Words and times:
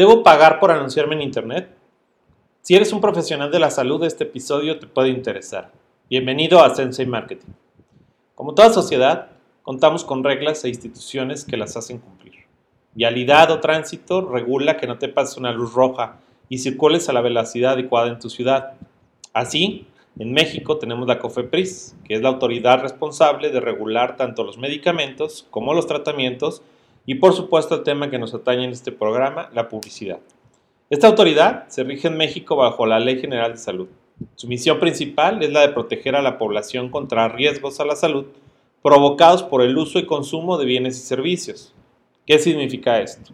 ¿Debo 0.00 0.22
pagar 0.22 0.60
por 0.60 0.70
anunciarme 0.70 1.14
en 1.14 1.20
Internet? 1.20 1.76
Si 2.62 2.74
eres 2.74 2.90
un 2.94 3.02
profesional 3.02 3.50
de 3.50 3.58
la 3.58 3.70
salud, 3.70 4.02
este 4.02 4.24
episodio 4.24 4.78
te 4.78 4.86
puede 4.86 5.10
interesar. 5.10 5.72
Bienvenido 6.08 6.64
a 6.64 6.74
Sensei 6.74 7.04
Marketing. 7.04 7.52
Como 8.34 8.54
toda 8.54 8.72
sociedad, 8.72 9.28
contamos 9.60 10.02
con 10.04 10.24
reglas 10.24 10.64
e 10.64 10.70
instituciones 10.70 11.44
que 11.44 11.58
las 11.58 11.76
hacen 11.76 11.98
cumplir. 11.98 12.46
Vialidad 12.94 13.50
o 13.50 13.60
tránsito 13.60 14.22
regula 14.22 14.78
que 14.78 14.86
no 14.86 14.96
te 14.96 15.10
pases 15.10 15.36
una 15.36 15.52
luz 15.52 15.74
roja 15.74 16.16
y 16.48 16.60
circules 16.60 17.10
a 17.10 17.12
la 17.12 17.20
velocidad 17.20 17.72
adecuada 17.72 18.08
en 18.08 18.20
tu 18.20 18.30
ciudad. 18.30 18.72
Así, 19.34 19.86
en 20.18 20.32
México 20.32 20.78
tenemos 20.78 21.06
la 21.08 21.18
COFEPRIS, 21.18 21.94
que 22.04 22.14
es 22.14 22.22
la 22.22 22.30
autoridad 22.30 22.80
responsable 22.80 23.50
de 23.50 23.60
regular 23.60 24.16
tanto 24.16 24.44
los 24.44 24.56
medicamentos 24.56 25.46
como 25.50 25.74
los 25.74 25.86
tratamientos 25.86 26.62
y 27.06 27.16
por 27.16 27.32
supuesto 27.32 27.74
el 27.74 27.82
tema 27.82 28.10
que 28.10 28.18
nos 28.18 28.34
atañe 28.34 28.64
en 28.64 28.70
este 28.70 28.92
programa, 28.92 29.50
la 29.52 29.68
publicidad. 29.68 30.20
Esta 30.90 31.06
autoridad 31.06 31.68
se 31.68 31.84
rige 31.84 32.08
en 32.08 32.16
México 32.16 32.56
bajo 32.56 32.86
la 32.86 32.98
Ley 32.98 33.20
General 33.20 33.52
de 33.52 33.58
Salud. 33.58 33.88
Su 34.34 34.48
misión 34.48 34.78
principal 34.80 35.42
es 35.42 35.50
la 35.50 35.60
de 35.60 35.68
proteger 35.68 36.16
a 36.16 36.22
la 36.22 36.38
población 36.38 36.90
contra 36.90 37.28
riesgos 37.28 37.80
a 37.80 37.84
la 37.84 37.96
salud 37.96 38.26
provocados 38.82 39.42
por 39.42 39.62
el 39.62 39.76
uso 39.76 39.98
y 39.98 40.06
consumo 40.06 40.56
de 40.56 40.64
bienes 40.64 40.98
y 40.98 41.02
servicios. 41.02 41.74
¿Qué 42.26 42.38
significa 42.38 43.00
esto? 43.00 43.32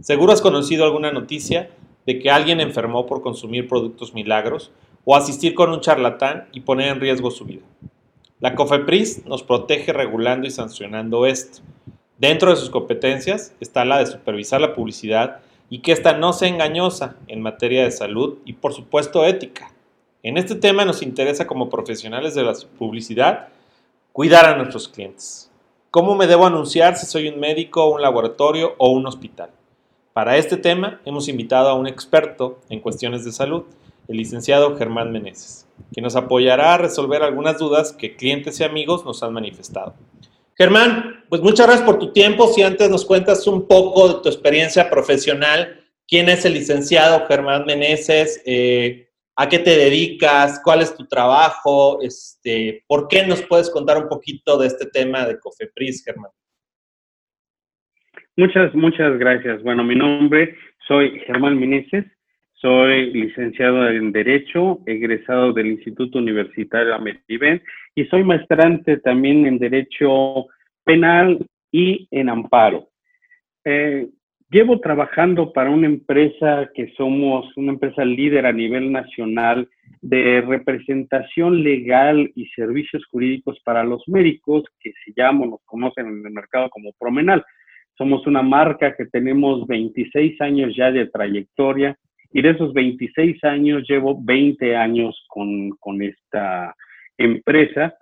Seguro 0.00 0.32
has 0.32 0.40
conocido 0.40 0.84
alguna 0.84 1.12
noticia 1.12 1.70
de 2.04 2.18
que 2.18 2.30
alguien 2.30 2.60
enfermó 2.60 3.06
por 3.06 3.22
consumir 3.22 3.68
productos 3.68 4.14
milagros 4.14 4.70
o 5.04 5.14
asistir 5.14 5.54
con 5.54 5.70
un 5.70 5.80
charlatán 5.80 6.48
y 6.52 6.60
poner 6.60 6.88
en 6.88 7.00
riesgo 7.00 7.30
su 7.30 7.44
vida. 7.44 7.62
La 8.40 8.54
COFEPRIS 8.54 9.24
nos 9.26 9.42
protege 9.42 9.92
regulando 9.92 10.46
y 10.46 10.50
sancionando 10.50 11.26
esto. 11.26 11.62
Dentro 12.18 12.50
de 12.50 12.56
sus 12.56 12.70
competencias 12.70 13.54
está 13.60 13.84
la 13.84 13.98
de 13.98 14.06
supervisar 14.06 14.60
la 14.60 14.74
publicidad 14.74 15.40
y 15.68 15.80
que 15.80 15.92
ésta 15.92 16.16
no 16.16 16.32
sea 16.32 16.48
engañosa 16.48 17.16
en 17.28 17.42
materia 17.42 17.84
de 17.84 17.90
salud 17.90 18.38
y 18.46 18.54
por 18.54 18.72
supuesto 18.72 19.26
ética. 19.26 19.70
En 20.22 20.38
este 20.38 20.54
tema 20.54 20.86
nos 20.86 21.02
interesa 21.02 21.46
como 21.46 21.68
profesionales 21.68 22.34
de 22.34 22.42
la 22.42 22.54
publicidad 22.78 23.48
cuidar 24.12 24.46
a 24.46 24.56
nuestros 24.56 24.88
clientes. 24.88 25.50
¿Cómo 25.90 26.14
me 26.14 26.26
debo 26.26 26.46
anunciar 26.46 26.96
si 26.96 27.04
soy 27.04 27.28
un 27.28 27.38
médico, 27.38 27.90
un 27.90 28.00
laboratorio 28.00 28.74
o 28.78 28.90
un 28.90 29.06
hospital? 29.06 29.50
Para 30.14 30.38
este 30.38 30.56
tema 30.56 31.02
hemos 31.04 31.28
invitado 31.28 31.68
a 31.68 31.74
un 31.74 31.86
experto 31.86 32.60
en 32.70 32.80
cuestiones 32.80 33.26
de 33.26 33.32
salud, 33.32 33.64
el 34.08 34.16
licenciado 34.16 34.74
Germán 34.78 35.12
Meneses, 35.12 35.68
que 35.94 36.00
nos 36.00 36.16
apoyará 36.16 36.72
a 36.72 36.78
resolver 36.78 37.22
algunas 37.22 37.58
dudas 37.58 37.92
que 37.92 38.16
clientes 38.16 38.58
y 38.60 38.64
amigos 38.64 39.04
nos 39.04 39.22
han 39.22 39.34
manifestado. 39.34 39.94
Germán, 40.58 41.24
pues 41.28 41.42
muchas 41.42 41.66
gracias 41.66 41.86
por 41.86 41.98
tu 41.98 42.12
tiempo. 42.12 42.48
Si 42.48 42.62
antes 42.62 42.88
nos 42.88 43.04
cuentas 43.04 43.46
un 43.46 43.68
poco 43.68 44.08
de 44.08 44.22
tu 44.22 44.28
experiencia 44.28 44.88
profesional, 44.88 45.84
quién 46.08 46.28
es 46.28 46.44
el 46.46 46.54
licenciado 46.54 47.26
Germán 47.26 47.66
Meneses, 47.66 48.42
eh, 48.46 49.10
a 49.36 49.48
qué 49.50 49.58
te 49.58 49.76
dedicas, 49.76 50.60
cuál 50.64 50.80
es 50.80 50.96
tu 50.96 51.06
trabajo, 51.06 52.00
este, 52.00 52.84
¿por 52.86 53.06
qué 53.08 53.26
nos 53.26 53.42
puedes 53.42 53.68
contar 53.68 53.98
un 53.98 54.08
poquito 54.08 54.56
de 54.56 54.68
este 54.68 54.86
tema 54.86 55.26
de 55.26 55.38
Cofepris, 55.38 56.02
Germán? 56.02 56.30
Muchas, 58.36 58.74
muchas 58.74 59.18
gracias. 59.18 59.62
Bueno, 59.62 59.84
mi 59.84 59.94
nombre, 59.94 60.56
soy 60.88 61.20
Germán 61.26 61.58
Meneses, 61.58 62.06
soy 62.56 63.12
licenciado 63.12 63.88
en 63.88 64.12
Derecho, 64.12 64.80
egresado 64.86 65.52
del 65.52 65.66
Instituto 65.66 66.18
Universitario 66.18 66.94
Ameriben 66.94 67.62
y 67.94 68.04
soy 68.06 68.24
maestrante 68.24 68.96
también 68.98 69.46
en 69.46 69.58
Derecho 69.58 70.46
Penal 70.82 71.46
y 71.70 72.08
en 72.10 72.30
Amparo. 72.30 72.88
Eh, 73.64 74.08
llevo 74.50 74.80
trabajando 74.80 75.52
para 75.52 75.70
una 75.70 75.86
empresa 75.86 76.70
que 76.74 76.94
somos 76.96 77.54
una 77.56 77.72
empresa 77.72 78.04
líder 78.04 78.46
a 78.46 78.52
nivel 78.52 78.90
nacional 78.90 79.68
de 80.00 80.40
representación 80.40 81.62
legal 81.62 82.30
y 82.34 82.46
servicios 82.48 83.04
jurídicos 83.10 83.60
para 83.64 83.84
los 83.84 84.02
médicos, 84.08 84.64
que 84.80 84.92
se 85.04 85.12
llama, 85.14 85.44
nos 85.44 85.60
conocen 85.66 86.06
en 86.06 86.26
el 86.26 86.32
mercado 86.32 86.70
como 86.70 86.92
Promenal. 86.98 87.44
Somos 87.98 88.26
una 88.26 88.42
marca 88.42 88.94
que 88.96 89.06
tenemos 89.06 89.66
26 89.66 90.40
años 90.40 90.74
ya 90.74 90.90
de 90.90 91.06
trayectoria 91.06 91.98
y 92.32 92.42
de 92.42 92.50
esos 92.50 92.72
26 92.72 93.42
años 93.44 93.84
llevo 93.88 94.18
20 94.22 94.76
años 94.76 95.24
con, 95.28 95.70
con 95.80 96.02
esta 96.02 96.74
empresa 97.18 97.94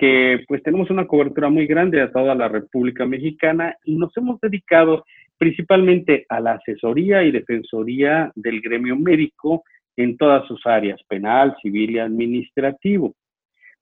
que 0.00 0.42
pues 0.48 0.62
tenemos 0.62 0.88
una 0.88 1.06
cobertura 1.06 1.50
muy 1.50 1.66
grande 1.66 2.00
a 2.00 2.10
toda 2.10 2.34
la 2.34 2.48
República 2.48 3.04
Mexicana 3.04 3.76
y 3.84 3.96
nos 3.96 4.16
hemos 4.16 4.40
dedicado 4.40 5.04
principalmente 5.36 6.24
a 6.30 6.40
la 6.40 6.52
asesoría 6.52 7.22
y 7.22 7.30
defensoría 7.30 8.32
del 8.34 8.62
gremio 8.62 8.96
médico 8.96 9.62
en 9.96 10.16
todas 10.16 10.46
sus 10.46 10.64
áreas, 10.66 11.00
penal, 11.06 11.54
civil 11.60 11.90
y 11.90 11.98
administrativo. 11.98 13.14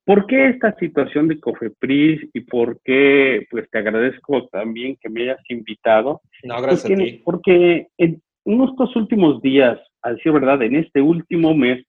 ¿Por 0.04 0.26
qué 0.26 0.48
esta 0.48 0.74
situación 0.76 1.28
de 1.28 1.38
COFEPRIS 1.38 2.30
y 2.32 2.40
por 2.40 2.80
qué, 2.82 3.46
pues 3.50 3.70
te 3.70 3.78
agradezco 3.78 4.48
también 4.48 4.96
que 5.00 5.10
me 5.10 5.22
hayas 5.22 5.50
invitado? 5.50 6.22
No, 6.42 6.60
gracias 6.62 6.82
porque, 6.82 6.94
a 6.94 7.06
ti. 7.06 7.22
Porque 7.24 7.86
en 7.98 8.22
estos 8.48 8.96
últimos 8.96 9.40
días 9.42 9.78
a 10.02 10.12
decir 10.12 10.32
verdad, 10.32 10.62
en 10.62 10.76
este 10.76 11.00
último 11.00 11.54
mes, 11.54 11.84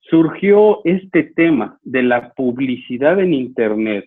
surgió 0.00 0.80
este 0.84 1.24
tema 1.24 1.78
de 1.82 2.02
la 2.02 2.32
publicidad 2.32 3.20
en 3.20 3.34
Internet 3.34 4.06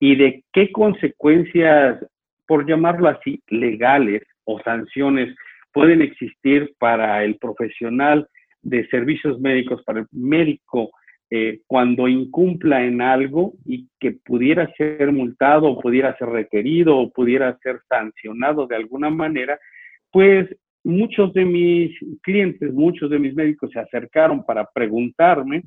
y 0.00 0.16
de 0.16 0.44
qué 0.52 0.72
consecuencias, 0.72 2.04
por 2.46 2.66
llamarlo 2.66 3.08
así, 3.08 3.40
legales 3.48 4.22
o 4.44 4.60
sanciones 4.62 5.34
pueden 5.72 6.02
existir 6.02 6.74
para 6.78 7.24
el 7.24 7.36
profesional 7.36 8.28
de 8.62 8.86
servicios 8.88 9.40
médicos, 9.40 9.82
para 9.84 10.00
el 10.00 10.06
médico, 10.10 10.90
eh, 11.30 11.60
cuando 11.66 12.08
incumpla 12.08 12.84
en 12.84 13.00
algo 13.00 13.54
y 13.64 13.88
que 13.98 14.12
pudiera 14.12 14.70
ser 14.76 15.12
multado 15.12 15.66
o 15.68 15.80
pudiera 15.80 16.16
ser 16.18 16.28
requerido 16.28 16.98
o 16.98 17.10
pudiera 17.10 17.56
ser 17.62 17.80
sancionado 17.88 18.66
de 18.66 18.76
alguna 18.76 19.08
manera, 19.08 19.58
pues 20.10 20.48
muchos 20.84 21.32
de 21.32 21.44
mis 21.44 21.96
clientes, 22.22 22.72
muchos 22.72 23.10
de 23.10 23.18
mis 23.18 23.34
médicos 23.34 23.70
se 23.72 23.80
acercaron 23.80 24.44
para 24.44 24.68
preguntarme 24.72 25.62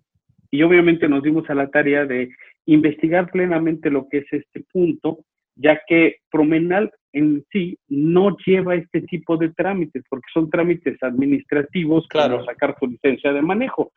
y 0.51 0.63
obviamente 0.63 1.07
nos 1.07 1.23
dimos 1.23 1.49
a 1.49 1.55
la 1.55 1.67
tarea 1.67 2.05
de 2.05 2.29
investigar 2.65 3.29
plenamente 3.31 3.89
lo 3.89 4.07
que 4.09 4.19
es 4.19 4.25
este 4.31 4.63
punto, 4.71 5.19
ya 5.55 5.79
que 5.87 6.17
Promenal 6.29 6.91
en 7.13 7.45
sí 7.51 7.77
no 7.87 8.35
lleva 8.45 8.75
este 8.75 9.01
tipo 9.01 9.37
de 9.37 9.49
trámites, 9.49 10.03
porque 10.09 10.27
son 10.33 10.49
trámites 10.49 11.01
administrativos, 11.01 12.05
claro. 12.07 12.43
sacar 12.43 12.75
su 12.77 12.87
licencia 12.87 13.31
de 13.31 13.41
manejo, 13.41 13.91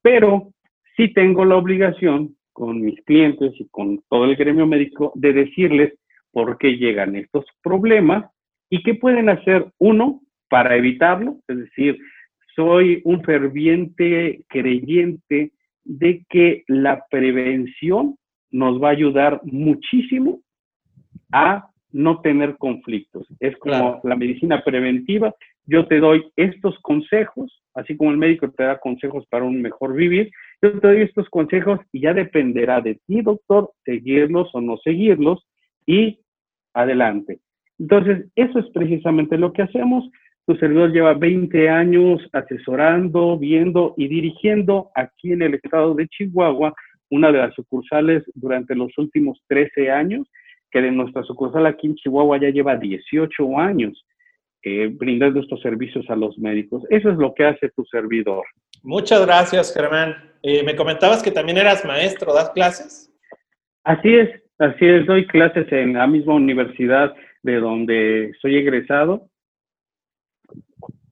pero 0.00 0.52
sí 0.96 1.12
tengo 1.12 1.44
la 1.44 1.56
obligación 1.56 2.36
con 2.52 2.80
mis 2.80 3.00
clientes 3.04 3.52
y 3.58 3.68
con 3.68 4.02
todo 4.08 4.24
el 4.24 4.36
gremio 4.36 4.66
médico 4.66 5.12
de 5.14 5.32
decirles 5.32 5.94
por 6.30 6.58
qué 6.58 6.76
llegan 6.76 7.16
estos 7.16 7.44
problemas 7.62 8.30
y 8.70 8.82
qué 8.82 8.94
pueden 8.94 9.28
hacer, 9.28 9.66
uno, 9.78 10.22
para 10.52 10.76
evitarlo, 10.76 11.38
es 11.48 11.56
decir, 11.56 11.98
soy 12.54 13.00
un 13.06 13.24
ferviente 13.24 14.44
creyente 14.50 15.50
de 15.82 16.26
que 16.28 16.64
la 16.68 17.06
prevención 17.10 18.16
nos 18.50 18.78
va 18.78 18.88
a 18.88 18.92
ayudar 18.92 19.40
muchísimo 19.44 20.42
a 21.32 21.70
no 21.90 22.20
tener 22.20 22.58
conflictos. 22.58 23.26
Es 23.40 23.56
como 23.56 24.02
la 24.04 24.14
medicina 24.14 24.62
preventiva. 24.62 25.34
Yo 25.64 25.86
te 25.86 26.00
doy 26.00 26.30
estos 26.36 26.78
consejos, 26.80 27.62
así 27.72 27.96
como 27.96 28.10
el 28.10 28.18
médico 28.18 28.50
te 28.50 28.64
da 28.64 28.78
consejos 28.78 29.24
para 29.30 29.44
un 29.44 29.62
mejor 29.62 29.94
vivir. 29.94 30.30
Yo 30.60 30.78
te 30.78 30.86
doy 30.86 31.00
estos 31.00 31.30
consejos 31.30 31.80
y 31.92 32.00
ya 32.00 32.12
dependerá 32.12 32.82
de 32.82 33.00
ti, 33.06 33.22
doctor, 33.22 33.70
seguirlos 33.86 34.50
o 34.52 34.60
no 34.60 34.76
seguirlos 34.76 35.48
y 35.86 36.18
adelante. 36.74 37.40
Entonces, 37.78 38.26
eso 38.36 38.58
es 38.58 38.66
precisamente 38.74 39.38
lo 39.38 39.54
que 39.54 39.62
hacemos. 39.62 40.04
Tu 40.46 40.56
servidor 40.56 40.90
lleva 40.90 41.14
20 41.14 41.68
años 41.68 42.20
asesorando, 42.32 43.38
viendo 43.38 43.94
y 43.96 44.08
dirigiendo 44.08 44.90
aquí 44.94 45.32
en 45.32 45.42
el 45.42 45.54
estado 45.54 45.94
de 45.94 46.08
Chihuahua 46.08 46.74
una 47.10 47.30
de 47.30 47.38
las 47.38 47.54
sucursales 47.54 48.24
durante 48.34 48.74
los 48.74 48.90
últimos 48.98 49.38
13 49.46 49.90
años, 49.90 50.26
que 50.70 50.80
de 50.80 50.90
nuestra 50.90 51.22
sucursal 51.22 51.66
aquí 51.66 51.86
en 51.86 51.94
Chihuahua 51.94 52.40
ya 52.40 52.48
lleva 52.48 52.76
18 52.76 53.58
años 53.58 54.04
eh, 54.64 54.88
brindando 54.92 55.40
estos 55.40 55.60
servicios 55.60 56.08
a 56.08 56.16
los 56.16 56.38
médicos. 56.38 56.82
Eso 56.88 57.10
es 57.10 57.18
lo 57.18 57.34
que 57.34 57.44
hace 57.44 57.68
tu 57.70 57.84
servidor. 57.84 58.44
Muchas 58.82 59.24
gracias, 59.24 59.72
Germán. 59.74 60.14
Eh, 60.42 60.64
me 60.64 60.74
comentabas 60.74 61.22
que 61.22 61.30
también 61.30 61.58
eras 61.58 61.84
maestro, 61.84 62.32
¿das 62.32 62.50
clases? 62.50 63.12
Así 63.84 64.14
es, 64.14 64.30
así 64.58 64.86
es, 64.86 65.06
doy 65.06 65.26
clases 65.26 65.70
en 65.70 65.92
la 65.92 66.06
misma 66.06 66.34
universidad 66.34 67.14
de 67.42 67.56
donde 67.60 68.32
soy 68.40 68.56
egresado 68.56 69.28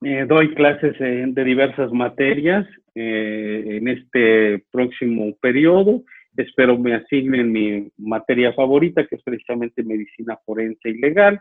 eh, 0.03 0.25
doy 0.27 0.55
clases 0.55 0.99
de 0.99 1.45
diversas 1.45 1.93
materias 1.93 2.67
eh, 2.95 3.65
en 3.67 3.89
este 3.89 4.65
próximo 4.71 5.35
periodo. 5.41 6.03
Espero 6.37 6.79
me 6.79 6.95
asignen 6.95 7.53
mi 7.53 7.91
materia 7.99 8.53
favorita, 8.53 9.07
que 9.07 9.17
es 9.17 9.23
precisamente 9.23 9.83
medicina 9.83 10.39
forense 10.45 10.89
y 10.91 10.99
legal. 10.99 11.41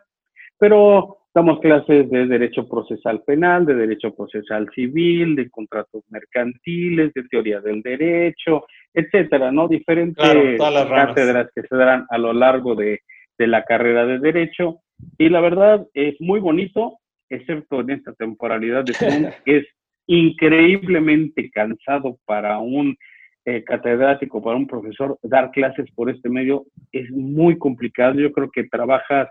pero 0.58 1.20
damos 1.34 1.60
clases 1.60 2.10
de 2.10 2.28
derecho 2.28 2.68
procesal 2.68 3.24
penal, 3.24 3.66
de 3.66 3.76
derecho 3.76 4.14
procesal 4.14 4.70
civil, 4.76 5.36
de 5.36 5.50
contratos 5.50 6.04
mercantiles, 6.10 7.14
de 7.14 7.24
teoría 7.24 7.62
del 7.62 7.82
derecho, 7.82 8.66
etcétera, 8.94 9.52
¿no? 9.52 9.68
Diferentes 9.68 10.26
cátedras 10.58 11.50
que 11.56 11.62
se 11.62 11.76
darán 11.76 12.06
a 12.10 12.18
lo 12.18 12.34
largo 12.34 12.76
de, 12.76 13.02
de 13.38 13.48
la 13.48 13.64
carrera 13.64 14.06
de 14.06 14.20
derecho. 14.20 14.82
Y 15.18 15.30
la 15.30 15.40
verdad 15.40 15.88
es 15.94 16.20
muy 16.20 16.40
bonito, 16.42 16.98
excepto 17.30 17.82
en 17.82 17.92
esta 17.92 18.14
temporalidad 18.14 18.84
de 18.84 18.94
Zoom, 18.94 19.26
es 19.46 19.66
increíblemente 20.08 21.50
cansado 21.52 22.18
para 22.26 22.60
un 22.60 22.98
eh, 23.46 23.64
catedrático, 23.64 24.42
para 24.42 24.58
un 24.58 24.68
profesor, 24.68 25.18
dar 25.24 25.52
clases 25.52 25.90
por 25.96 26.10
este 26.10 26.30
medio 26.30 26.66
es 26.92 27.10
muy 27.12 27.58
complicado. 27.58 28.20
Yo 28.20 28.32
creo 28.32 28.50
que 28.52 28.66
trabajas 28.66 29.30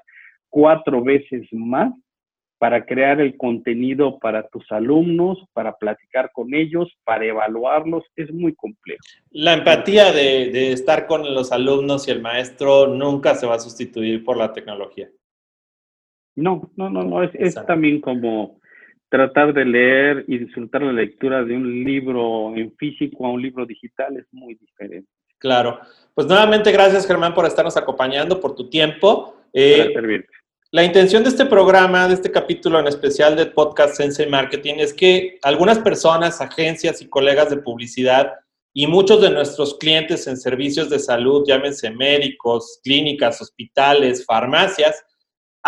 cuatro 0.48 1.02
veces 1.02 1.46
más 1.52 1.92
para 2.58 2.84
crear 2.84 3.20
el 3.20 3.36
contenido 3.36 4.18
para 4.18 4.48
tus 4.48 4.70
alumnos, 4.72 5.38
para 5.52 5.76
platicar 5.76 6.30
con 6.32 6.52
ellos, 6.52 6.92
para 7.04 7.24
evaluarlos, 7.24 8.04
es 8.16 8.32
muy 8.32 8.54
complejo. 8.54 9.00
La 9.30 9.54
empatía 9.54 10.12
de, 10.12 10.72
estar 10.72 11.06
con 11.06 11.34
los 11.34 11.52
alumnos 11.52 12.08
y 12.08 12.10
el 12.10 12.20
maestro 12.20 12.88
nunca 12.88 13.36
se 13.36 13.46
va 13.46 13.54
a 13.54 13.60
sustituir 13.60 14.24
por 14.24 14.36
la 14.36 14.52
tecnología. 14.52 15.08
No, 16.38 16.70
no, 16.76 16.88
no, 16.88 17.02
no, 17.02 17.23
es, 17.25 17.55
también 17.67 18.00
como 18.00 18.61
tratar 19.08 19.52
de 19.52 19.64
leer 19.64 20.25
y 20.29 20.38
disfrutar 20.38 20.82
la 20.82 20.93
lectura 20.93 21.44
de 21.44 21.56
un 21.56 21.82
libro 21.82 22.55
en 22.55 22.73
físico 22.76 23.26
a 23.26 23.31
un 23.31 23.43
libro 23.43 23.67
digital 23.67 24.17
es 24.17 24.26
muy 24.31 24.55
diferente. 24.55 25.08
Claro. 25.38 25.81
Pues 26.14 26.26
nuevamente 26.26 26.70
gracias 26.70 27.06
Germán 27.06 27.35
por 27.35 27.44
estarnos 27.44 27.76
acompañando, 27.76 28.40
por 28.40 28.55
tu 28.55 28.69
tiempo. 28.70 29.37
Eh, 29.52 29.90
servirte. 29.93 30.29
La 30.70 30.85
intención 30.85 31.25
de 31.25 31.31
este 31.31 31.46
programa, 31.46 32.06
de 32.06 32.14
este 32.14 32.31
capítulo 32.31 32.79
en 32.79 32.87
especial 32.87 33.35
del 33.35 33.52
podcast 33.52 33.96
Sensei 33.96 34.29
Marketing, 34.29 34.75
es 34.79 34.93
que 34.93 35.38
algunas 35.43 35.79
personas, 35.79 36.40
agencias 36.40 37.02
y 37.02 37.08
colegas 37.08 37.50
de 37.50 37.56
publicidad 37.56 38.35
y 38.75 38.87
muchos 38.87 39.20
de 39.23 39.31
nuestros 39.31 39.76
clientes 39.79 40.26
en 40.29 40.37
servicios 40.37 40.88
de 40.90 40.99
salud, 41.00 41.43
llámense 41.46 41.90
médicos, 41.90 42.81
clínicas, 42.85 43.40
hospitales, 43.40 44.25
farmacias, 44.25 45.05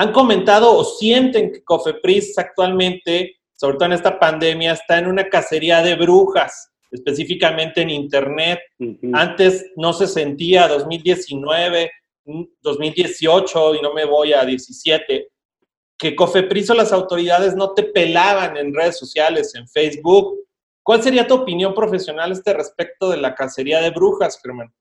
han 0.01 0.13
comentado 0.13 0.75
o 0.75 0.83
sienten 0.83 1.53
que 1.53 1.63
Cofepris 1.63 2.39
actualmente, 2.39 3.37
sobre 3.55 3.77
todo 3.77 3.85
en 3.85 3.93
esta 3.93 4.19
pandemia, 4.19 4.73
está 4.73 4.99
en 4.99 5.07
una 5.07 5.29
cacería 5.29 5.83
de 5.83 5.95
brujas, 5.95 6.73
específicamente 6.91 7.83
en 7.83 7.91
Internet. 7.91 8.61
Antes 9.13 9.73
no 9.77 9.93
se 9.93 10.07
sentía, 10.07 10.69
2019 10.69 11.91
2018 12.63 13.75
y 13.75 13.83
no 13.83 13.93
me 13.93 14.07
voy 14.07 14.33
a 14.33 14.43
17, 14.43 15.29
que 15.99 16.17
Cofepris 16.17 16.71
o 16.71 16.75
las 16.75 16.95
autoridades 16.95 17.55
no 17.55 17.75
te 17.75 17.83
pelaban 17.83 18.57
en 18.57 18.73
redes 18.73 18.99
sociales, 18.99 19.55
en 19.55 19.69
Facebook. 19.69 20.39
¿Cuál 20.83 21.03
sería 21.03 21.27
tu 21.27 21.35
opinión 21.35 21.75
profesional 21.75 22.33
este 22.33 22.55
respecto 22.55 23.11
de 23.11 23.19
la 23.19 23.35
cacería 23.35 23.83
de 23.83 23.91
brujas, 23.91 24.41
Germán? 24.43 24.73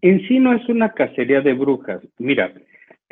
En 0.00 0.28
sí 0.28 0.38
no 0.38 0.54
es 0.54 0.68
una 0.68 0.92
cacería 0.92 1.40
de 1.40 1.54
brujas. 1.54 2.02
Mira, 2.18 2.52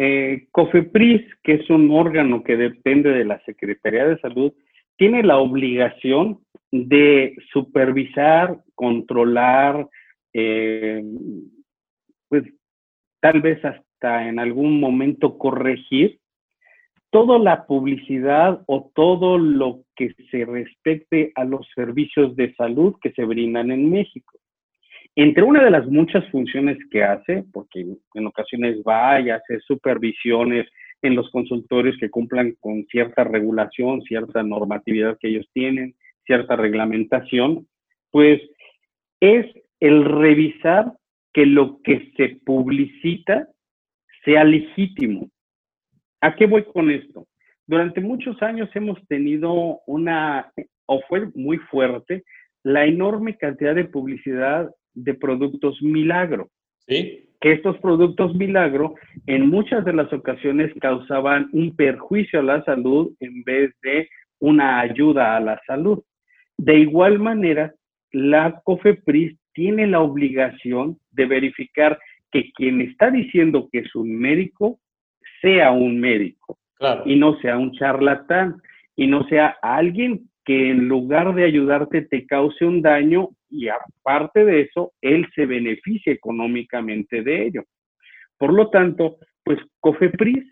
eh, 0.02 0.46
Cofepris, 0.50 1.20
que 1.42 1.56
es 1.56 1.68
un 1.68 1.90
órgano 1.90 2.42
que 2.42 2.56
depende 2.56 3.10
de 3.10 3.26
la 3.26 3.38
Secretaría 3.44 4.06
de 4.06 4.18
Salud, 4.20 4.50
tiene 4.96 5.22
la 5.22 5.36
obligación 5.36 6.38
de 6.72 7.36
supervisar, 7.52 8.56
controlar, 8.74 9.86
eh, 10.32 11.04
pues 12.30 12.44
tal 13.20 13.42
vez 13.42 13.62
hasta 13.62 14.26
en 14.26 14.38
algún 14.38 14.80
momento 14.80 15.36
corregir 15.36 16.18
toda 17.10 17.38
la 17.38 17.66
publicidad 17.66 18.62
o 18.68 18.90
todo 18.94 19.36
lo 19.36 19.82
que 19.96 20.14
se 20.30 20.46
respecte 20.46 21.30
a 21.34 21.44
los 21.44 21.68
servicios 21.74 22.34
de 22.36 22.54
salud 22.54 22.94
que 23.02 23.12
se 23.12 23.24
brindan 23.26 23.70
en 23.70 23.90
México. 23.90 24.39
Entre 25.16 25.42
una 25.42 25.64
de 25.64 25.70
las 25.70 25.86
muchas 25.86 26.28
funciones 26.30 26.78
que 26.90 27.02
hace, 27.02 27.44
porque 27.52 27.84
en 28.14 28.26
ocasiones 28.26 28.78
va 28.86 29.20
y 29.20 29.30
hace 29.30 29.60
supervisiones 29.60 30.68
en 31.02 31.16
los 31.16 31.30
consultorios 31.30 31.96
que 31.98 32.10
cumplan 32.10 32.54
con 32.60 32.84
cierta 32.86 33.24
regulación, 33.24 34.02
cierta 34.02 34.42
normatividad 34.42 35.18
que 35.18 35.28
ellos 35.28 35.48
tienen, 35.52 35.94
cierta 36.24 36.56
reglamentación, 36.56 37.66
pues 38.10 38.40
es 39.20 39.46
el 39.80 40.04
revisar 40.04 40.92
que 41.32 41.46
lo 41.46 41.80
que 41.82 42.12
se 42.16 42.40
publicita 42.44 43.48
sea 44.24 44.44
legítimo. 44.44 45.30
¿A 46.20 46.34
qué 46.36 46.46
voy 46.46 46.64
con 46.64 46.90
esto? 46.90 47.26
Durante 47.66 48.00
muchos 48.00 48.40
años 48.42 48.68
hemos 48.74 48.98
tenido 49.06 49.80
una, 49.86 50.52
o 50.86 51.00
fue 51.08 51.30
muy 51.34 51.56
fuerte, 51.58 52.24
la 52.62 52.84
enorme 52.84 53.36
cantidad 53.36 53.74
de 53.74 53.86
publicidad 53.86 54.70
de 54.94 55.14
productos 55.14 55.80
milagro. 55.82 56.48
Sí. 56.86 57.26
Que 57.40 57.52
estos 57.52 57.78
productos 57.78 58.34
milagro 58.34 58.94
en 59.26 59.48
muchas 59.48 59.84
de 59.84 59.94
las 59.94 60.12
ocasiones 60.12 60.72
causaban 60.80 61.48
un 61.52 61.74
perjuicio 61.74 62.40
a 62.40 62.42
la 62.42 62.64
salud 62.64 63.12
en 63.20 63.42
vez 63.44 63.72
de 63.82 64.08
una 64.40 64.80
ayuda 64.80 65.36
a 65.36 65.40
la 65.40 65.60
salud. 65.66 66.02
De 66.58 66.78
igual 66.78 67.18
manera, 67.18 67.72
la 68.12 68.60
COFEPRIS 68.64 69.38
tiene 69.52 69.86
la 69.86 70.00
obligación 70.00 70.98
de 71.12 71.26
verificar 71.26 71.98
que 72.30 72.50
quien 72.52 72.80
está 72.80 73.10
diciendo 73.10 73.68
que 73.72 73.80
es 73.80 73.94
un 73.94 74.16
médico 74.18 74.78
sea 75.40 75.70
un 75.70 75.98
médico 75.98 76.58
y 77.04 77.16
no 77.16 77.38
sea 77.40 77.58
un 77.58 77.72
charlatán 77.72 78.56
y 78.96 79.06
no 79.06 79.26
sea 79.28 79.56
alguien 79.62 80.28
que 80.44 80.70
en 80.70 80.88
lugar 80.88 81.34
de 81.34 81.44
ayudarte 81.44 82.02
te 82.02 82.26
cause 82.26 82.64
un 82.64 82.82
daño 82.82 83.30
y 83.50 83.68
aparte 83.68 84.44
de 84.44 84.62
eso, 84.62 84.92
él 85.00 85.26
se 85.34 85.46
beneficie 85.46 86.12
económicamente 86.12 87.22
de 87.22 87.46
ello. 87.46 87.64
Por 88.38 88.52
lo 88.52 88.70
tanto, 88.70 89.18
pues 89.44 89.58
COFEPRIS, 89.80 90.44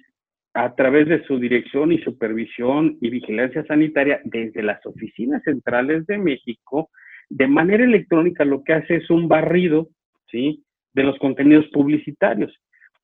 a 0.54 0.74
través 0.74 1.06
de 1.08 1.24
su 1.24 1.38
dirección 1.38 1.92
y 1.92 1.98
supervisión 1.98 2.98
y 3.00 3.10
vigilancia 3.10 3.64
sanitaria 3.66 4.20
desde 4.24 4.62
las 4.62 4.84
oficinas 4.86 5.42
centrales 5.44 6.06
de 6.06 6.18
México, 6.18 6.90
de 7.28 7.46
manera 7.46 7.84
electrónica 7.84 8.44
lo 8.44 8.64
que 8.64 8.72
hace 8.72 8.96
es 8.96 9.10
un 9.10 9.28
barrido, 9.28 9.88
¿sí? 10.30 10.64
De 10.94 11.04
los 11.04 11.18
contenidos 11.18 11.66
publicitarios. 11.72 12.52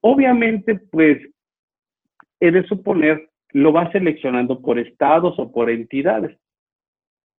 Obviamente, 0.01 0.81
pues, 0.91 1.19
he 2.41 2.51
de 2.51 2.67
suponer, 2.67 3.29
lo 3.53 3.73
va 3.73 3.93
seleccionando 3.93 4.61
por 4.61 4.79
estados 4.79 5.39
o 5.39 5.53
por 5.53 5.71
entidades. 5.71 6.37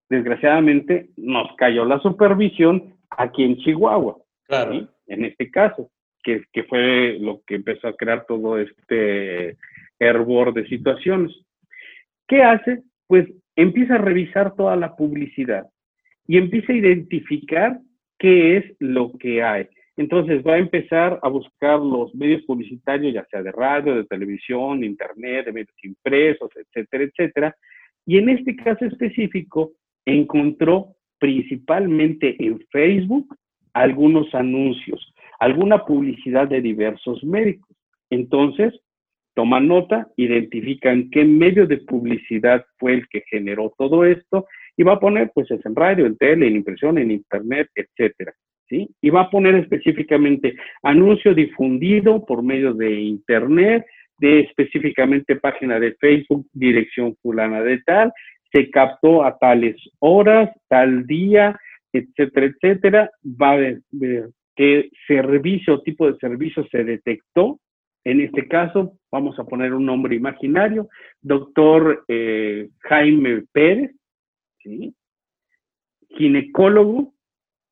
Desgraciadamente, 0.10 1.10
nos 1.18 1.56
cayó 1.56 1.86
la 1.86 2.00
supervisión 2.00 2.96
aquí 3.10 3.44
en 3.44 3.58
Chihuahua, 3.58 4.18
claro. 4.48 4.88
en 5.08 5.26
este 5.26 5.50
caso, 5.50 5.90
que, 6.24 6.44
que 6.52 6.64
fue 6.64 7.18
lo 7.20 7.42
que 7.46 7.56
empezó 7.56 7.88
a 7.88 7.96
crear 7.96 8.26
todo 8.28 8.60
este 8.60 9.58
hervor 10.00 10.54
de 10.54 10.68
situaciones. 10.68 11.36
¿Qué 12.28 12.44
hace? 12.44 12.84
Pues 13.08 13.28
empieza 13.56 13.96
a 13.96 14.00
revisar 14.00 14.56
toda 14.56 14.76
la 14.76 14.96
publicidad 14.96 15.68
y 16.28 16.38
empieza 16.38 16.74
a 16.74 16.78
identificar 16.78 17.80
qué 18.18 18.58
es 18.58 18.66
lo 18.80 19.12
que 19.18 19.44
hay. 19.44 19.68
Entonces 19.98 20.44
va 20.46 20.56
a 20.56 20.60
empezar 20.60 21.20
a 21.22 21.30
buscar 21.30 21.80
los 21.80 22.14
medios 22.16 22.44
publicitarios, 22.44 23.14
ya 23.14 23.26
sea 23.32 23.42
de 23.42 23.52
radio, 23.52 23.96
de 23.96 24.04
televisión, 24.06 24.82
de 24.82 24.88
internet, 24.88 25.46
de 25.46 25.54
medios 25.54 25.84
impresos, 25.84 26.50
etcétera, 26.56 27.06
etcétera. 27.06 27.56
Y 28.06 28.18
en 28.18 28.30
este 28.30 28.56
caso 28.56 28.86
específico 28.86 29.72
encontró 30.06 30.96
principalmente 31.20 32.36
en 32.40 32.60
Facebook 32.72 33.36
algunos 33.74 34.34
anuncios, 34.34 35.14
alguna 35.40 35.86
publicidad 35.86 36.48
de 36.48 36.62
diversos 36.62 37.24
médicos. 37.24 37.76
Entonces, 38.10 38.74
toma 39.34 39.60
nota, 39.60 40.08
identifican 40.16 41.10
qué 41.10 41.26
medio 41.26 41.68
de 41.68 41.78
publicidad 41.78 42.66
fue 42.78 42.94
el 42.94 43.08
que 43.10 43.24
generó 43.30 43.74
todo 43.78 44.06
esto 44.06 44.46
y 44.78 44.84
va 44.84 44.94
a 44.94 45.00
poner, 45.00 45.32
pues, 45.34 45.50
es 45.52 45.66
en 45.66 45.76
radio, 45.76 46.06
en 46.06 46.18
tele, 46.18 46.48
en 46.48 46.56
impresión, 46.58 46.98
en 46.98 47.12
internet, 47.12 47.70
etcétera. 47.76 48.34
¿Sí? 48.68 48.90
Y 49.00 49.12
va 49.12 49.22
a 49.22 49.30
poner 49.30 49.54
específicamente 49.56 50.56
anuncio 50.82 51.36
difundido 51.36 52.26
por 52.26 52.42
medio 52.42 52.74
de 52.74 53.00
internet, 53.00 53.86
de 54.18 54.40
específicamente 54.40 55.36
página 55.36 55.80
de 55.80 55.94
Facebook, 55.96 56.48
dirección 56.52 57.16
fulana 57.22 57.62
de 57.62 57.80
tal, 57.86 58.12
se 58.56 58.70
captó 58.70 59.26
a 59.26 59.38
tales 59.38 59.76
horas, 60.00 60.50
tal 60.70 61.06
día, 61.06 61.60
etcétera, 61.92 62.46
etcétera. 62.46 63.12
Va 63.26 63.52
a 63.52 63.56
ver, 63.58 63.82
qué 64.56 64.90
servicio, 65.08 65.82
tipo 65.82 66.10
de 66.10 66.18
servicio 66.20 66.66
se 66.72 66.86
detectó. 66.86 67.60
En 68.06 68.22
este 68.22 68.48
caso, 68.48 68.98
vamos 69.12 69.38
a 69.40 69.44
poner 69.44 69.74
un 69.74 69.86
nombre 69.86 70.16
imaginario, 70.16 70.88
doctor 71.22 72.06
eh, 72.08 72.70
Jaime 72.82 73.44
Pérez, 73.52 73.92
ginecólogo, 76.16 77.14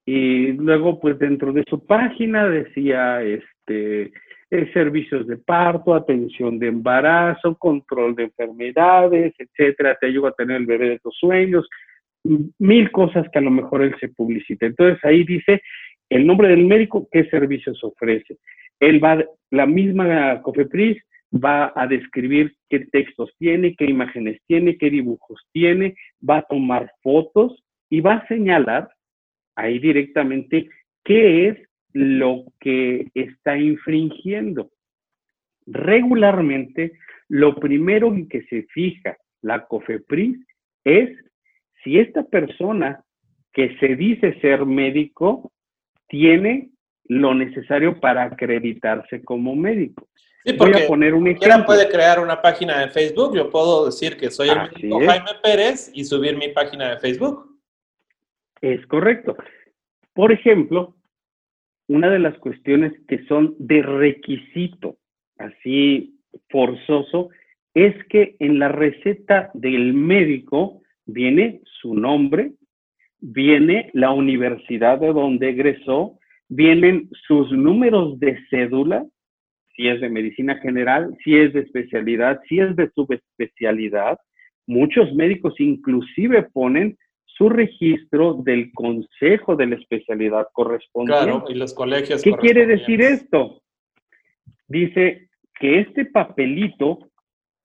y 0.06 0.52
luego 0.54 1.00
pues 1.00 1.18
dentro 1.18 1.54
de 1.54 1.64
su 1.70 1.86
página 1.86 2.50
decía 2.50 3.22
este 3.22 4.12
eh, 4.54 4.70
servicios 4.72 5.26
de 5.26 5.38
parto, 5.38 5.96
atención 5.96 6.60
de 6.60 6.68
embarazo, 6.68 7.56
control 7.58 8.16
de 8.16 8.26
enfermedades, 8.26 9.34
etcétera, 9.40 9.98
te 10.00 10.06
ayuda 10.06 10.30
a 10.30 10.34
tener 10.34 10.58
el 10.58 10.68
bebé 10.68 10.90
de 10.90 11.00
tus 11.00 11.18
sueños, 11.18 11.68
mil 12.60 12.92
cosas 12.92 13.28
que 13.32 13.40
a 13.40 13.42
lo 13.42 13.50
mejor 13.50 13.82
él 13.82 13.96
se 14.00 14.10
publicita. 14.10 14.68
Entonces 14.68 15.04
ahí 15.04 15.24
dice 15.24 15.62
el 16.10 16.28
nombre 16.28 16.50
del 16.50 16.66
médico, 16.66 17.08
qué 17.12 17.26
servicios 17.32 17.84
ofrece. 17.84 18.38
Él 18.80 19.04
va, 19.04 19.24
la 19.50 19.66
misma 19.66 20.40
COFEPRIS 20.44 21.02
va 21.34 21.74
a 21.76 21.88
describir 21.88 22.54
qué 22.70 22.82
textos 22.92 23.32
tiene, 23.40 23.76
qué 23.76 23.86
imágenes 23.86 24.40
tiene, 24.46 24.78
qué 24.78 24.92
dibujos 24.92 25.42
tiene, 25.52 25.96
va 26.28 26.38
a 26.38 26.46
tomar 26.48 26.92
fotos 27.02 27.64
y 27.90 28.02
va 28.02 28.18
a 28.18 28.28
señalar 28.28 28.88
ahí 29.56 29.80
directamente 29.80 30.70
qué 31.04 31.48
es 31.48 31.58
lo 31.94 32.46
que 32.60 33.08
está 33.14 33.58
infringiendo. 33.58 34.72
Regularmente, 35.66 36.94
lo 37.30 37.56
primero 37.56 38.08
en 38.08 38.28
que 38.28 38.44
se 38.44 38.64
fija 38.64 39.18
la 39.42 39.66
COFEPRIS 39.66 40.38
es 40.84 41.18
si 41.84 42.00
esta 42.00 42.24
persona 42.24 43.04
que 43.54 43.78
se 43.78 43.96
dice 43.96 44.40
ser 44.42 44.66
médico 44.66 45.52
tiene 46.08 46.72
lo 47.06 47.34
necesario 47.34 48.00
para 48.00 48.24
acreditarse 48.24 49.24
como 49.24 49.56
médico. 49.56 50.08
Sí, 50.46 50.54
Voy 50.58 50.72
a 50.74 50.88
poner 50.88 51.14
un 51.14 51.28
ejemplo. 51.28 51.66
puede 51.66 51.88
crear 51.88 52.20
una 52.20 52.42
página 52.42 52.80
de 52.82 52.90
Facebook. 52.90 53.36
Yo 53.36 53.50
puedo 53.50 53.86
decir 53.86 54.18
que 54.18 54.30
soy 54.30 54.50
el 54.50 54.60
médico 54.60 55.00
Jaime 55.00 55.32
Pérez 55.42 55.90
y 55.94 56.04
subir 56.04 56.36
mi 56.38 56.50
página 56.50 56.90
de 56.90 57.00
Facebook. 57.00 57.58
Es 58.62 58.86
correcto. 58.88 59.38
Por 60.14 60.32
ejemplo, 60.32 60.96
una 61.88 62.10
de 62.10 62.20
las 62.20 62.38
cuestiones 62.40 62.94
que 63.08 63.26
son 63.26 63.56
de 63.60 63.82
requisito, 63.82 64.98
así 65.38 66.20
forzoso, 66.50 67.30
es 67.74 67.96
que 68.06 68.36
en 68.40 68.60
la 68.60 68.70
receta 68.70 69.52
del 69.54 69.94
médico 69.94 70.82
viene 71.06 71.62
su 71.82 71.94
nombre, 71.96 72.54
viene 73.20 73.90
la 73.94 74.12
universidad 74.12 75.00
de 75.00 75.08
donde 75.08 75.50
egresó, 75.50 76.20
vienen 76.50 77.10
sus 77.28 77.52
números 77.52 78.20
de 78.20 78.38
cédula, 78.50 79.06
si 79.76 79.88
es 79.88 80.02
de 80.02 80.10
medicina 80.10 80.56
general, 80.58 81.16
si 81.24 81.36
es 81.36 81.52
de 81.54 81.62
especialidad, 81.62 82.40
si 82.48 82.60
es 82.60 82.76
de 82.76 82.90
subespecialidad. 82.92 84.20
Muchos 84.68 85.14
médicos 85.16 85.60
inclusive 85.60 86.44
ponen 86.54 86.98
su 87.38 87.50
registro 87.50 88.36
del 88.36 88.72
consejo 88.74 89.56
de 89.56 89.68
la 89.68 89.76
especialidad 89.76 90.48
correspondiente. 90.54 91.24
Claro, 91.24 91.46
y 91.50 91.56
los 91.56 91.74
colegios. 91.74 92.22
¿Qué 92.22 92.34
quiere 92.34 92.66
decir 92.66 93.02
esto? 93.02 93.62
Dice 94.68 95.30
que 95.60 95.80
este 95.80 96.06
papelito 96.06 97.00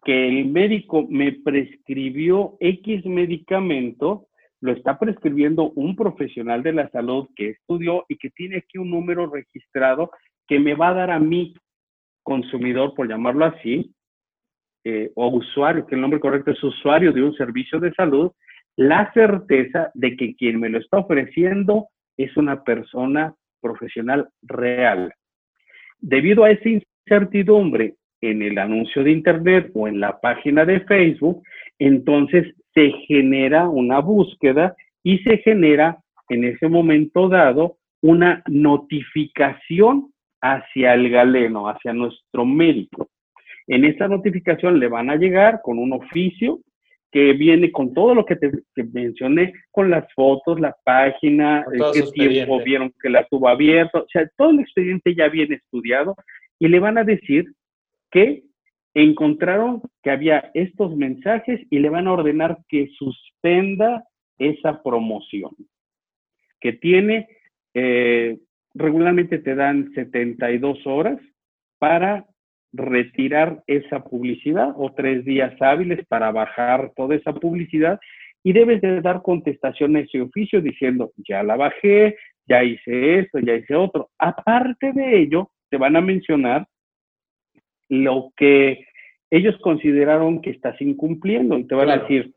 que 0.04 0.28
el 0.28 0.46
médico 0.46 1.06
me 1.08 1.32
prescribió 1.32 2.56
X 2.60 3.04
medicamento, 3.04 4.26
lo 4.60 4.72
está 4.72 4.98
prescribiendo 4.98 5.70
un 5.72 5.96
profesional 5.96 6.62
de 6.62 6.72
la 6.72 6.88
salud 6.90 7.28
que 7.36 7.50
estudió 7.50 8.04
y 8.08 8.16
que 8.16 8.30
tiene 8.30 8.58
aquí 8.58 8.78
un 8.78 8.90
número 8.90 9.26
registrado 9.26 10.10
que 10.46 10.58
me 10.58 10.74
va 10.74 10.88
a 10.88 10.94
dar 10.94 11.10
a 11.10 11.18
mí, 11.18 11.54
consumidor, 12.22 12.94
por 12.94 13.08
llamarlo 13.08 13.44
así, 13.44 13.94
eh, 14.84 15.12
o 15.14 15.28
usuario, 15.28 15.86
que 15.86 15.94
el 15.94 16.00
nombre 16.00 16.20
correcto 16.20 16.52
es 16.52 16.62
usuario 16.62 17.12
de 17.12 17.22
un 17.22 17.34
servicio 17.34 17.78
de 17.78 17.92
salud, 17.92 18.32
la 18.78 19.12
certeza 19.12 19.90
de 19.94 20.16
que 20.16 20.36
quien 20.36 20.60
me 20.60 20.68
lo 20.68 20.78
está 20.78 20.98
ofreciendo 20.98 21.88
es 22.16 22.36
una 22.36 22.62
persona 22.62 23.34
profesional 23.60 24.28
real. 24.42 25.12
Debido 25.98 26.44
a 26.44 26.52
esa 26.52 26.68
incertidumbre 26.68 27.96
en 28.20 28.40
el 28.40 28.56
anuncio 28.56 29.02
de 29.02 29.10
Internet 29.10 29.72
o 29.74 29.88
en 29.88 29.98
la 29.98 30.20
página 30.20 30.64
de 30.64 30.78
Facebook, 30.82 31.42
entonces 31.80 32.54
se 32.72 32.92
genera 33.08 33.68
una 33.68 33.98
búsqueda 33.98 34.76
y 35.02 35.18
se 35.24 35.38
genera 35.38 35.98
en 36.28 36.44
ese 36.44 36.68
momento 36.68 37.28
dado 37.28 37.78
una 38.00 38.44
notificación 38.46 40.12
hacia 40.40 40.94
el 40.94 41.10
galeno, 41.10 41.68
hacia 41.68 41.92
nuestro 41.92 42.44
médico. 42.46 43.08
En 43.66 43.84
esa 43.84 44.06
notificación 44.06 44.78
le 44.78 44.86
van 44.86 45.10
a 45.10 45.16
llegar 45.16 45.62
con 45.64 45.80
un 45.80 45.94
oficio 45.94 46.60
que 47.10 47.32
viene 47.32 47.72
con 47.72 47.94
todo 47.94 48.14
lo 48.14 48.24
que 48.24 48.36
te, 48.36 48.50
mencioné, 48.92 49.54
con 49.70 49.90
las 49.90 50.12
fotos, 50.12 50.60
la 50.60 50.76
página, 50.84 51.64
qué 51.92 52.02
tiempo 52.12 52.62
vieron 52.62 52.92
que 53.00 53.08
la 53.08 53.26
tuvo 53.26 53.48
abierto, 53.48 54.00
o 54.00 54.08
sea, 54.08 54.28
todo 54.36 54.50
el 54.50 54.60
expediente 54.60 55.14
ya 55.14 55.28
viene 55.28 55.56
estudiado. 55.56 56.14
Y 56.58 56.68
le 56.68 56.80
van 56.80 56.98
a 56.98 57.04
decir 57.04 57.46
que 58.10 58.42
encontraron 58.94 59.82
que 60.02 60.10
había 60.10 60.50
estos 60.54 60.96
mensajes 60.96 61.60
y 61.70 61.78
le 61.78 61.88
van 61.88 62.08
a 62.08 62.12
ordenar 62.12 62.58
que 62.68 62.88
suspenda 62.98 64.04
esa 64.38 64.82
promoción, 64.82 65.52
que 66.60 66.72
tiene, 66.72 67.28
eh, 67.74 68.38
regularmente 68.74 69.38
te 69.38 69.54
dan 69.54 69.92
72 69.94 70.86
horas 70.86 71.18
para 71.78 72.26
retirar 72.72 73.62
esa 73.66 74.04
publicidad 74.04 74.74
o 74.76 74.92
tres 74.92 75.24
días 75.24 75.54
hábiles 75.60 76.06
para 76.06 76.30
bajar 76.30 76.92
toda 76.96 77.14
esa 77.14 77.32
publicidad 77.32 77.98
y 78.42 78.52
debes 78.52 78.80
de 78.80 79.00
dar 79.00 79.22
contestación 79.22 79.96
a 79.96 80.00
ese 80.00 80.20
oficio 80.20 80.60
diciendo, 80.60 81.12
ya 81.28 81.42
la 81.42 81.56
bajé, 81.56 82.16
ya 82.46 82.62
hice 82.62 83.20
esto, 83.20 83.38
ya 83.38 83.54
hice 83.54 83.74
otro. 83.74 84.10
Aparte 84.18 84.92
de 84.92 85.20
ello, 85.20 85.50
te 85.70 85.76
van 85.76 85.96
a 85.96 86.00
mencionar 86.00 86.66
lo 87.88 88.32
que 88.36 88.86
ellos 89.30 89.56
consideraron 89.60 90.40
que 90.40 90.50
estás 90.50 90.80
incumpliendo 90.80 91.58
y 91.58 91.64
te 91.64 91.74
van 91.74 91.90
a 91.90 91.98
decir, 91.98 92.34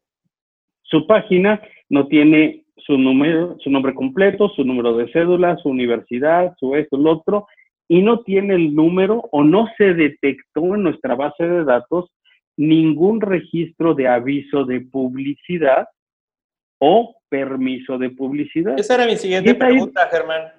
su 0.84 1.08
página 1.08 1.62
no 1.90 2.08
tiene 2.08 2.66
su 2.76 2.98
número, 2.98 3.58
su 3.60 3.70
nombre 3.70 3.94
completo, 3.94 4.50
su 4.50 4.64
número 4.64 4.98
de 4.98 5.12
cédula, 5.12 5.58
su 5.58 5.70
universidad, 5.70 6.54
su 6.58 6.76
esto, 6.76 6.98
lo 6.98 7.12
otro, 7.12 7.48
y 7.92 8.02
no 8.02 8.22
tiene 8.22 8.56
el 8.56 8.74
número 8.74 9.28
o 9.34 9.44
no 9.44 9.68
se 9.78 9.94
detectó 9.94 10.76
en 10.76 10.84
nuestra 10.84 11.14
base 11.14 11.44
de 11.44 11.66
datos 11.66 12.10
ningún 12.56 13.20
registro 13.20 13.94
de 13.94 14.08
aviso 14.08 14.64
de 14.64 14.80
publicidad 14.80 15.90
o 16.80 17.18
permiso 17.28 17.98
de 17.98 18.10
publicidad. 18.12 18.80
Esa 18.80 18.96
era 18.96 19.06
mi 19.06 19.18
siguiente 19.18 19.56
pregunta, 19.56 20.08
Germán. 20.10 20.54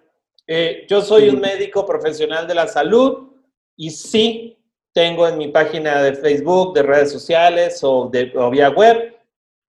Eh, 0.46 0.84
yo 0.86 1.00
soy 1.00 1.30
un 1.30 1.40
médico 1.40 1.86
profesional 1.86 2.46
de 2.46 2.54
la 2.54 2.66
salud 2.66 3.30
y 3.78 3.88
sí 3.88 4.58
tengo 4.92 5.26
en 5.26 5.38
mi 5.38 5.48
página 5.48 6.02
de 6.02 6.12
Facebook, 6.12 6.74
de 6.74 6.82
redes 6.82 7.10
sociales 7.10 7.80
o, 7.82 8.10
de, 8.12 8.30
o 8.34 8.50
vía 8.50 8.68
web 8.68 9.16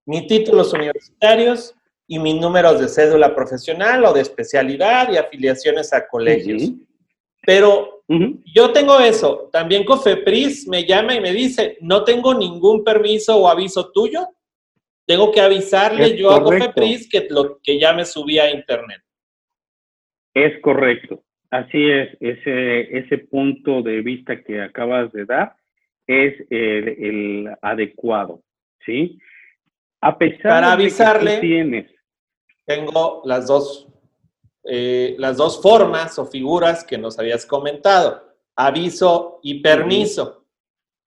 mis 0.05 0.27
títulos 0.27 0.73
universitarios 0.73 1.73
y 2.07 2.19
mis 2.19 2.35
números 2.35 2.81
de 2.81 2.89
cédula 2.89 3.33
profesional 3.33 4.03
o 4.03 4.11
de 4.11 4.19
especialidad 4.19 5.09
y 5.09 5.15
afiliaciones 5.15 5.93
a 5.93 6.05
colegios. 6.05 6.73
Pero 7.45 8.03
yo 8.45 8.71
tengo 8.71 8.99
eso. 8.99 9.49
También 9.51 9.83
Cofepris 9.83 10.67
me 10.67 10.85
llama 10.85 11.15
y 11.15 11.21
me 11.21 11.31
dice, 11.31 11.77
no 11.81 12.03
tengo 12.03 12.33
ningún 12.33 12.83
permiso 12.83 13.37
o 13.37 13.47
aviso 13.47 13.91
tuyo. 13.91 14.27
Tengo 15.05 15.31
que 15.31 15.41
avisarle 15.41 16.17
yo 16.17 16.31
a 16.31 16.41
Cofepris 16.41 17.09
que, 17.09 17.27
lo, 17.29 17.59
que 17.61 17.79
ya 17.79 17.93
me 17.93 18.05
subí 18.05 18.39
a 18.39 18.49
internet. 18.49 19.01
Es 20.33 20.59
correcto. 20.61 21.23
Así 21.49 21.89
es. 21.89 22.17
Ese, 22.19 22.97
ese 22.97 23.17
punto 23.17 23.81
de 23.81 24.01
vista 24.01 24.41
que 24.41 24.61
acabas 24.61 25.11
de 25.11 25.25
dar 25.25 25.55
es 26.07 26.33
el, 26.49 26.87
el 26.87 27.55
adecuado. 27.61 28.41
¿Sí? 28.85 29.19
A 30.01 30.17
pesar 30.17 30.41
Para 30.41 30.73
avisarle, 30.73 31.37
tienes. 31.39 31.91
tengo 32.65 33.21
las 33.25 33.47
dos 33.47 33.92
eh, 34.63 35.15
las 35.19 35.37
dos 35.37 35.61
formas 35.61 36.17
o 36.19 36.25
figuras 36.25 36.83
que 36.83 36.97
nos 36.97 37.19
habías 37.19 37.45
comentado, 37.45 38.33
aviso 38.55 39.39
y 39.43 39.61
permiso. 39.61 40.45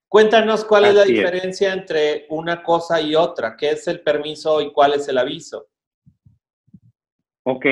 Cuéntanos 0.09 0.65
cuál 0.65 0.87
es 0.87 0.95
la 0.95 1.05
diferencia 1.05 1.73
entre 1.73 2.27
una 2.31 2.63
cosa 2.63 3.01
y 3.01 3.15
otra, 3.15 3.57
qué 3.57 3.71
es 3.71 3.89
el 3.89 4.01
permiso 4.01 4.61
y 4.61 4.73
cuál 4.73 4.95
es 4.95 5.09
el 5.09 5.19
aviso. 5.19 5.67
Ok, 7.45 7.67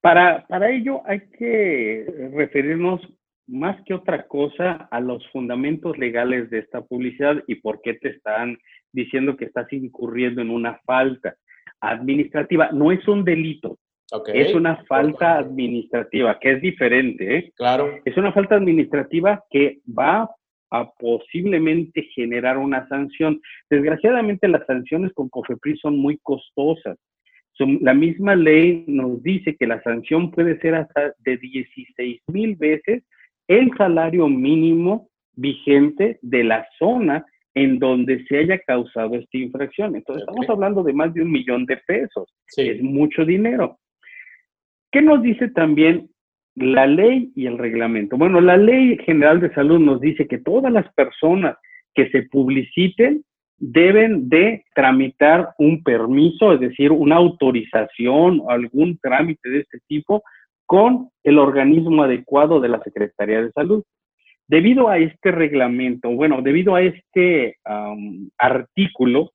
para, 0.00 0.46
para 0.46 0.70
ello 0.70 1.02
hay 1.06 1.20
que 1.38 2.30
referirnos 2.34 3.00
más 3.46 3.80
que 3.84 3.94
otra 3.94 4.26
cosa 4.26 4.88
a 4.90 5.00
los 5.00 5.26
fundamentos 5.30 5.98
legales 5.98 6.50
de 6.50 6.60
esta 6.60 6.82
publicidad 6.82 7.42
y 7.46 7.56
por 7.56 7.80
qué 7.82 7.94
te 7.94 8.10
están 8.10 8.58
diciendo 8.92 9.36
que 9.36 9.46
estás 9.46 9.72
incurriendo 9.72 10.40
en 10.40 10.50
una 10.50 10.80
falta 10.84 11.36
administrativa. 11.80 12.70
No 12.72 12.92
es 12.92 13.06
un 13.06 13.24
delito, 13.24 13.78
es 14.32 14.54
una 14.54 14.84
falta 14.84 15.38
administrativa, 15.38 16.38
que 16.38 16.52
es 16.52 16.60
diferente. 16.60 17.36
¿eh? 17.36 17.52
Claro. 17.56 18.00
Es 18.04 18.16
una 18.16 18.32
falta 18.32 18.56
administrativa 18.56 19.42
que 19.50 19.78
va 19.86 20.30
a 20.70 20.90
posiblemente 20.98 22.02
generar 22.14 22.58
una 22.58 22.86
sanción. 22.88 23.40
Desgraciadamente 23.70 24.48
las 24.48 24.66
sanciones 24.66 25.12
con 25.12 25.28
COFEPRIS 25.28 25.80
son 25.80 25.98
muy 25.98 26.18
costosas. 26.18 26.98
la 27.58 27.94
misma 27.94 28.34
ley 28.34 28.84
nos 28.88 29.22
dice 29.22 29.56
que 29.56 29.66
la 29.66 29.80
sanción 29.82 30.30
puede 30.32 30.58
ser 30.60 30.74
hasta 30.74 31.14
de 31.18 31.36
16 31.36 32.22
mil 32.26 32.56
veces 32.56 33.04
el 33.46 33.70
salario 33.76 34.28
mínimo 34.28 35.08
vigente 35.36 36.18
de 36.22 36.44
la 36.44 36.66
zona 36.78 37.24
en 37.54 37.78
donde 37.78 38.24
se 38.24 38.38
haya 38.38 38.58
causado 38.58 39.14
esta 39.14 39.38
infracción. 39.38 39.94
Entonces, 39.94 40.22
estamos 40.26 40.48
hablando 40.48 40.82
de 40.82 40.92
más 40.92 41.14
de 41.14 41.22
un 41.22 41.30
millón 41.30 41.66
de 41.66 41.76
pesos. 41.86 42.28
Es 42.56 42.82
mucho 42.82 43.24
dinero. 43.24 43.78
¿Qué 44.94 45.02
nos 45.02 45.22
dice 45.22 45.48
también 45.48 46.08
la 46.54 46.86
ley 46.86 47.32
y 47.34 47.46
el 47.46 47.58
reglamento? 47.58 48.16
Bueno, 48.16 48.40
la 48.40 48.56
ley 48.56 48.96
general 48.98 49.40
de 49.40 49.52
salud 49.52 49.80
nos 49.80 50.00
dice 50.00 50.28
que 50.28 50.38
todas 50.38 50.72
las 50.72 50.86
personas 50.94 51.56
que 51.96 52.08
se 52.10 52.22
publiciten 52.30 53.24
deben 53.58 54.28
de 54.28 54.64
tramitar 54.72 55.48
un 55.58 55.82
permiso, 55.82 56.52
es 56.52 56.60
decir, 56.60 56.92
una 56.92 57.16
autorización 57.16 58.38
o 58.40 58.50
algún 58.50 58.96
trámite 58.98 59.50
de 59.50 59.60
este 59.62 59.80
tipo 59.88 60.22
con 60.64 61.08
el 61.24 61.40
organismo 61.40 62.04
adecuado 62.04 62.60
de 62.60 62.68
la 62.68 62.80
Secretaría 62.84 63.42
de 63.42 63.50
Salud. 63.50 63.82
Debido 64.46 64.88
a 64.88 64.98
este 64.98 65.32
reglamento, 65.32 66.08
bueno, 66.10 66.40
debido 66.40 66.76
a 66.76 66.82
este 66.82 67.56
artículo 68.38 69.32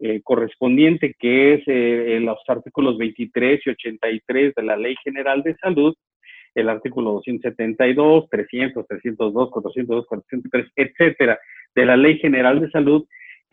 eh, 0.00 0.20
correspondiente 0.22 1.14
que 1.18 1.54
es 1.54 1.62
eh, 1.66 2.18
los 2.20 2.38
artículos 2.48 2.98
23 2.98 3.60
y 3.64 3.70
83 3.70 4.54
de 4.54 4.62
la 4.62 4.76
Ley 4.76 4.94
General 5.02 5.42
de 5.42 5.56
Salud, 5.56 5.94
el 6.54 6.68
artículo 6.68 7.12
272, 7.12 8.28
300, 8.30 8.86
302, 8.86 9.50
402, 9.50 10.06
403, 10.06 10.66
etcétera, 10.76 11.38
de 11.74 11.86
la 11.86 11.96
Ley 11.96 12.18
General 12.18 12.60
de 12.60 12.70
Salud, 12.70 13.06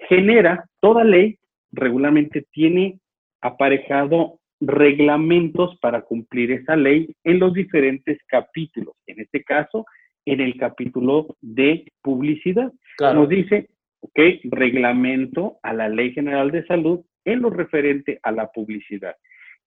genera, 0.10 0.66
toda 0.80 1.04
ley 1.04 1.38
regularmente 1.72 2.46
tiene 2.52 3.00
aparejado 3.42 4.40
reglamentos 4.62 5.78
para 5.80 6.02
cumplir 6.02 6.52
esa 6.52 6.76
ley 6.76 7.14
en 7.24 7.40
los 7.40 7.54
diferentes 7.54 8.18
capítulos. 8.28 8.96
En 9.08 9.20
este 9.20 9.44
caso, 9.44 9.86
en 10.26 10.40
el 10.40 10.58
capítulo 10.58 11.36
de 11.42 11.92
publicidad. 12.02 12.72
Nos 13.00 13.28
dice, 13.28 13.70
ok, 14.04 14.20
reglamento 14.52 15.60
a 15.64 15.74
la 15.74 15.88
Ley 15.88 16.12
General 16.12 16.52
de 16.52 16.66
Salud 16.66 17.06
en 17.24 17.42
lo 17.42 17.50
referente 17.50 18.20
a 18.22 18.32
la 18.32 18.52
publicidad. 18.52 19.16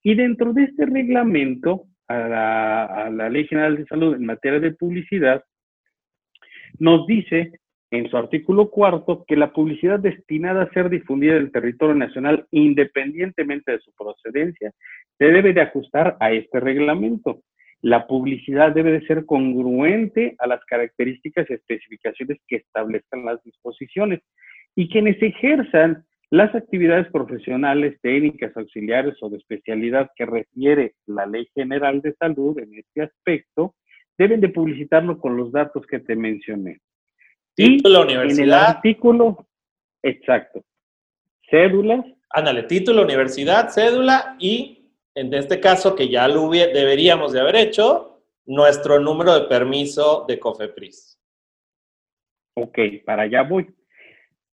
Y 0.02 0.14
dentro 0.14 0.52
de 0.52 0.64
este 0.64 0.85
reglamento 0.85 1.85
a 2.07 3.09
la, 3.11 3.28
Ley 3.31 3.47
General 3.47 3.76
de 3.76 3.87
Salud 3.87 4.14
en 4.14 4.26
materia 4.26 4.61
de 4.61 4.73
publicidad, 4.73 5.43
nos 6.78 7.07
dice 7.07 7.52
en 7.90 8.11
su 8.11 8.16
artículo 8.16 8.71
cuarto 8.71 9.25
que 9.26 9.37
la 9.37 9.52
publicidad 9.52 9.99
destinada 9.99 10.64
a 10.64 10.71
ser 10.71 10.90
difundida 10.90 11.37
en 11.37 11.45
el 11.45 11.52
territorio 11.52 11.95
nacional, 11.95 12.47
independientemente 12.50 13.73
de 13.73 13.81
su 13.81 13.93
procedencia, 13.95 14.71
se 15.16 15.25
debe 15.25 15.55
de 15.55 15.62
ajustar 15.62 16.16
a 16.21 16.31
este 16.31 16.61
reglamento. 16.61 17.40
La 17.87 18.09
publicidad 18.09 18.73
debe 18.73 18.90
de 18.90 19.07
ser 19.07 19.26
congruente 19.26 20.35
a 20.40 20.49
las 20.49 20.59
características 20.64 21.49
y 21.49 21.52
especificaciones 21.52 22.40
que 22.49 22.57
establezcan 22.57 23.25
las 23.25 23.40
disposiciones 23.45 24.23
y 24.75 24.88
quienes 24.88 25.23
ejerzan 25.23 26.05
las 26.31 26.52
actividades 26.57 27.07
profesionales, 27.12 27.97
técnicas, 28.02 28.57
auxiliares 28.57 29.14
o 29.21 29.31
de 29.31 29.37
especialidad 29.37 30.11
que 30.16 30.26
refiere 30.26 30.95
la 31.07 31.26
Ley 31.26 31.47
General 31.55 32.02
de 32.02 32.12
Salud 32.14 32.59
en 32.59 32.75
este 32.75 33.02
aspecto, 33.02 33.76
deben 34.19 34.40
de 34.40 34.49
publicitarlo 34.49 35.21
con 35.21 35.37
los 35.37 35.52
datos 35.52 35.87
que 35.87 36.00
te 36.00 36.16
mencioné. 36.16 36.81
Título, 37.55 38.02
universidad. 38.02 38.38
En 38.38 38.49
el 38.49 38.52
artículo, 38.52 39.47
exacto. 40.02 40.64
Cédulas. 41.49 42.05
Ándale, 42.31 42.64
título, 42.64 43.05
universidad, 43.05 43.69
cédula 43.69 44.35
y, 44.40 44.86
en 45.17 45.33
este 45.33 45.59
caso, 45.61 45.97
que 45.97 46.09
ya 46.09 46.29
lo 46.29 46.51
deberíamos 46.51 47.33
de 47.33 47.41
haber 47.41 47.57
hecho, 47.57 48.21
nuestro 48.45 49.01
número 49.01 49.35
de 49.35 49.49
permiso 49.49 50.25
de 50.29 50.39
COFEPRIS. 50.39 51.19
Ok, 52.55 52.79
para 53.05 53.23
allá 53.23 53.43
voy. 53.43 53.67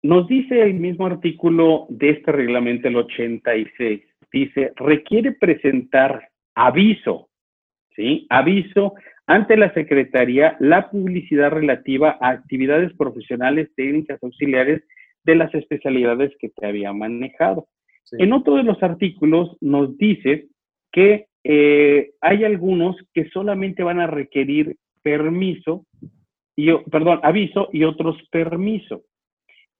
Nos 0.02 0.26
dice 0.26 0.60
el 0.60 0.74
mismo 0.74 1.06
artículo 1.06 1.86
de 1.88 2.10
este 2.10 2.32
reglamento, 2.32 2.88
el 2.88 2.96
86, 2.96 4.02
dice, 4.32 4.72
requiere 4.76 5.32
presentar 5.32 6.28
aviso, 6.54 7.30
¿sí? 7.94 8.26
Aviso 8.28 8.94
ante 9.26 9.56
la 9.56 9.72
Secretaría 9.74 10.56
la 10.58 10.90
publicidad 10.90 11.50
relativa 11.50 12.18
a 12.20 12.30
actividades 12.30 12.92
profesionales 12.94 13.70
técnicas 13.76 14.22
auxiliares 14.22 14.82
de 15.22 15.34
las 15.36 15.54
especialidades 15.54 16.32
que 16.40 16.48
te 16.48 16.66
había 16.66 16.92
manejado. 16.92 17.68
En 18.12 18.32
otro 18.32 18.56
de 18.56 18.62
los 18.62 18.82
artículos 18.82 19.56
nos 19.60 19.96
dice 19.98 20.46
que 20.92 21.26
eh, 21.44 22.10
hay 22.20 22.44
algunos 22.44 22.96
que 23.12 23.28
solamente 23.30 23.82
van 23.82 24.00
a 24.00 24.06
requerir 24.06 24.76
permiso, 25.02 25.84
y, 26.56 26.72
perdón, 26.90 27.20
aviso 27.22 27.68
y 27.72 27.84
otros 27.84 28.16
permiso. 28.30 29.02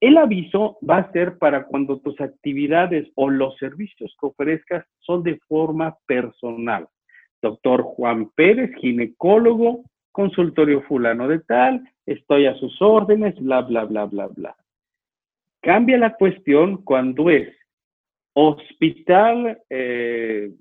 El 0.01 0.17
aviso 0.17 0.79
va 0.89 0.99
a 0.99 1.13
ser 1.13 1.39
para 1.39 1.65
cuando 1.65 1.99
tus 1.99 2.21
actividades 2.21 3.11
o 3.17 3.31
los 3.31 3.57
servicios 3.57 4.15
que 4.21 4.27
ofrezcas 4.27 4.87
son 5.01 5.23
de 5.25 5.39
forma 5.49 5.97
personal 6.07 6.87
doctor 7.43 7.83
Juan 7.83 8.31
Pérez, 8.35 8.71
ginecólogo, 8.81 9.85
consultorio 10.13 10.83
fulano 10.83 11.29
de 11.29 11.41
tal, 11.41 11.89
estoy 12.07 12.47
a 12.47 12.55
sus 12.55 12.81
órdenes, 12.81 13.35
bla, 13.37 13.63
bla, 13.63 13.85
bla, 13.85 14.07
bla, 14.07 14.27
bla. 14.29 14.57
Cambia 15.61 15.99
la 15.99 16.15
cuestión 16.15 16.83
cuando 16.83 17.31
es 17.31 17.49
hospital, 18.41 19.59
eh, 19.69 20.53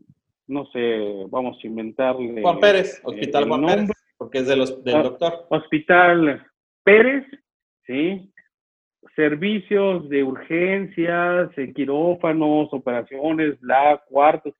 no 0.47 0.65
sé, 0.67 0.99
vamos 1.29 1.59
a 1.63 1.67
inventarle. 1.67 2.41
Juan 2.41 2.59
Pérez, 2.59 2.99
hospital 3.03 3.47
Juan 3.47 3.65
Pérez, 3.65 3.89
porque 4.17 4.39
es 4.39 4.47
de 4.47 4.55
los, 4.55 4.83
del 4.83 4.95
ah, 4.95 5.03
doctor. 5.03 5.45
Hospital 5.49 6.43
Pérez, 6.83 7.25
¿sí? 7.85 8.31
Servicios 9.15 10.09
de 10.09 10.23
urgencias, 10.23 11.51
quirófanos, 11.75 12.69
operaciones, 12.71 13.59
bla, 13.59 14.01
cuartos, 14.07 14.53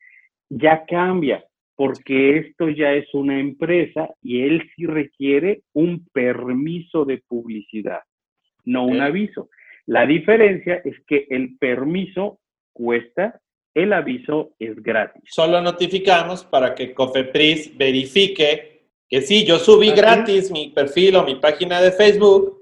ya 0.50 0.86
cambia 0.86 1.44
porque 1.76 2.38
esto 2.38 2.70
ya 2.70 2.94
es 2.94 3.14
una 3.14 3.40
empresa 3.40 4.10
y 4.22 4.42
él 4.42 4.64
sí 4.76 4.88
requiere 4.88 5.62
un 5.74 6.08
permiso 6.12 7.06
de 7.06 7.22
publicidad, 7.28 8.02
no 8.66 8.86
un 8.86 9.00
aviso. 9.00 9.50
La 9.86 10.08
diferencia 10.08 10.82
es 10.84 11.00
que 11.06 11.28
el 11.30 11.56
permiso 11.60 12.40
cuesta, 12.78 13.40
el 13.74 13.94
aviso 13.94 14.52
es 14.60 14.82
gratis. 14.82 15.24
Solo 15.28 15.62
notificamos 15.62 16.44
para 16.44 16.76
que 16.76 16.94
Cofepris 16.94 17.76
verifique 17.78 18.90
que 19.10 19.22
sí, 19.22 19.46
yo 19.46 19.58
subí 19.58 19.92
gratis 19.92 20.52
mi 20.52 20.70
perfil 20.70 21.16
o 21.16 21.24
mi 21.24 21.36
página 21.36 21.82
de 21.82 21.92
Facebook, 21.92 22.62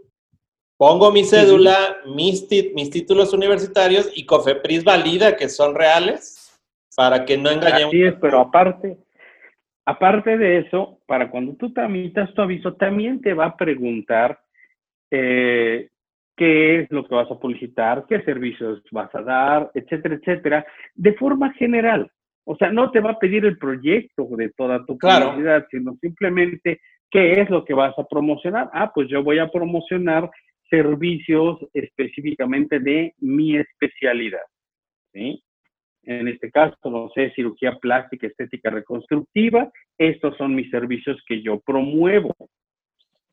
pongo 0.78 1.12
mi 1.12 1.24
cédula, 1.24 1.98
mis, 2.06 2.48
mis 2.74 2.90
títulos 2.90 3.34
universitarios 3.34 4.12
y 4.16 4.26
Cofepris 4.26 4.84
valida 4.84 5.36
que 5.36 5.50
son 5.50 5.76
reales 5.76 6.60
para 6.96 7.26
que 7.26 7.38
no 7.38 7.50
engañemos. 7.50 7.94
Así 7.94 8.04
es, 8.04 8.14
pero 8.22 8.40
aparte, 8.40 8.98
Aparte 9.86 10.38
de 10.38 10.60
eso, 10.60 11.00
para 11.06 11.30
cuando 11.30 11.54
tú 11.56 11.72
tramitas 11.72 12.34
tu 12.34 12.42
aviso, 12.42 12.74
también 12.74 13.22
te 13.22 13.36
va 13.36 13.46
a 13.46 13.58
preguntar 13.58 14.40
eh, 15.12 15.90
qué 16.36 16.82
es 16.82 16.92
lo 16.92 17.06
que 17.06 17.16
vas 17.16 17.30
a 17.32 17.40
publicitar, 17.40 18.06
qué 18.08 18.22
servicios 18.24 18.82
vas 18.92 19.14
a 19.16 19.22
dar, 19.22 19.72
etcétera, 19.74 20.16
etcétera, 20.16 20.66
de 20.94 21.14
forma 21.14 21.54
general. 21.54 22.12
O 22.44 22.56
sea, 22.56 22.72
no 22.72 22.92
te 22.92 23.00
va 23.00 23.12
a 23.12 23.20
pedir 23.20 23.46
el 23.46 23.58
proyecto 23.58 24.28
de 24.36 24.50
toda 24.50 24.86
tu 24.86 24.98
publicidad, 24.98 25.66
sino 25.72 25.96
simplemente 26.00 26.80
qué 27.10 27.42
es 27.42 27.50
lo 27.50 27.66
que 27.66 27.74
vas 27.74 27.98
a 27.98 28.04
promocionar. 28.04 28.70
Ah, 28.74 28.92
pues 28.94 29.08
yo 29.10 29.24
voy 29.24 29.40
a 29.40 29.50
promocionar 29.50 30.30
servicios 30.70 31.60
específicamente 31.74 32.80
de 32.80 33.14
mi 33.20 33.58
especialidad. 33.58 34.44
¿sí? 35.14 35.42
en 36.06 36.28
este 36.28 36.52
caso, 36.52 36.78
no 36.86 37.10
sé, 37.14 37.32
cirugía 37.36 37.78
plástica, 37.80 38.28
estética 38.28 38.70
reconstructiva, 38.70 39.72
estos 39.98 40.38
son 40.38 40.56
mis 40.56 40.70
servicios 40.70 41.18
que 41.28 41.42
yo 41.42 41.60
promuevo. 41.60 42.36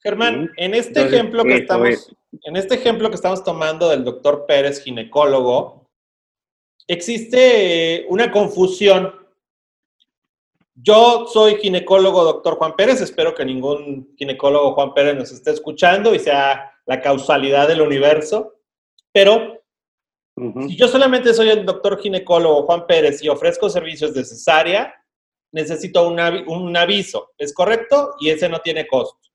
Germán, 0.03 0.51
en 0.57 0.75
este 0.75 1.03
ejemplo 1.03 1.45
que 1.45 1.57
estamos, 1.57 2.17
en 2.41 2.57
este 2.57 2.77
ejemplo 2.77 3.09
que 3.11 3.17
estamos 3.17 3.45
tomando 3.45 3.89
del 3.89 4.05
doctor 4.05 4.47
Pérez, 4.47 4.83
ginecólogo, 4.83 5.91
existe 6.87 8.07
una 8.09 8.31
confusión. 8.33 9.15
Yo 10.75 11.27
soy 11.27 11.57
ginecólogo, 11.57 12.25
doctor 12.25 12.57
Juan 12.57 12.75
Pérez, 12.75 13.01
espero 13.01 13.35
que 13.35 13.45
ningún 13.45 14.15
ginecólogo 14.17 14.73
Juan 14.73 14.95
Pérez 14.95 15.17
nos 15.17 15.31
esté 15.31 15.51
escuchando 15.51 16.15
y 16.15 16.19
sea 16.19 16.73
la 16.87 17.01
causalidad 17.01 17.69
del 17.69 17.83
universo, 17.83 18.55
pero 19.13 19.61
si 20.67 20.77
yo 20.77 20.89
solamente 20.89 21.35
soy 21.35 21.51
el 21.51 21.67
doctor 21.67 22.01
ginecólogo 22.01 22.63
Juan 22.63 22.87
Pérez 22.87 23.23
y 23.23 23.29
ofrezco 23.29 23.69
servicios 23.69 24.15
de 24.15 24.25
cesárea, 24.25 24.95
necesito 25.53 26.09
un, 26.09 26.19
un 26.49 26.77
aviso, 26.77 27.33
¿es 27.37 27.53
correcto? 27.53 28.15
Y 28.19 28.31
ese 28.31 28.49
no 28.49 28.61
tiene 28.61 28.87
costo. 28.87 29.29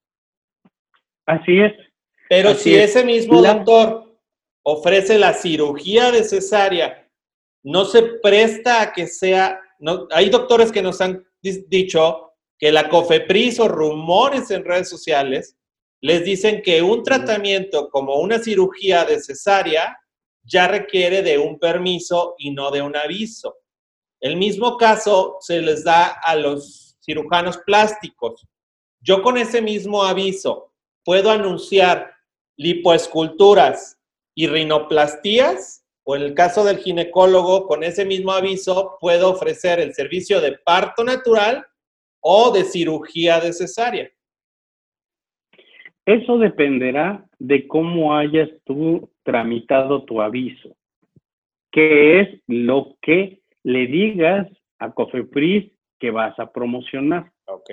Así 1.27 1.59
es. 1.59 1.73
Pero 2.29 2.53
si 2.55 2.75
ese 2.75 3.03
mismo 3.03 3.41
doctor 3.41 4.17
ofrece 4.63 5.17
la 5.17 5.33
cirugía 5.33 6.11
de 6.11 6.23
cesárea, 6.23 7.09
no 7.63 7.85
se 7.85 8.03
presta 8.03 8.81
a 8.81 8.93
que 8.93 9.07
sea, 9.07 9.59
no, 9.79 10.07
hay 10.11 10.29
doctores 10.29 10.71
que 10.71 10.81
nos 10.81 11.01
han 11.01 11.25
dicho 11.41 12.33
que 12.57 12.71
la 12.71 12.89
COFEPRIS 12.89 13.59
o 13.59 13.67
rumores 13.67 14.51
en 14.51 14.65
redes 14.65 14.89
sociales 14.89 15.57
les 16.01 16.23
dicen 16.23 16.61
que 16.61 16.81
un 16.81 17.03
tratamiento 17.03 17.89
como 17.89 18.15
una 18.15 18.39
cirugía 18.39 19.05
de 19.05 19.21
cesárea 19.21 19.97
ya 20.43 20.67
requiere 20.67 21.21
de 21.21 21.37
un 21.37 21.59
permiso 21.59 22.35
y 22.37 22.51
no 22.51 22.71
de 22.71 22.81
un 22.81 22.95
aviso. 22.95 23.57
El 24.19 24.37
mismo 24.37 24.77
caso 24.77 25.37
se 25.41 25.61
les 25.61 25.83
da 25.83 26.07
a 26.07 26.35
los 26.35 26.97
cirujanos 27.01 27.57
plásticos. 27.59 28.47
Yo 28.99 29.21
con 29.21 29.37
ese 29.37 29.61
mismo 29.61 30.03
aviso 30.03 30.73
puedo 31.03 31.31
anunciar 31.31 32.16
lipoesculturas 32.57 33.99
y 34.35 34.47
rinoplastías, 34.47 35.85
o 36.03 36.15
en 36.15 36.21
el 36.23 36.33
caso 36.33 36.63
del 36.63 36.77
ginecólogo, 36.77 37.67
con 37.67 37.83
ese 37.83 38.05
mismo 38.05 38.31
aviso 38.31 38.97
puedo 38.99 39.31
ofrecer 39.31 39.79
el 39.79 39.93
servicio 39.93 40.41
de 40.41 40.57
parto 40.57 41.03
natural 41.03 41.65
o 42.21 42.51
de 42.51 42.63
cirugía 42.63 43.39
de 43.39 43.53
cesárea. 43.53 44.09
Eso 46.05 46.37
dependerá 46.37 47.25
de 47.37 47.67
cómo 47.67 48.15
hayas 48.15 48.49
tú 48.63 49.09
tramitado 49.23 50.05
tu 50.05 50.21
aviso, 50.21 50.75
que 51.71 52.21
es 52.21 52.41
lo 52.47 52.95
que 53.01 53.41
le 53.63 53.87
digas 53.87 54.47
a 54.79 54.93
Cofepris 54.93 55.71
que 55.99 56.11
vas 56.11 56.39
a 56.39 56.51
promocionar. 56.51 57.31
Ok. 57.45 57.69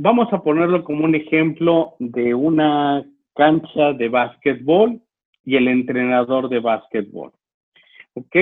Vamos 0.00 0.32
a 0.32 0.42
ponerlo 0.42 0.84
como 0.84 1.04
un 1.04 1.14
ejemplo 1.14 1.94
de 1.98 2.34
una 2.34 3.04
cancha 3.34 3.92
de 3.92 4.08
básquetbol 4.08 5.00
y 5.44 5.56
el 5.56 5.68
entrenador 5.68 6.48
de 6.48 6.60
básquetbol. 6.60 7.32
¿Ok? 8.14 8.36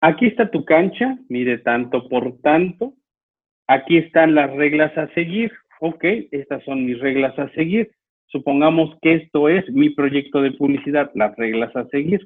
Aquí 0.00 0.26
está 0.26 0.50
tu 0.50 0.64
cancha, 0.64 1.18
mide 1.28 1.58
tanto 1.58 2.08
por 2.08 2.38
tanto. 2.40 2.94
Aquí 3.66 3.98
están 3.98 4.34
las 4.34 4.50
reglas 4.54 4.96
a 4.96 5.08
seguir 5.14 5.52
ok, 5.80 6.04
estas 6.30 6.64
son 6.64 6.84
mis 6.84 6.98
reglas 6.98 7.38
a 7.38 7.48
seguir. 7.50 7.90
Supongamos 8.26 8.96
que 9.02 9.14
esto 9.14 9.48
es 9.48 9.68
mi 9.70 9.90
proyecto 9.90 10.42
de 10.42 10.52
publicidad, 10.52 11.10
las 11.14 11.36
reglas 11.36 11.74
a 11.76 11.86
seguir. 11.86 12.20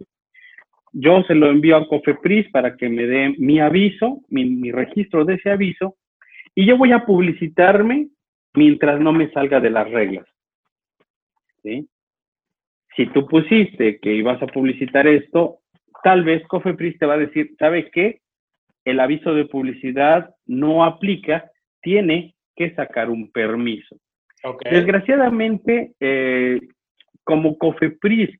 Yo 0.92 1.22
se 1.24 1.34
lo 1.34 1.48
envío 1.50 1.76
a 1.76 1.86
Cofepris 1.86 2.50
para 2.50 2.76
que 2.76 2.88
me 2.88 3.06
dé 3.06 3.34
mi 3.38 3.60
aviso, 3.60 4.22
mi, 4.28 4.70
registro 4.72 5.24
de 5.24 5.34
ese 5.34 5.50
aviso, 5.50 5.96
y 6.54 6.66
yo 6.66 6.76
voy 6.76 6.92
a 6.92 7.06
publicitarme 7.06 8.08
mientras 8.54 9.00
no 9.00 9.12
me 9.12 9.30
salga 9.30 9.60
de 9.60 9.70
las 9.70 9.90
reglas. 9.90 10.26
Si 11.62 13.06
tú 13.12 13.26
pusiste 13.26 13.98
que 14.00 14.14
ibas 14.14 14.42
a 14.42 14.46
publicitar 14.46 15.06
esto, 15.06 15.58
tal 16.02 16.24
vez 16.24 16.46
Cofepris 16.46 16.98
te 16.98 17.06
va 17.06 17.14
a 17.14 17.18
decir, 17.18 17.54
¿sabe 17.58 17.90
qué? 17.90 18.20
El 18.84 19.00
aviso 19.00 19.34
de 19.34 19.44
publicidad 19.44 20.34
no 20.46 20.84
aplica, 20.84 21.50
tiene 21.82 22.34
que 22.56 22.74
sacar 22.74 23.10
un 23.10 23.30
permiso. 23.30 23.96
Desgraciadamente, 24.70 25.92
eh, 26.00 26.60
como 27.24 27.58
COFEPRIS 27.58 28.30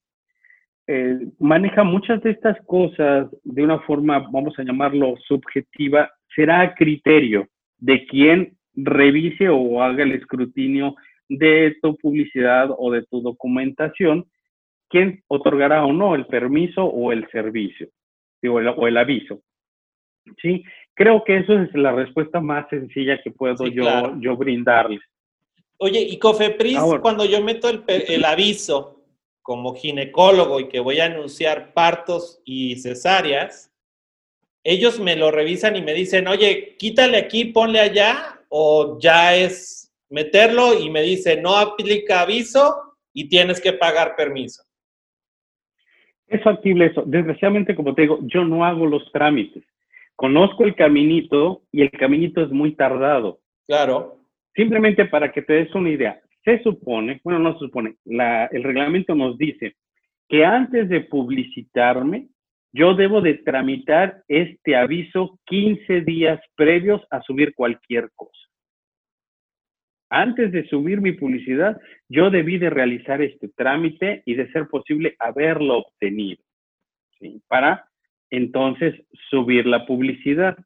eh, 0.87 1.19
maneja 1.39 1.85
muchas 1.85 2.23
de 2.23 2.31
estas 2.31 2.59
cosas 2.67 3.29
de 3.45 3.63
una 3.63 3.79
forma, 3.81 4.19
vamos 4.33 4.59
a 4.59 4.65
llamarlo 4.65 5.15
subjetiva, 5.29 6.11
será 6.35 6.63
a 6.63 6.75
criterio 6.75 7.47
de 7.79 8.07
quien 8.07 8.57
revise 8.85 9.49
o 9.49 9.83
haga 9.83 10.03
el 10.03 10.13
escrutinio 10.13 10.95
de 11.29 11.77
tu 11.81 11.97
publicidad 11.97 12.71
o 12.77 12.91
de 12.91 13.03
tu 13.07 13.21
documentación, 13.21 14.27
quién 14.89 15.23
otorgará 15.29 15.85
o 15.85 15.93
no 15.93 16.15
el 16.15 16.27
permiso 16.27 16.85
o 16.85 17.13
el 17.13 17.29
servicio 17.31 17.89
o 18.49 18.59
el, 18.59 18.69
o 18.69 18.87
el 18.89 18.97
aviso. 18.97 19.41
¿sí? 20.41 20.65
Creo 20.95 21.23
que 21.25 21.39
eso 21.39 21.55
es 21.55 21.73
la 21.75 21.93
respuesta 21.93 22.41
más 22.41 22.69
sencilla 22.69 23.21
que 23.23 23.31
puedo 23.31 23.67
yo, 23.67 24.19
yo 24.21 24.37
brindarles. 24.37 25.01
Oye, 25.79 26.01
y 26.01 26.19
Cofepris, 26.19 26.79
cuando 27.01 27.25
yo 27.25 27.43
meto 27.43 27.71
el, 27.71 27.85
el 27.87 28.25
aviso 28.25 29.03
como 29.41 29.75
ginecólogo 29.75 30.61
y 30.61 30.69
que 30.69 30.81
voy 30.81 31.01
a 31.01 31.07
anunciar 31.07 31.73
partos 31.73 32.43
y 32.45 32.77
cesáreas, 32.77 33.73
ellos 34.63 35.01
me 35.01 35.17
lo 35.17 35.31
revisan 35.31 35.77
y 35.77 35.83
me 35.83 35.95
dicen, 35.95 36.29
oye, 36.29 36.77
quítale 36.79 37.17
aquí, 37.17 37.47
ponle 37.47 37.81
allá, 37.81 38.40
o 38.51 38.99
ya 39.01 39.35
es 39.35 39.91
meterlo 40.11 40.79
y 40.79 40.91
me 40.91 41.01
dice, 41.01 41.41
no 41.41 41.57
aplica 41.57 42.21
aviso 42.21 42.97
y 43.15 43.29
tienes 43.29 43.61
que 43.61 43.73
pagar 43.73 44.15
permiso. 44.17 44.63
Es 46.27 46.43
factible 46.43 46.87
eso. 46.87 47.03
Desgraciadamente, 47.07 47.75
como 47.75 47.95
te 47.95 48.03
digo, 48.03 48.19
yo 48.23 48.45
no 48.45 48.65
hago 48.65 48.87
los 48.87 49.11
trámites 49.13 49.65
conozco 50.21 50.65
el 50.65 50.75
caminito 50.75 51.63
y 51.73 51.81
el 51.81 51.91
caminito 51.93 52.43
es 52.43 52.51
muy 52.51 52.73
tardado. 52.73 53.41
Claro. 53.67 54.19
Simplemente 54.55 55.07
para 55.07 55.33
que 55.33 55.41
te 55.41 55.55
des 55.55 55.75
una 55.75 55.89
idea, 55.89 56.21
se 56.45 56.63
supone, 56.63 57.23
bueno, 57.25 57.39
no 57.39 57.55
se 57.55 57.61
supone, 57.61 57.97
el 58.05 58.63
reglamento 58.63 59.15
nos 59.15 59.39
dice 59.39 59.77
que 60.29 60.45
antes 60.45 60.91
de 60.91 61.01
publicitarme, 61.01 62.29
yo 62.71 62.93
debo 62.93 63.23
de 63.23 63.33
tramitar 63.33 64.23
este 64.29 64.77
aviso 64.77 65.39
15 65.47 66.03
días 66.03 66.39
previos 66.55 67.01
a 67.11 67.23
subir 67.23 67.55
cualquier 67.55 68.11
cosa. 68.15 68.40
Antes 70.11 70.51
de 70.51 70.67
subir 70.69 71.01
mi 71.01 71.13
publicidad, 71.13 71.81
yo 72.09 72.31
debí 72.31 72.59
de 72.59 72.69
realizar 72.69 73.23
este 73.23 73.49
trámite 73.49 74.23
y 74.27 74.35
de 74.35 74.51
ser 74.51 74.67
posible 74.67 75.15
haberlo 75.21 75.79
obtenido, 75.79 76.43
¿sí? 77.21 77.41
Para 77.47 77.87
entonces 78.29 79.01
subir 79.31 79.67
la 79.67 79.87
publicidad. 79.87 80.59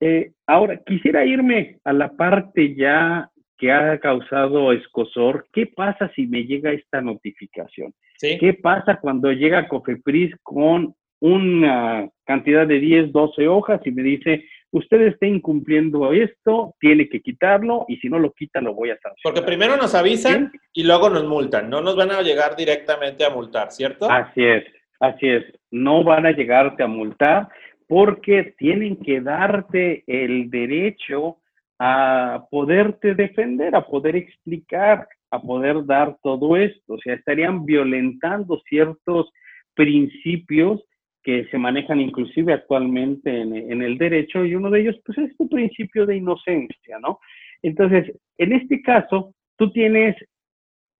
Eh, 0.00 0.32
ahora, 0.46 0.78
quisiera 0.86 1.26
irme 1.26 1.78
a 1.84 1.92
la 1.92 2.12
parte 2.16 2.74
ya 2.74 3.30
que 3.58 3.72
ha 3.72 3.98
causado 3.98 4.72
escosor. 4.72 5.46
¿Qué 5.52 5.66
pasa 5.66 6.10
si 6.14 6.26
me 6.26 6.44
llega 6.44 6.72
esta 6.72 7.00
notificación? 7.00 7.92
¿Qué 8.18 8.54
pasa 8.54 8.98
cuando 9.00 9.32
llega 9.32 9.68
Cofepris 9.68 10.34
con 10.42 10.94
una 11.20 12.08
cantidad 12.24 12.66
de 12.66 12.80
10, 12.80 13.12
12 13.12 13.48
hojas 13.48 13.80
y 13.84 13.90
me 13.90 14.02
dice, 14.02 14.44
usted 14.70 15.00
está 15.02 15.26
incumpliendo 15.26 16.12
esto, 16.12 16.74
tiene 16.80 17.08
que 17.08 17.20
quitarlo 17.20 17.86
y 17.88 17.96
si 17.96 18.08
no 18.08 18.18
lo 18.18 18.32
quita 18.32 18.60
lo 18.60 18.74
voy 18.74 18.90
a 18.90 18.94
sancionar? 18.94 19.20
Porque 19.22 19.42
primero 19.42 19.76
nos 19.76 19.94
avisan 19.94 20.52
y 20.72 20.84
luego 20.84 21.08
nos 21.08 21.24
multan, 21.24 21.70
no 21.70 21.80
nos 21.80 21.96
van 21.96 22.10
a 22.10 22.22
llegar 22.22 22.56
directamente 22.56 23.24
a 23.24 23.30
multar, 23.30 23.70
¿cierto? 23.70 24.10
Así 24.10 24.44
es, 24.44 24.64
Así 25.00 25.28
es, 25.28 25.44
no 25.70 26.04
van 26.04 26.26
a 26.26 26.32
llegarte 26.32 26.82
a 26.82 26.86
multar 26.86 27.48
porque 27.88 28.54
tienen 28.58 28.96
que 28.96 29.20
darte 29.20 30.04
el 30.06 30.50
derecho 30.50 31.38
a 31.78 32.46
poderte 32.50 33.14
defender, 33.14 33.76
a 33.76 33.86
poder 33.86 34.16
explicar, 34.16 35.06
a 35.30 35.40
poder 35.40 35.84
dar 35.84 36.16
todo 36.22 36.56
esto. 36.56 36.94
O 36.94 36.98
sea, 36.98 37.14
estarían 37.14 37.64
violentando 37.66 38.60
ciertos 38.68 39.30
principios 39.74 40.82
que 41.26 41.44
se 41.50 41.58
manejan 41.58 42.00
inclusive 42.00 42.52
actualmente 42.52 43.28
en, 43.28 43.52
en, 43.52 43.82
el 43.82 43.98
derecho 43.98 44.44
y 44.44 44.54
uno 44.54 44.70
de 44.70 44.82
ellos 44.82 44.96
pues 45.04 45.18
es 45.18 45.36
tu 45.36 45.48
principio 45.48 46.06
de 46.06 46.18
inocencia, 46.18 47.00
¿no? 47.00 47.18
Entonces, 47.62 48.12
en 48.38 48.52
este 48.52 48.80
caso, 48.80 49.34
tú 49.56 49.72
tienes 49.72 50.14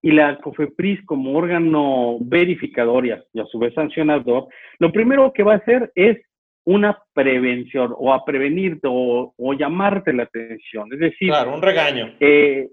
y 0.03 0.11
la 0.11 0.37
COFEPRIS 0.39 1.05
como 1.07 1.37
órgano 1.37 2.19
verificador 2.21 3.07
y 3.07 3.13
a, 3.13 3.23
su 3.51 3.59
vez 3.61 3.73
sancionador, 3.75 4.49
lo 4.81 4.91
primero 4.91 5.33
que 5.33 5.45
va 5.45 5.55
a 5.55 5.59
hacer 5.59 5.93
es 5.95 6.19
una 6.65 6.99
prevención 7.15 7.95
o 7.97 8.13
a 8.13 8.25
prevenirte 8.25 8.89
o, 8.91 9.33
llamarte 9.55 10.13
la 10.13 10.25
atención. 10.25 10.93
Es 10.93 10.99
decir, 10.99 11.29
claro, 11.29 11.55
un 11.55 11.63
regaño. 11.63 12.15
Eh, 12.19 12.69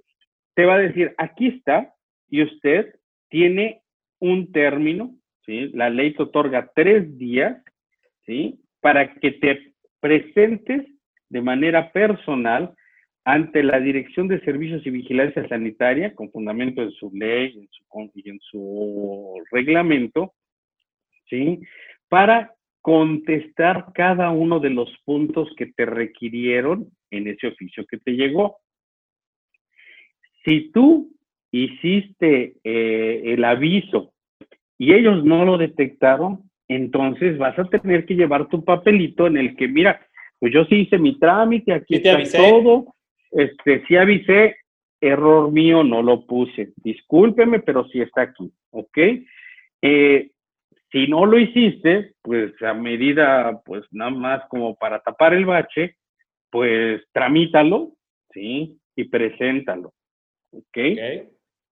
te 0.56 0.66
va 0.66 0.76
a 0.76 0.80
decir, 0.80 1.14
aquí 1.20 1.50
está 1.50 1.94
y 2.30 2.42
usted 2.44 2.94
tiene 3.30 3.82
un 4.20 4.52
término, 4.52 5.16
La 5.46 5.90
ley 5.90 6.14
te 6.14 6.24
otorga 6.24 6.72
tres 6.74 7.18
días, 7.18 7.62
¿sí? 8.26 8.60
Para 8.80 9.14
que 9.16 9.32
te 9.32 9.74
presentes 10.00 10.86
de 11.30 11.42
manera 11.42 11.92
personal 11.92 12.74
ante 13.26 13.64
la 13.64 13.80
Dirección 13.80 14.28
de 14.28 14.42
Servicios 14.42 14.86
y 14.86 14.90
Vigilancia 14.90 15.48
Sanitaria, 15.48 16.14
con 16.14 16.32
fundamento 16.32 16.82
en 16.82 16.92
su 16.92 17.10
ley 17.14 17.70
y 18.16 18.30
en 18.30 18.40
su 18.40 19.42
reglamento, 19.52 20.34
¿sí? 21.30 21.62
para 22.10 22.54
contestar 22.82 23.88
cada 23.94 24.30
uno 24.32 24.60
de 24.60 24.70
los 24.70 24.90
puntos 25.06 25.50
que 25.58 25.68
te 25.68 25.86
requirieron 25.86 26.90
en 27.12 27.28
ese 27.28 27.48
oficio 27.48 27.86
que 27.86 27.98
te 27.98 28.12
llegó. 28.12 28.58
Si 30.44 30.72
tú 30.72 31.10
hiciste 31.52 32.58
eh, 32.64 33.22
el 33.26 33.46
aviso 33.46 34.13
y 34.84 34.94
ellos 34.94 35.24
no 35.24 35.46
lo 35.46 35.58
detectaron, 35.58 36.42
entonces 36.68 37.38
vas 37.38 37.58
a 37.58 37.64
tener 37.64 38.06
que 38.06 38.16
llevar 38.16 38.50
tu 38.50 38.66
papelito 38.66 39.28
en 39.28 39.38
el 39.38 39.56
que, 39.56 39.70
mira, 39.70 40.06
pues 40.40 40.54
yo 40.54 40.66
sí 40.66 40.82
hice 40.82 40.98
mi 40.98 41.18
trámite, 41.18 41.72
aquí 41.72 41.96
está 41.96 42.22
todo, 42.36 42.94
este, 43.32 43.86
sí 43.88 43.96
avisé, 43.96 44.58
error 45.00 45.50
mío, 45.54 45.86
no 45.86 46.02
lo 46.02 46.26
puse. 46.26 46.74
Discúlpeme, 46.84 47.60
pero 47.60 47.88
sí 47.88 48.02
está 48.02 48.24
aquí, 48.24 48.52
¿ok? 48.72 48.98
Eh, 49.82 50.32
si 50.92 51.08
no 51.08 51.26
lo 51.26 51.40
hiciste, 51.40 52.16
pues 52.22 52.52
a 52.62 52.74
medida, 52.74 53.62
pues 53.64 53.86
nada 53.92 54.12
más 54.12 54.42
como 54.50 54.76
para 54.76 55.00
tapar 55.00 55.34
el 55.34 55.46
bache, 55.46 55.96
pues 56.50 57.02
tramítalo 57.14 57.94
¿sí? 58.34 58.78
Y 58.98 59.06
preséntalo, 59.06 59.94
¿ok? 60.52 60.78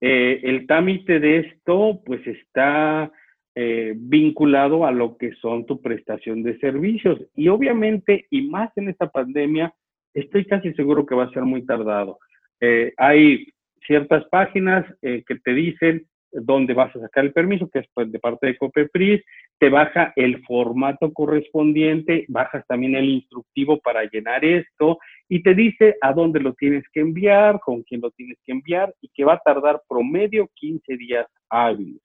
Eh, 0.01 0.41
el 0.43 0.65
trámite 0.65 1.19
de 1.19 1.37
esto, 1.37 2.01
pues 2.03 2.25
está 2.25 3.11
eh, 3.53 3.93
vinculado 3.95 4.85
a 4.85 4.91
lo 4.91 5.15
que 5.17 5.31
son 5.33 5.65
tu 5.67 5.79
prestación 5.79 6.41
de 6.41 6.57
servicios. 6.57 7.21
Y 7.35 7.47
obviamente, 7.47 8.25
y 8.31 8.49
más 8.49 8.75
en 8.75 8.89
esta 8.89 9.09
pandemia, 9.11 9.73
estoy 10.13 10.45
casi 10.45 10.73
seguro 10.73 11.05
que 11.05 11.15
va 11.15 11.25
a 11.25 11.31
ser 11.31 11.43
muy 11.43 11.65
tardado. 11.65 12.19
Eh, 12.59 12.93
hay 12.97 13.47
ciertas 13.85 14.25
páginas 14.25 14.85
que 15.01 15.35
te 15.43 15.53
dicen 15.53 16.05
dónde 16.31 16.73
vas 16.73 16.95
a 16.95 16.99
sacar 16.99 17.25
el 17.25 17.33
permiso, 17.33 17.69
que 17.69 17.79
es 17.79 17.87
pues, 17.93 18.11
de 18.11 18.19
parte 18.19 18.47
de 18.47 18.57
COPEPRIS, 18.57 19.21
te 19.59 19.69
baja 19.69 20.13
el 20.15 20.43
formato 20.45 21.11
correspondiente, 21.13 22.25
bajas 22.27 22.65
también 22.67 22.95
el 22.95 23.09
instructivo 23.09 23.79
para 23.79 24.03
llenar 24.05 24.43
esto 24.43 24.99
y 25.29 25.43
te 25.43 25.53
dice 25.53 25.95
a 26.01 26.13
dónde 26.13 26.39
lo 26.39 26.53
tienes 26.53 26.83
que 26.93 27.01
enviar, 27.01 27.59
con 27.59 27.83
quién 27.83 28.01
lo 28.01 28.11
tienes 28.11 28.37
que 28.45 28.51
enviar 28.51 28.93
y 29.01 29.09
que 29.13 29.23
va 29.23 29.33
a 29.33 29.41
tardar 29.43 29.81
promedio 29.87 30.49
15 30.55 30.97
días 30.97 31.27
hábiles. 31.49 32.01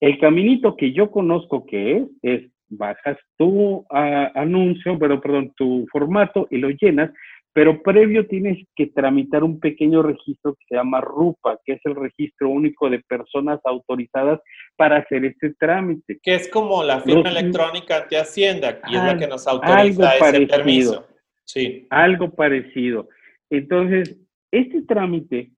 El 0.00 0.18
caminito 0.18 0.76
que 0.76 0.92
yo 0.92 1.10
conozco 1.10 1.66
que 1.66 1.96
es, 1.96 2.02
es 2.22 2.50
bajas 2.70 3.18
tu 3.36 3.84
ah, 3.90 4.30
anuncio, 4.34 4.98
pero 4.98 5.20
perdón, 5.20 5.52
tu 5.56 5.86
formato 5.92 6.46
y 6.50 6.58
lo 6.58 6.70
llenas, 6.70 7.10
pero 7.52 7.82
previo 7.82 8.26
tienes 8.26 8.64
que 8.76 8.86
tramitar 8.86 9.42
un 9.42 9.58
pequeño 9.58 10.02
registro 10.02 10.54
que 10.54 10.64
se 10.68 10.76
llama 10.76 11.00
RUPA, 11.00 11.58
que 11.64 11.72
es 11.72 11.80
el 11.84 11.96
registro 11.96 12.48
único 12.48 12.88
de 12.88 13.00
personas 13.00 13.60
autorizadas 13.64 14.40
para 14.76 14.98
hacer 14.98 15.24
este 15.24 15.54
trámite. 15.54 16.20
Que 16.22 16.36
es 16.36 16.48
como 16.48 16.84
la 16.84 17.00
firma 17.00 17.28
electrónica 17.30 18.02
ante 18.02 18.18
Hacienda, 18.18 18.80
y 18.88 18.96
es 18.96 19.02
la 19.02 19.18
que 19.18 19.26
nos 19.26 19.46
autoriza 19.48 20.14
ese 20.16 20.46
permiso. 20.46 21.06
Sí. 21.44 21.86
Algo 21.90 22.30
parecido. 22.30 23.08
Entonces, 23.50 24.16
este 24.52 24.82
trámite, 24.82 25.50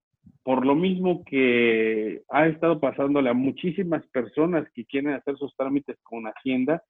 por 0.43 0.65
lo 0.65 0.75
mismo 0.75 1.23
que 1.25 2.23
ha 2.31 2.47
estado 2.47 2.81
pasándole 2.81 3.29
a 3.29 3.35
muchísimas 3.35 4.07
personas 4.07 4.67
que 4.75 4.87
quieren 4.87 5.13
hacer 5.13 5.37
sus 5.37 5.55
trámites 5.57 5.99
con 6.03 6.25
Hacienda, 6.25 6.83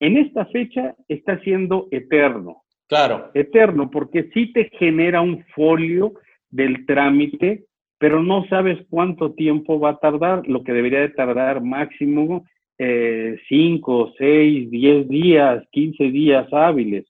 en 0.00 0.18
esta 0.18 0.44
fecha 0.46 0.94
está 1.08 1.40
siendo 1.40 1.88
eterno. 1.90 2.62
Claro. 2.90 3.30
Eterno, 3.34 3.88
porque 3.88 4.30
sí 4.34 4.52
te 4.52 4.68
genera 4.76 5.20
un 5.20 5.44
folio 5.54 6.14
del 6.50 6.84
trámite, 6.86 7.66
pero 7.98 8.20
no 8.20 8.44
sabes 8.48 8.78
cuánto 8.90 9.32
tiempo 9.32 9.78
va 9.78 9.90
a 9.90 9.98
tardar, 9.98 10.42
lo 10.48 10.64
que 10.64 10.72
debería 10.72 10.98
de 10.98 11.10
tardar 11.10 11.62
máximo 11.62 12.44
5, 12.78 14.14
6, 14.18 14.70
10 14.70 15.08
días, 15.08 15.62
15 15.70 16.04
días 16.04 16.52
hábiles. 16.52 17.04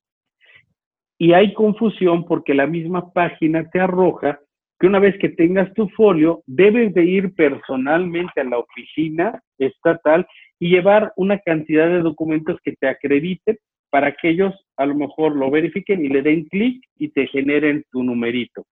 Y 1.16 1.32
hay 1.32 1.54
confusión 1.54 2.26
porque 2.26 2.52
la 2.52 2.66
misma 2.66 3.10
página 3.12 3.66
te 3.70 3.80
arroja 3.80 4.38
que 4.78 4.86
una 4.86 4.98
vez 4.98 5.16
que 5.18 5.30
tengas 5.30 5.72
tu 5.72 5.88
folio, 5.90 6.42
debes 6.46 6.92
de 6.92 7.04
ir 7.04 7.34
personalmente 7.34 8.40
a 8.40 8.44
la 8.44 8.58
oficina 8.58 9.42
estatal 9.58 10.26
y 10.58 10.68
llevar 10.68 11.12
una 11.16 11.38
cantidad 11.38 11.86
de 11.86 12.00
documentos 12.00 12.58
que 12.62 12.72
te 12.72 12.88
acrediten 12.88 13.56
para 13.90 14.12
que 14.12 14.30
ellos 14.30 14.54
a 14.80 14.86
lo 14.86 14.94
mejor 14.94 15.36
lo 15.36 15.50
verifiquen 15.50 16.02
y 16.04 16.08
le 16.08 16.22
den 16.22 16.46
clic 16.46 16.82
y 16.98 17.08
te 17.08 17.26
generen 17.26 17.84
tu 17.92 18.02
numerito. 18.02 18.66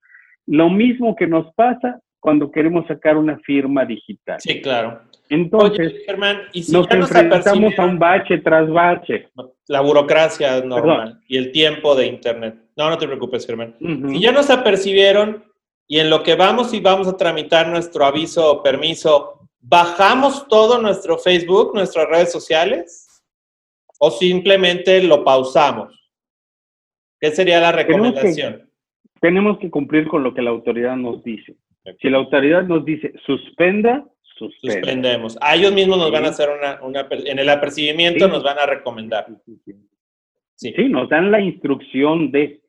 Lo 0.46 0.70
mismo 0.70 1.14
que 1.14 1.26
nos 1.26 1.52
pasa 1.54 2.00
cuando 2.18 2.50
queremos 2.50 2.86
sacar 2.86 3.18
una 3.18 3.38
firma 3.40 3.84
digital. 3.84 4.40
Sí, 4.40 4.62
claro. 4.62 5.02
Entonces, 5.28 5.92
Germán, 6.06 6.40
¿y 6.54 6.62
si 6.62 6.72
nos 6.72 6.88
ya 6.88 6.96
enfrentamos 6.96 7.78
a 7.78 7.84
un 7.84 7.98
bache 7.98 8.38
tras 8.38 8.70
bache. 8.70 9.28
La 9.66 9.82
burocracia 9.82 10.62
normal 10.62 11.20
y 11.28 11.36
el 11.36 11.52
tiempo 11.52 11.94
de 11.94 12.06
Internet. 12.06 12.56
No, 12.74 12.88
no 12.88 12.96
te 12.96 13.06
preocupes, 13.06 13.46
Germán. 13.46 13.76
Si 13.78 14.20
ya 14.20 14.32
nos 14.32 14.48
apercibieron 14.48 15.44
y 15.86 15.98
en 15.98 16.08
lo 16.08 16.22
que 16.22 16.36
vamos 16.36 16.72
y 16.72 16.80
vamos 16.80 17.06
a 17.06 17.18
tramitar 17.18 17.68
nuestro 17.68 18.06
aviso 18.06 18.50
o 18.50 18.62
permiso, 18.62 19.46
bajamos 19.60 20.48
todo 20.48 20.80
nuestro 20.80 21.18
Facebook, 21.18 21.74
nuestras 21.74 22.08
redes 22.08 22.32
sociales 22.32 23.04
o 23.98 24.10
simplemente 24.10 25.02
lo 25.02 25.24
pausamos? 25.24 25.97
¿Qué 27.20 27.30
sería 27.30 27.60
la 27.60 27.72
recomendación? 27.72 28.70
Tenemos 29.20 29.58
que, 29.58 29.70
cumplir 29.70 30.06
con 30.06 30.22
lo 30.22 30.32
que 30.34 30.42
la 30.42 30.50
autoridad 30.50 30.96
nos 30.96 31.22
dice. 31.24 31.56
Si 32.00 32.08
la 32.08 32.18
autoridad 32.18 32.62
nos 32.62 32.84
dice 32.84 33.12
suspenda, 33.24 34.04
suspendemos. 34.22 35.36
A 35.40 35.56
ellos 35.56 35.72
mismos 35.72 35.98
nos 35.98 36.12
van 36.12 36.24
a 36.24 36.28
hacer 36.28 36.48
una, 36.50 36.80
una 36.82 37.08
en 37.10 37.38
el 37.38 37.48
apercibimiento 37.48 38.28
nos 38.28 38.42
van 38.42 38.58
a 38.58 38.66
recomendar. 38.66 39.26
Sí, 40.54 40.72
sí. 40.76 40.88
nos 40.88 41.08
dan 41.08 41.30
la 41.30 41.40
instrucción 41.40 42.30
de, 42.30 42.60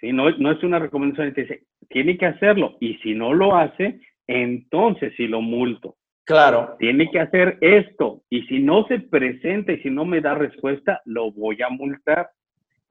sí, 0.00 0.12
no, 0.12 0.30
no 0.30 0.52
es 0.52 0.62
una 0.62 0.78
recomendación, 0.78 1.32
dice, 1.34 1.64
tiene 1.88 2.16
que 2.16 2.26
hacerlo 2.26 2.76
y 2.80 2.94
si 2.98 3.14
no 3.14 3.32
lo 3.32 3.56
hace, 3.56 4.00
entonces 4.26 5.12
sí 5.16 5.26
lo 5.26 5.40
multo. 5.40 5.96
Claro. 6.24 6.74
Tiene 6.80 7.08
que 7.10 7.20
hacer 7.20 7.56
esto 7.60 8.22
y 8.28 8.42
si 8.42 8.58
no 8.58 8.86
se 8.88 8.98
presenta 8.98 9.72
y 9.72 9.80
si 9.82 9.90
no 9.90 10.04
me 10.04 10.20
da 10.20 10.34
respuesta, 10.34 11.00
lo 11.04 11.30
voy 11.30 11.62
a 11.62 11.68
multar. 11.68 12.30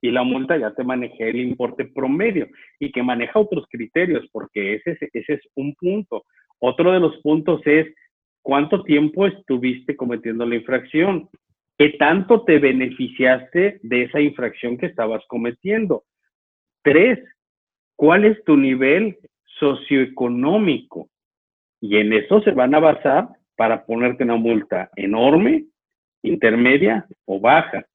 Y 0.05 0.11
la 0.11 0.21
multa 0.21 0.55
ya 0.55 0.71
te 0.71 0.83
manejé 0.83 1.31
el 1.31 1.37
importe 1.37 1.83
promedio 1.83 2.47
y 2.79 2.91
que 2.91 3.01
maneja 3.01 3.39
otros 3.39 3.65
criterios 3.71 4.23
porque 4.31 4.75
ese, 4.75 4.99
ese 5.13 5.33
es 5.33 5.41
un 5.55 5.73
punto. 5.73 6.25
Otro 6.59 6.91
de 6.91 6.99
los 6.99 7.17
puntos 7.23 7.59
es 7.65 7.87
cuánto 8.43 8.83
tiempo 8.83 9.25
estuviste 9.25 9.95
cometiendo 9.95 10.45
la 10.45 10.57
infracción. 10.57 11.27
¿Qué 11.75 11.89
tanto 11.97 12.43
te 12.43 12.59
beneficiaste 12.59 13.79
de 13.81 14.03
esa 14.03 14.21
infracción 14.21 14.77
que 14.77 14.85
estabas 14.85 15.23
cometiendo? 15.27 16.03
Tres, 16.83 17.17
¿cuál 17.95 18.25
es 18.25 18.43
tu 18.43 18.57
nivel 18.57 19.17
socioeconómico? 19.57 21.09
Y 21.81 21.97
en 21.97 22.13
eso 22.13 22.41
se 22.41 22.51
van 22.51 22.75
a 22.75 22.79
basar 22.79 23.29
para 23.55 23.83
ponerte 23.83 24.23
una 24.23 24.35
multa 24.35 24.91
enorme, 24.95 25.65
intermedia 26.21 27.07
o 27.25 27.39
baja. 27.39 27.87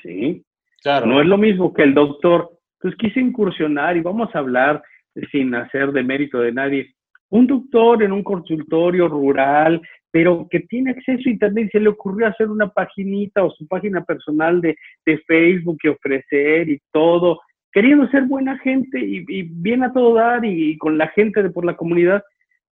¿sí? 0.00 0.44
No 0.84 1.20
es 1.20 1.26
lo 1.26 1.38
mismo 1.38 1.72
que 1.72 1.82
el 1.82 1.94
doctor, 1.94 2.50
pues 2.80 2.94
quise 2.96 3.20
incursionar 3.20 3.96
y 3.96 4.00
vamos 4.00 4.34
a 4.34 4.38
hablar 4.38 4.82
sin 5.30 5.54
hacer 5.54 5.92
de 5.92 6.02
mérito 6.02 6.38
de 6.40 6.52
nadie. 6.52 6.94
Un 7.30 7.46
doctor 7.46 8.02
en 8.02 8.12
un 8.12 8.22
consultorio 8.22 9.08
rural, 9.08 9.82
pero 10.10 10.46
que 10.50 10.60
tiene 10.60 10.92
acceso 10.92 11.22
a 11.26 11.30
Internet 11.30 11.66
y 11.66 11.70
se 11.70 11.80
le 11.80 11.88
ocurrió 11.88 12.26
hacer 12.26 12.48
una 12.48 12.68
paginita 12.68 13.44
o 13.44 13.50
su 13.50 13.66
página 13.66 14.04
personal 14.04 14.60
de, 14.60 14.76
de 15.04 15.18
Facebook 15.18 15.78
y 15.82 15.88
ofrecer 15.88 16.68
y 16.68 16.80
todo, 16.92 17.40
queriendo 17.72 18.08
ser 18.08 18.22
buena 18.24 18.56
gente 18.58 18.98
y, 18.98 19.24
y 19.28 19.42
bien 19.42 19.82
a 19.82 19.92
todo 19.92 20.14
dar 20.14 20.44
y, 20.44 20.70
y 20.70 20.78
con 20.78 20.96
la 20.96 21.08
gente 21.08 21.42
de 21.42 21.50
por 21.50 21.64
la 21.64 21.76
comunidad, 21.76 22.22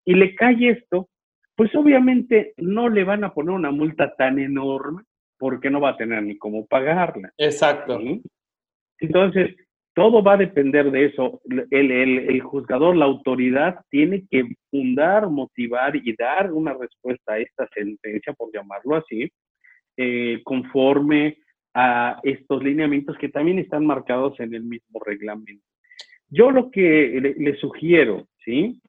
y 0.05 0.15
le 0.15 0.35
cae 0.35 0.69
esto, 0.69 1.09
pues 1.57 1.75
obviamente 1.75 2.53
no 2.59 2.89
le 2.89 3.05
van 3.05 3.25
a 3.25 3.33
poner 3.33 3.55
una 3.55 3.71
multa 3.71 4.15
tan 4.17 4.39
enorme 4.39 5.03
porque 5.39 5.71
no 5.71 5.81
va 5.81 5.91
a 5.91 5.97
tener 5.97 6.23
ni 6.23 6.37
cómo 6.37 6.67
pagarla. 6.67 7.33
Exacto. 7.39 8.01
Entonces, 8.99 9.55
todo 9.95 10.23
va 10.23 10.35
a 10.35 10.39
depender 10.39 10.91
de 10.91 11.07
eso. 11.07 11.41
El, 11.71 12.41
juzgador, 12.41 12.97
la 12.97 13.05
autoridad, 13.05 13.81
tiene 13.91 14.25
que 14.31 14.45
fundar, 14.71 15.29
motivar 15.31 15.95
y 15.97 16.15
dar 16.17 16.53
una 16.53 16.75
respuesta 16.75 17.35
a 17.35 17.39
esta 17.39 17.69
sentencia, 17.73 18.33
por 18.33 18.53
llamarlo 18.53 18.97
así, 18.97 19.31
eh, 19.97 20.41
conforme 20.45 21.39
a 21.75 22.21
estos 22.23 22.63
lineamientos 22.63 23.17
que 23.19 23.29
también 23.29 23.59
están 23.59 23.87
marcados 23.87 24.39
en 24.41 24.55
el 24.55 24.63
mismo 24.63 25.01
reglamento. 25.05 25.65
Yo 26.29 26.51
lo 26.51 26.71
que 26.71 27.21
le, 27.21 27.35
le 27.35 27.57
sugiero, 27.57 28.27
¿sí? 28.45 28.81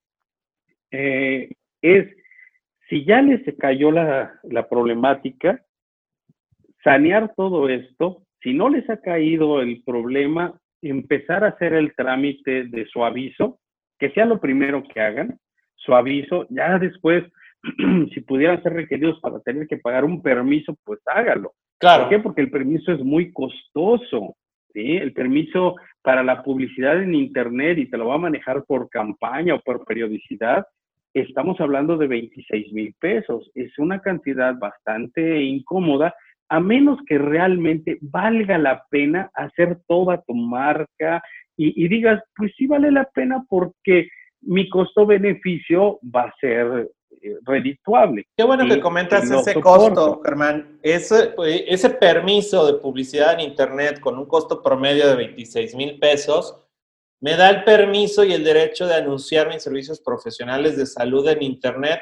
Eh, 0.91 1.49
es, 1.81 2.07
si 2.89 3.05
ya 3.05 3.21
les 3.21 3.41
cayó 3.57 3.91
la, 3.91 4.39
la 4.43 4.67
problemática, 4.67 5.64
sanear 6.85 7.33
todo 7.35 7.67
esto, 7.67 8.21
si 8.41 8.53
no 8.53 8.69
les 8.69 8.87
ha 8.89 9.01
caído 9.01 9.59
el 9.59 9.81
problema, 9.83 10.53
empezar 10.81 11.43
a 11.43 11.49
hacer 11.49 11.73
el 11.73 11.95
trámite 11.95 12.65
de 12.65 12.85
su 12.85 13.03
aviso, 13.03 13.59
que 13.97 14.11
sea 14.11 14.25
lo 14.25 14.39
primero 14.39 14.83
que 14.83 15.01
hagan, 15.01 15.39
su 15.73 15.95
aviso, 15.95 16.45
ya 16.49 16.77
después, 16.77 17.23
si 18.13 18.21
pudieran 18.21 18.61
ser 18.61 18.73
requeridos 18.73 19.19
para 19.19 19.39
tener 19.39 19.67
que 19.67 19.77
pagar 19.77 20.05
un 20.05 20.21
permiso, 20.21 20.77
pues 20.83 20.99
hágalo. 21.07 21.53
Claro. 21.79 22.03
¿Por 22.03 22.09
qué? 22.09 22.19
Porque 22.19 22.41
el 22.41 22.51
permiso 22.51 22.91
es 22.91 22.99
muy 23.03 23.33
costoso. 23.33 24.35
¿sí? 24.71 24.97
El 24.97 25.11
permiso 25.13 25.75
para 26.03 26.23
la 26.23 26.43
publicidad 26.43 27.01
en 27.01 27.15
Internet 27.15 27.79
y 27.79 27.89
te 27.89 27.97
lo 27.97 28.07
va 28.07 28.15
a 28.15 28.19
manejar 28.19 28.63
por 28.65 28.89
campaña 28.89 29.55
o 29.55 29.61
por 29.61 29.83
periodicidad, 29.85 30.65
estamos 31.15 31.59
hablando 31.59 31.97
de 31.97 32.07
26 32.07 32.73
mil 32.73 32.93
pesos. 32.99 33.49
Es 33.55 33.77
una 33.79 33.99
cantidad 34.01 34.55
bastante 34.57 35.41
incómoda, 35.41 36.13
a 36.49 36.59
menos 36.59 36.99
que 37.07 37.17
realmente 37.17 37.97
valga 38.01 38.57
la 38.57 38.85
pena 38.89 39.31
hacer 39.33 39.79
toda 39.87 40.21
tu 40.21 40.35
marca 40.35 41.21
y, 41.57 41.87
digas, 41.87 42.21
pues 42.35 42.51
sí 42.57 42.67
vale 42.67 42.91
la 42.91 43.05
pena 43.05 43.45
porque 43.47 44.09
mi 44.41 44.67
costo-beneficio 44.69 45.99
va 46.03 46.23
a 46.23 46.33
ser 46.39 46.91
eh, 47.21 47.37
redituable. 47.45 48.25
Qué 48.35 48.43
bueno 48.43 48.67
que 48.67 48.81
comentas 48.81 49.31
ese 49.31 49.59
costo, 49.61 50.21
Germán. 50.23 50.79
Ese, 50.83 51.27
pues, 51.27 51.63
ese 51.65 51.89
permiso 51.91 52.65
de 52.67 52.79
publicidad 52.79 53.35
en 53.35 53.39
Internet 53.39 54.01
con 54.01 54.17
un 54.17 54.25
costo 54.25 54.61
promedio 54.61 55.07
de 55.07 55.15
26 55.15 55.75
mil 55.75 55.97
pesos, 55.97 56.61
me 57.21 57.37
da 57.37 57.49
el 57.49 57.63
permiso 57.63 58.25
y 58.25 58.33
el 58.33 58.43
derecho 58.43 58.85
de 58.85 58.95
anunciar 58.95 59.47
mis 59.47 59.63
servicios 59.63 60.01
profesionales 60.01 60.77
de 60.77 60.85
salud 60.85 61.27
en 61.29 61.41
Internet 61.41 62.01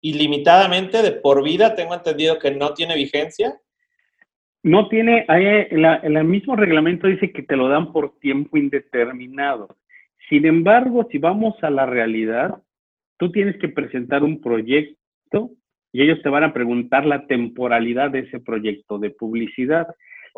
ilimitadamente 0.00 1.02
de 1.02 1.12
por 1.12 1.42
vida. 1.42 1.74
Tengo 1.74 1.94
entendido 1.94 2.38
que 2.38 2.50
no 2.50 2.74
tiene 2.74 2.94
vigencia. 2.94 3.54
No 4.62 4.88
tiene, 4.88 5.24
en, 5.28 6.16
el 6.16 6.24
mismo 6.24 6.56
reglamento 6.56 7.06
dice 7.06 7.32
que 7.32 7.42
te 7.42 7.56
lo 7.56 7.68
dan 7.68 7.92
por 7.92 8.18
tiempo 8.18 8.56
indeterminado. 8.56 9.68
Sin 10.28 10.46
embargo, 10.46 11.06
si 11.10 11.18
vamos 11.18 11.54
a 11.62 11.70
la 11.70 11.86
realidad, 11.86 12.60
tú 13.18 13.30
tienes 13.30 13.56
que 13.58 13.68
presentar 13.68 14.22
un 14.22 14.40
proyecto 14.40 15.52
y 15.92 16.02
ellos 16.02 16.20
te 16.22 16.28
van 16.28 16.44
a 16.44 16.52
preguntar 16.52 17.06
la 17.06 17.26
temporalidad 17.26 18.10
de 18.10 18.20
ese 18.20 18.40
proyecto 18.40 18.98
de 18.98 19.10
publicidad. 19.10 19.86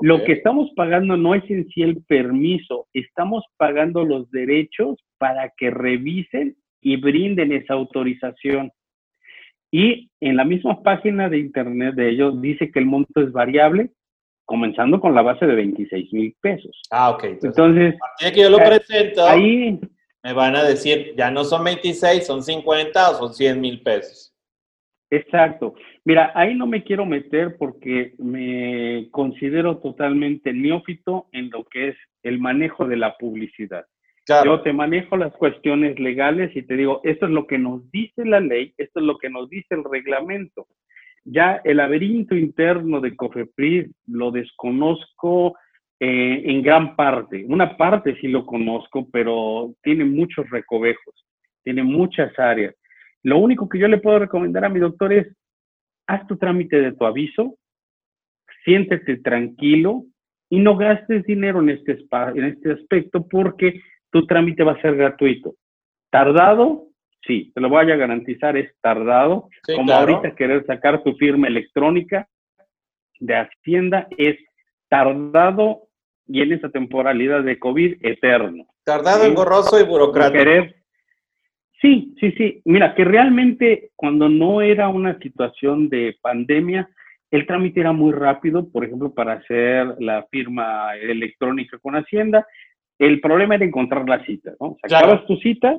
Lo 0.01 0.23
que 0.25 0.33
estamos 0.33 0.71
pagando 0.77 1.17
no 1.17 1.35
es 1.35 1.49
en 1.51 1.69
sí 1.69 1.83
el 1.83 2.03
permiso, 2.05 2.87
estamos 2.95 3.45
pagando 3.57 4.05
los 4.05 4.31
derechos 4.31 4.97
para 5.19 5.53
que 5.57 5.71
revisen 5.71 6.57
y 6.81 6.97
brinden 6.97 7.53
esa 7.53 7.75
autorización. 7.75 8.71
Y 9.71 10.11
en 10.21 10.37
la 10.37 10.45
misma 10.45 10.83
página 10.83 11.29
de 11.29 11.39
internet 11.39 11.95
de 11.95 12.11
ellos 12.11 12.41
dice 12.41 12.71
que 12.71 12.81
el 12.81 12.87
monto 12.87 13.21
es 13.21 13.33
variable, 13.33 13.91
comenzando 14.45 15.01
con 15.01 15.15
la 15.15 15.23
base 15.23 15.47
de 15.47 15.55
26 15.55 16.13
mil 16.13 16.37
pesos. 16.41 16.83
Ah, 16.91 17.11
ok. 17.11 17.25
Entonces, 17.43 17.95
a 18.21 18.31
que 18.31 18.41
yo 18.41 18.51
lo 18.51 18.61
eh, 18.61 18.67
presento, 18.67 19.25
ahí 19.25 19.79
me 20.23 20.33
van 20.33 20.57
a 20.57 20.65
decir, 20.65 21.15
ya 21.17 21.31
no 21.31 21.45
son 21.45 21.65
26, 21.65 22.27
son 22.27 22.43
50 22.43 23.11
o 23.11 23.15
son 23.15 23.35
100 23.35 23.61
mil 23.61 23.81
pesos. 23.83 24.35
Exacto. 25.11 25.75
Mira, 26.05 26.33
ahí 26.35 26.55
no 26.55 26.67
me 26.67 26.85
quiero 26.85 27.05
meter 27.05 27.57
porque 27.57 28.15
me 28.19 29.09
considero 29.11 29.79
totalmente 29.79 30.53
neófito 30.53 31.29
en 31.33 31.51
lo 31.51 31.65
que 31.65 31.89
es 31.89 31.97
el 32.23 32.39
manejo 32.39 32.87
de 32.87 32.97
la 32.97 33.17
publicidad. 33.17 33.87
Yo 34.45 34.61
te 34.63 34.73
manejo 34.73 35.17
las 35.17 35.33
cuestiones 35.33 35.99
legales 35.99 36.55
y 36.55 36.63
te 36.63 36.77
digo, 36.77 37.01
esto 37.05 37.27
es 37.27 37.33
lo 37.33 37.47
que 37.47 37.59
nos 37.59 37.91
dice 37.91 38.25
la 38.25 38.41
ley, 38.41 38.73
esto 38.77 39.01
es 39.01 39.07
lo 39.07 39.19
que 39.19 39.29
nos 39.29 39.49
dice 39.51 39.75
el 39.75 39.85
reglamento. 39.85 40.67
Ya 41.25 41.61
el 41.65 41.79
laberinto 41.79 42.35
interno 42.35 43.01
de 43.01 43.17
COFEPRIS 43.17 43.91
lo 44.07 44.31
desconozco 44.31 45.57
eh, 45.99 46.43
en 46.45 46.63
gran 46.63 46.97
parte. 46.97 47.45
Una 47.49 47.77
parte 47.77 48.17
sí 48.21 48.29
lo 48.29 48.47
conozco, 48.47 49.09
pero 49.11 49.75
tiene 49.83 50.05
muchos 50.05 50.49
recovejos, 50.49 51.27
tiene 51.63 51.83
muchas 51.83 52.37
áreas. 52.39 52.75
Lo 53.23 53.39
único 53.39 53.69
que 53.69 53.79
yo 53.79 53.89
le 53.89 53.99
puedo 53.99 54.19
recomendar 54.19 54.65
a 54.65 54.71
mi 54.71 54.81
doctor 54.81 55.13
es, 55.13 55.27
haz 56.07 56.27
tu 56.27 56.39
trámite 56.39 56.81
de 56.81 56.93
tu 56.93 57.05
aviso, 57.05 57.59
siéntete 58.65 59.19
tranquilo 59.19 60.05
y 60.49 60.59
no 60.59 60.77
gastes 60.77 61.25
dinero 61.25 61.61
en 61.61 61.71
este, 61.71 61.99
en 62.35 62.45
este 62.45 62.73
aspecto 62.73 63.27
porque 63.29 63.81
tu 64.11 64.27
trámite 64.27 64.65
va 64.65 64.73
a 64.73 64.81
ser 64.81 64.97
gratuito. 64.97 65.55
Tardado, 66.11 66.89
sí, 67.27 67.53
te 67.55 67.61
lo 67.61 67.69
voy 67.69 67.91
a 67.91 67.97
garantizar, 67.97 68.57
es 68.57 68.73
tardado. 68.81 69.49
Como 69.75 69.93
ahorita 69.93 70.35
querer 70.35 70.65
sacar 70.67 71.03
tu 71.03 71.15
firma 71.15 71.49
electrónica 71.49 72.29
de 73.21 73.37
Hacienda 73.37 74.09
es 74.17 74.37
tardado 74.89 75.89
y 76.27 76.43
en 76.43 76.53
esa 76.53 76.69
temporalidad 76.69 77.43
de 77.43 77.59
COVID 77.59 78.05
eterno. 78.05 78.67
Tardado, 78.85 79.25
engorroso 79.25 79.81
y 79.81 79.85
burocrático. 79.85 80.75
Sí, 81.81 82.15
sí, 82.21 82.33
sí. 82.33 82.61
Mira, 82.65 82.95
que 82.95 83.05
realmente 83.05 83.91
cuando 83.97 84.29
no 84.29 84.61
era 84.61 84.89
una 84.89 85.19
situación 85.19 85.89
de 85.89 86.17
pandemia, 86.21 86.89
el 87.31 87.47
trámite 87.47 87.81
era 87.81 87.93
muy 87.93 88.13
rápido, 88.13 88.69
por 88.69 88.85
ejemplo, 88.85 89.15
para 89.15 89.35
hacer 89.35 89.95
la 89.99 90.27
firma 90.31 90.95
electrónica 90.97 91.79
con 91.79 91.95
Hacienda. 91.95 92.47
El 93.01 93.23
problema 93.23 93.55
era 93.55 93.65
encontrar 93.65 94.07
la 94.07 94.23
cita, 94.27 94.53
¿no? 94.61 94.77
Sacabas 94.87 95.27
tu 95.27 95.37
cita 95.39 95.79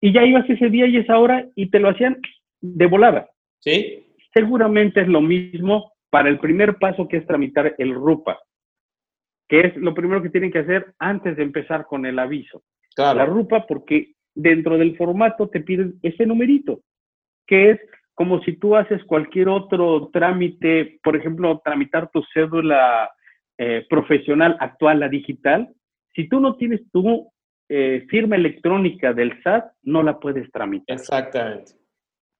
y 0.00 0.12
ya 0.12 0.22
ibas 0.22 0.48
ese 0.48 0.70
día 0.70 0.86
y 0.86 0.96
esa 0.96 1.18
hora 1.18 1.44
y 1.56 1.70
te 1.70 1.80
lo 1.80 1.88
hacían 1.88 2.18
de 2.60 2.86
volada. 2.86 3.28
Sí. 3.58 4.06
Seguramente 4.32 5.00
es 5.00 5.08
lo 5.08 5.20
mismo 5.20 5.92
para 6.08 6.28
el 6.28 6.38
primer 6.38 6.76
paso 6.76 7.08
que 7.08 7.16
es 7.16 7.26
tramitar 7.26 7.74
el 7.78 7.92
RUPA, 7.92 8.38
que 9.48 9.60
es 9.62 9.76
lo 9.76 9.92
primero 9.92 10.22
que 10.22 10.30
tienen 10.30 10.52
que 10.52 10.60
hacer 10.60 10.94
antes 11.00 11.36
de 11.36 11.42
empezar 11.42 11.84
con 11.86 12.06
el 12.06 12.16
aviso. 12.20 12.62
Claro. 12.94 13.18
La 13.18 13.26
RUPA, 13.26 13.66
porque 13.66 14.12
dentro 14.32 14.78
del 14.78 14.96
formato 14.96 15.48
te 15.48 15.62
piden 15.62 15.98
ese 16.00 16.26
numerito, 16.26 16.82
que 17.44 17.70
es 17.70 17.80
como 18.14 18.40
si 18.44 18.52
tú 18.52 18.76
haces 18.76 19.02
cualquier 19.02 19.48
otro 19.48 20.10
trámite, 20.12 21.00
por 21.02 21.16
ejemplo, 21.16 21.60
tramitar 21.64 22.08
tu 22.12 22.22
cédula 22.32 23.10
eh, 23.58 23.84
profesional 23.90 24.56
actual, 24.60 25.00
la 25.00 25.08
digital, 25.08 25.68
si 26.14 26.28
tú 26.28 26.40
no 26.40 26.56
tienes 26.56 26.80
tu 26.90 27.30
eh, 27.68 28.06
firma 28.08 28.36
electrónica 28.36 29.12
del 29.12 29.42
SAT, 29.42 29.72
no 29.82 30.02
la 30.02 30.18
puedes 30.18 30.50
tramitar. 30.50 30.96
Exactamente. 30.96 31.72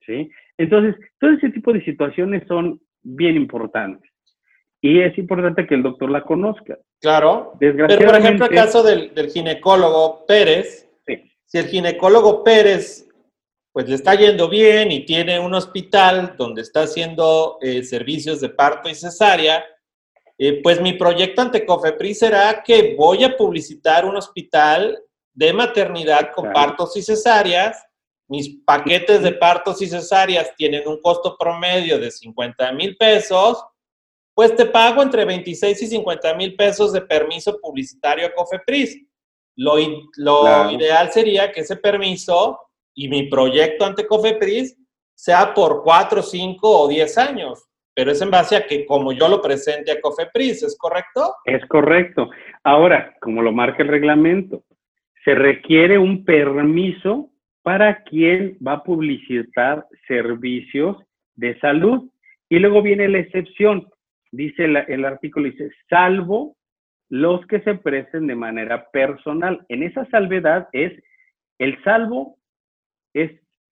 ¿Sí? 0.05 0.31
Entonces, 0.59 0.97
todo 1.19 1.31
ese 1.33 1.51
tipo 1.51 1.73
de 1.73 1.85
situaciones 1.85 2.43
son 2.49 2.81
bien 3.03 3.37
importantes. 3.37 4.11
Y 4.81 5.01
es 5.01 5.17
importante 5.17 5.67
que 5.67 5.77
el 5.77 5.83
doctor 5.83 6.11
la 6.11 6.25
conozca. 6.25 6.77
Claro. 7.01 7.53
Pero, 7.59 7.87
por 7.87 8.17
ejemplo, 8.17 8.47
el 8.47 8.53
caso 8.53 8.83
del, 8.83 9.15
del 9.15 9.31
ginecólogo 9.31 10.27
Pérez, 10.27 10.89
si 11.47 11.59
el 11.59 11.67
ginecólogo 11.67 12.43
Pérez 12.43 13.09
pues 13.73 13.89
le 13.89 13.95
está 13.95 14.15
yendo 14.15 14.49
bien 14.49 14.93
y 14.93 15.07
tiene 15.07 15.41
un 15.41 15.55
hospital 15.55 16.35
donde 16.37 16.61
está 16.63 16.83
haciendo 16.83 17.59
eh, 17.63 17.83
servicios 17.83 18.41
de 18.41 18.51
parto 18.51 18.89
y 18.91 18.95
cesárea, 18.95 19.65
eh, 20.39 20.61
pues 20.63 20.81
mi 20.81 20.95
proyecto 20.95 21.43
ante 21.43 21.65
COFEPRIS 21.65 22.19
será 22.19 22.63
que 22.63 22.95
voy 22.97 23.25
a 23.25 23.37
publicitar 23.37 24.05
un 24.05 24.17
hospital 24.17 25.03
de 25.35 25.53
maternidad 25.53 26.31
con 26.35 26.53
partos 26.53 26.97
y 26.97 27.03
cesáreas. 27.03 27.85
Mis 28.29 28.63
paquetes 28.65 29.23
de 29.23 29.33
partos 29.33 29.83
y 29.83 29.87
cesáreas 29.87 30.55
tienen 30.57 30.87
un 30.87 31.01
costo 31.01 31.37
promedio 31.39 31.99
de 31.99 32.11
50 32.11 32.73
mil 32.73 32.97
pesos, 32.97 33.63
pues 34.35 34.57
te 34.57 34.67
pago 34.67 35.03
entre 35.03 35.25
26 35.25 35.83
y 35.83 35.87
50 35.87 36.35
mil 36.35 36.57
pesos 36.57 36.93
de 36.93 37.03
permiso 37.03 37.59
publicitario 37.61 38.27
a 38.27 38.33
COFEPRIS. 38.33 38.99
Lo, 39.57 39.79
ideal 39.79 41.13
sería 41.13 41.53
que 41.53 41.61
ese 41.61 41.77
permiso 41.77 42.59
y 42.95 43.09
mi 43.09 43.29
proyecto 43.29 43.85
ante 43.85 44.07
COFEPRIS 44.07 44.77
sea 45.15 45.53
por 45.53 45.83
4, 45.83 46.23
5 46.23 46.81
o 46.81 46.89
10 46.89 47.19
años, 47.19 47.69
pero 47.95 48.11
es 48.11 48.23
en 48.23 48.31
base 48.31 48.57
a 48.57 48.67
que 48.67 48.87
como 48.87 49.13
yo 49.13 49.29
lo 49.29 49.43
presente 49.43 49.93
a 49.93 50.01
COFEPRIS, 50.01 50.63
¿es 50.63 50.79
correcto? 50.79 51.35
Es 51.45 51.65
correcto. 51.67 52.31
Ahora, 52.65 53.15
como 53.21 53.43
lo 53.43 53.53
marca 53.53 53.83
el 53.83 53.89
reglamento, 53.89 54.65
se 55.25 55.35
requiere 55.35 55.99
un 55.99 56.25
permiso 56.25 57.31
para 57.63 58.03
quien 58.03 58.57
va 58.67 58.73
a 58.75 58.83
publicitar 58.83 59.87
servicios 60.09 60.97
de 61.37 61.59
salud. 61.61 62.11
Y 62.49 62.59
luego 62.59 62.83
viene 62.83 63.09
la 63.09 63.19
excepción, 63.19 63.89
dice 64.31 64.65
el 64.65 65.05
artículo, 65.05 65.47
dice, 65.47 65.71
salvo 65.89 66.57
los 67.09 67.47
que 67.47 67.61
se 67.61 67.75
presten 67.75 68.27
de 68.27 68.35
manera 68.35 68.91
personal. 68.91 69.65
En 69.69 69.83
esa 69.83 70.07
salvedad 70.07 70.69
es 70.73 70.93
el 71.59 71.83
salvo, 71.85 72.39
es 73.15 73.31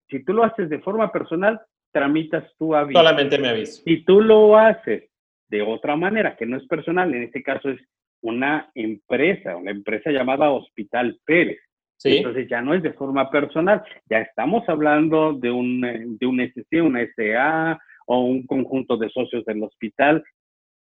si 0.08 0.22
tú 0.24 0.34
lo 0.34 0.44
haces 0.44 0.68
de 0.68 0.80
forma 0.80 1.10
personal, 1.10 1.60
tramitas 1.92 2.44
tu 2.58 2.74
aviso. 2.74 2.98
Solamente 2.98 3.38
me 3.38 3.48
aviso. 3.48 3.82
Si 3.84 4.04
tú 4.04 4.20
lo 4.20 4.56
haces 4.56 5.10
de 5.48 5.62
otra 5.62 5.96
manera, 5.96 6.36
que 6.36 6.46
no 6.46 6.56
es 6.56 6.66
personal, 6.66 7.14
en 7.14 7.24
este 7.24 7.42
caso 7.42 7.70
es 7.70 7.80
una 8.22 8.70
empresa, 8.74 9.56
una 9.56 9.70
empresa 9.70 10.10
llamada 10.10 10.50
Hospital 10.50 11.18
Pérez. 11.24 11.58
¿Sí? 11.96 12.16
Entonces 12.16 12.48
ya 12.48 12.62
no 12.62 12.72
es 12.72 12.82
de 12.82 12.94
forma 12.94 13.30
personal, 13.30 13.82
ya 14.08 14.20
estamos 14.20 14.66
hablando 14.68 15.34
de 15.34 15.50
un, 15.50 16.16
de 16.18 16.26
un 16.26 16.40
SC, 16.40 16.80
una 16.82 17.06
SA 17.14 17.78
o 18.06 18.24
un 18.24 18.46
conjunto 18.46 18.96
de 18.96 19.10
socios 19.10 19.44
del 19.44 19.62
hospital. 19.62 20.24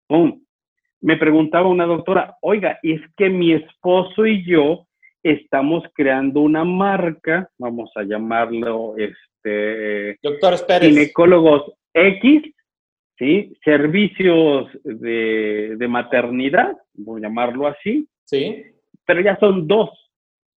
¡Pum! 0.06 0.40
me 1.00 1.16
preguntaba 1.16 1.68
una 1.68 1.86
doctora, 1.86 2.36
oiga, 2.42 2.78
es 2.82 3.00
que 3.16 3.30
mi 3.30 3.52
esposo 3.52 4.26
y 4.26 4.44
yo 4.44 4.86
estamos 5.22 5.84
creando 5.94 6.40
una 6.40 6.64
marca, 6.64 7.48
vamos 7.58 7.90
a 7.96 8.02
llamarlo, 8.02 8.96
este, 9.42 10.18
Doctores 10.22 10.62
Pérez. 10.62 10.88
ginecólogos 10.88 11.72
X, 11.92 12.42
¿sí? 13.18 13.56
Servicios 13.64 14.68
de, 14.84 15.74
de 15.76 15.88
maternidad, 15.88 16.76
voy 16.94 17.20
a 17.20 17.24
llamarlo 17.24 17.66
así. 17.66 18.06
Sí. 18.24 18.64
Pero 19.06 19.22
ya 19.22 19.38
son 19.38 19.66
dos, 19.66 19.90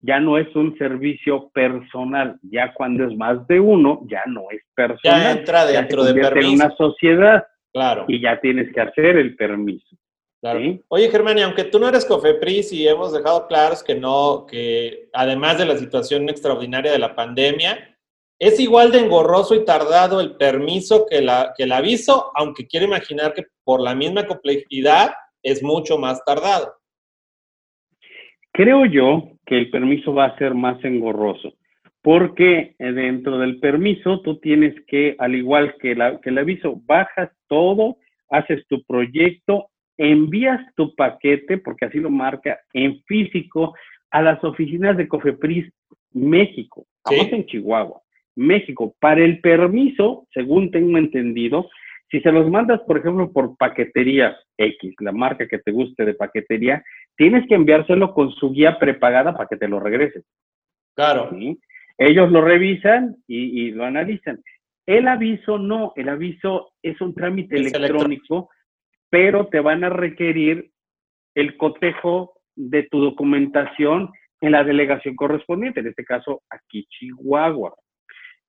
ya 0.01 0.21
no 0.21 0.37
es 0.37 0.55
un 0.55 0.77
servicio 0.77 1.51
personal, 1.51 2.39
ya 2.43 2.75
cuando 2.75 3.07
es 3.07 3.17
más 3.17 3.47
de 3.47 3.61
uno, 3.61 4.03
ya 4.07 4.23
no 4.27 4.43
es 4.51 4.63
personal. 4.75 5.21
Ya 5.21 5.33
entra 5.33 5.67
dentro 5.67 6.05
de 6.05 6.15
permiso. 6.15 6.53
una 6.53 6.71
sociedad. 6.77 7.45
Claro. 7.73 8.05
Y 8.09 8.21
ya 8.21 8.39
tienes 8.39 8.71
que 8.75 8.81
hacer 8.83 9.17
el 9.17 9.35
permiso. 9.35 9.97
Oye, 10.89 11.09
Germán, 11.09 11.39
aunque 11.39 11.65
tú 11.65 11.79
no 11.79 11.89
eres 11.89 12.05
COFEPRIS 12.05 12.73
y 12.73 12.89
hemos 12.89 13.13
dejado 13.13 13.47
claros 13.47 13.83
que 13.83 13.95
no, 13.95 14.45
que 14.51 15.09
además 15.13 15.57
de 15.59 15.67
la 15.67 15.77
situación 15.77 16.29
extraordinaria 16.29 16.91
de 16.91 16.99
la 16.99 17.15
pandemia, 17.15 17.92
es 18.43 18.59
igual 18.59 18.91
de 18.91 18.99
engorroso 18.99 19.55
y 19.55 19.65
tardado 19.65 20.21
el 20.21 20.35
permiso 20.35 21.07
que, 21.09 21.23
la, 21.23 21.55
que 21.57 21.63
el 21.63 21.71
aviso, 21.71 22.33
aunque 22.35 22.67
quiero 22.67 22.87
imaginar 22.87 23.35
que 23.35 23.45
por 23.63 23.81
la 23.81 23.95
misma 23.95 24.27
complejidad 24.27 25.13
es 25.45 25.63
mucho 25.63 25.97
más 25.97 26.21
tardado. 26.25 26.75
Creo 28.51 28.85
yo 28.87 29.31
que 29.47 29.57
el 29.57 29.71
permiso 29.71 30.13
va 30.13 30.25
a 30.25 30.39
ser 30.39 30.55
más 30.55 30.85
engorroso, 30.85 31.53
porque 32.03 32.75
eh, 32.81 32.93
dentro 32.93 33.39
del 33.39 33.61
permiso 33.61 34.21
tú 34.23 34.41
tienes 34.41 34.75
que, 34.89 35.15
al 35.21 35.37
igual 35.37 35.77
que, 35.81 35.95
que 36.21 36.31
el 36.31 36.39
aviso, 36.39 36.83
bajas 36.85 37.31
todo, 37.47 37.99
haces 38.29 38.67
tu 38.67 38.83
proyecto, 38.83 39.69
envías 39.97 40.61
tu 40.75 40.97
paquete, 40.97 41.59
porque 41.59 41.85
así 41.85 42.01
lo 42.01 42.11
marca, 42.11 42.59
en 42.73 43.05
físico 43.05 43.73
a 44.11 44.21
las 44.21 44.43
oficinas 44.43 44.97
de 44.97 45.07
Cofepris 45.07 45.73
México, 46.11 46.87
en 47.09 47.47
Chihuahua, 47.47 48.03
México. 48.37 48.95
Para 49.01 49.25
el 49.25 49.41
permiso, 49.41 50.27
según 50.33 50.71
tengo 50.71 50.99
entendido, 50.99 51.69
si 52.11 52.21
se 52.21 52.31
los 52.31 52.49
mandas, 52.51 52.81
por 52.83 52.99
ejemplo, 52.99 53.33
por 53.33 53.57
paquetería 53.57 54.37
X, 54.59 54.95
la 55.01 55.13
marca 55.13 55.49
que 55.49 55.59
te 55.59 55.73
guste 55.73 56.05
de 56.05 56.15
paquetería, 56.15 56.85
tienes 57.17 57.49
que 57.49 57.55
enviárselo 57.55 58.13
con 58.13 58.31
su 58.33 58.51
guía 58.53 58.79
prepagada 58.79 59.33
para 59.33 59.49
que 59.49 59.57
te 59.57 59.67
lo 59.67 59.81
regresen. 59.81 60.23
Claro. 60.95 61.31
Ellos 61.97 62.31
lo 62.31 62.43
revisan 62.43 63.17
y, 63.27 63.71
lo 63.71 63.85
analizan. 63.85 64.43
El 64.85 65.09
aviso 65.09 65.59
no, 65.59 65.93
el 65.97 66.09
aviso 66.09 66.73
es 66.83 67.01
un 67.01 67.15
trámite 67.15 67.57
electrónico, 67.57 68.51
pero 69.09 69.47
te 69.47 69.61
van 69.61 69.85
a 69.85 69.89
requerir 69.89 70.71
el 71.35 71.57
cotejo 71.57 72.35
de 72.55 72.83
tu 72.85 73.01
documentación 73.01 74.11
en 74.41 74.53
la 74.53 74.65
delegación 74.65 75.17
correspondiente, 75.17 75.81
en 75.81 75.87
este 75.87 76.05
caso 76.05 76.43
aquí 76.51 76.87
Chihuahua. 76.91 77.75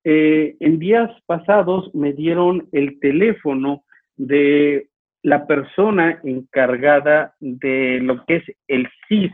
Eh, 0.04 0.56
en 0.60 0.78
días 0.78 1.10
pasados 1.24 1.92
me 1.94 2.12
dieron 2.12 2.68
el 2.72 3.00
teléfono 3.00 3.84
de 4.16 4.88
la 5.22 5.46
persona 5.46 6.20
encargada 6.22 7.34
de 7.40 8.00
lo 8.00 8.22
que 8.26 8.36
es 8.36 8.44
el 8.68 8.86
CIS 9.08 9.32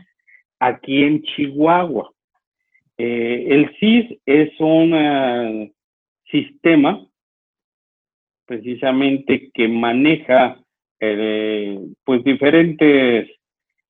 aquí 0.59 1.03
en 1.03 1.23
Chihuahua. 1.23 2.09
Eh, 2.97 3.47
el 3.49 3.75
CIS 3.79 4.17
es 4.25 4.57
un 4.59 4.93
eh, 4.95 5.73
sistema 6.31 7.05
precisamente 8.45 9.51
que 9.53 9.67
maneja 9.67 10.57
pues 12.03 12.23
diferentes 12.23 13.27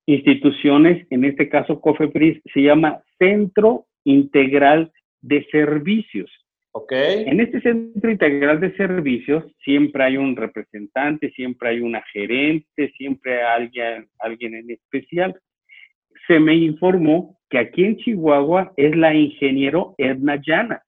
instituciones, 0.06 1.06
en 1.10 1.26
este 1.26 1.50
caso 1.50 1.78
COFEPRIS, 1.78 2.40
se 2.54 2.62
llama 2.62 3.02
Centro 3.18 3.84
Integral 4.04 4.90
de 5.20 5.46
Servicios. 5.50 6.30
Okay. 6.74 7.24
En 7.26 7.38
este 7.40 7.60
Centro 7.60 8.10
Integral 8.10 8.58
de 8.58 8.74
Servicios 8.76 9.44
siempre 9.62 10.04
hay 10.04 10.16
un 10.16 10.34
representante, 10.34 11.30
siempre 11.32 11.68
hay 11.68 11.80
una 11.80 12.02
gerente, 12.12 12.90
siempre 12.96 13.42
hay 13.42 13.62
alguien, 13.62 14.08
alguien 14.18 14.54
en 14.54 14.70
especial. 14.70 15.38
Se 16.26 16.40
me 16.40 16.54
informó 16.54 17.38
que 17.50 17.58
aquí 17.58 17.84
en 17.84 17.98
Chihuahua 17.98 18.72
es 18.76 18.96
la 18.96 19.14
ingeniero 19.14 19.94
Edna 19.98 20.40
Llana. 20.44 20.82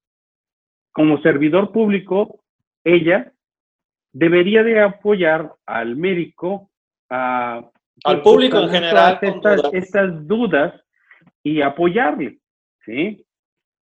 Como 0.93 1.21
servidor 1.21 1.71
público, 1.71 2.41
ella 2.83 3.33
debería 4.13 4.63
de 4.63 4.81
apoyar 4.81 5.53
al 5.67 5.97
médico, 5.97 6.71
a 7.11 7.71
al 8.05 8.23
público 8.23 8.61
en 8.61 8.71
general. 8.71 9.19
Estas 9.73 10.27
dudas. 10.27 10.81
y 11.47 11.61
apoyarle, 11.61 12.39
¿sí? 12.87 13.23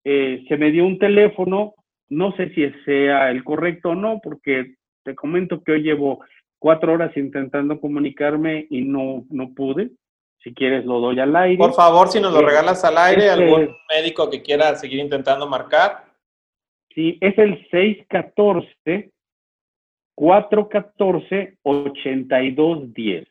Eh, 0.02 0.44
se 0.48 0.56
me 0.56 0.70
dio 0.70 0.86
un 0.86 0.98
teléfono, 0.98 1.74
no 2.10 2.32
sé 2.36 2.50
si 2.50 2.68
sea 2.84 3.30
el 3.30 3.44
correcto 3.44 3.90
o 3.90 3.94
no, 3.94 4.20
porque 4.22 4.74
te 5.04 5.14
comento 5.14 5.62
que 5.62 5.72
hoy 5.72 5.82
llevo 5.82 6.20
cuatro 6.58 6.92
horas 6.92 7.16
intentando 7.16 7.80
comunicarme 7.80 8.66
y 8.68 8.82
no, 8.82 9.24
no 9.30 9.54
pude. 9.54 9.90
Si 10.42 10.54
quieres 10.54 10.84
lo 10.84 11.00
doy 11.00 11.20
al 11.20 11.36
aire. 11.36 11.58
Por 11.58 11.74
favor, 11.74 12.08
si 12.08 12.20
nos 12.20 12.32
lo 12.32 12.40
eh, 12.40 12.46
regalas 12.46 12.84
al 12.84 12.96
aire, 12.98 13.26
este 13.28 13.42
algún 13.42 13.76
médico 13.88 14.30
que 14.30 14.42
quiera 14.42 14.74
seguir 14.74 14.98
intentando 14.98 15.46
marcar. 15.46 16.04
Sí, 16.94 17.18
es 17.20 17.38
el 17.38 17.66
614 17.70 19.12
414 20.14 21.58
8210. 21.62 23.28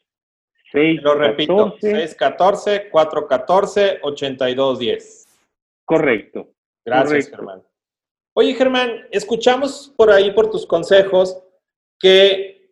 6, 0.72 1.02
Lo 1.02 1.16
repito, 1.16 1.76
614 1.82 2.90
414 2.90 4.00
8210. 4.04 5.42
Correcto. 5.84 6.50
Gracias, 6.86 7.30
Germán. 7.30 7.64
Oye, 8.40 8.54
Germán, 8.54 9.06
escuchamos 9.12 9.94
por 9.98 10.10
ahí, 10.10 10.32
por 10.32 10.50
tus 10.50 10.66
consejos, 10.66 11.38
que 12.00 12.72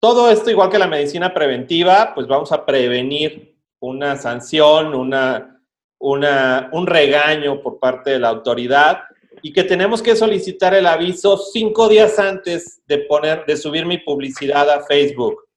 todo 0.00 0.30
esto, 0.30 0.50
igual 0.50 0.70
que 0.70 0.78
la 0.78 0.86
medicina 0.86 1.34
preventiva, 1.34 2.14
pues 2.14 2.26
vamos 2.26 2.52
a 2.52 2.64
prevenir 2.64 3.54
una 3.82 4.16
sanción, 4.16 4.94
una, 4.94 5.62
una, 6.00 6.70
un 6.72 6.86
regaño 6.86 7.60
por 7.60 7.78
parte 7.78 8.12
de 8.12 8.18
la 8.18 8.28
autoridad 8.30 9.02
y 9.42 9.52
que 9.52 9.62
tenemos 9.62 10.00
que 10.00 10.16
solicitar 10.16 10.72
el 10.72 10.86
aviso 10.86 11.36
cinco 11.36 11.86
días 11.90 12.18
antes 12.18 12.80
de 12.86 12.96
poner, 12.96 13.44
de 13.44 13.58
subir 13.58 13.84
mi 13.84 13.98
publicidad 13.98 14.70
a 14.70 14.86
Facebook. 14.86 15.50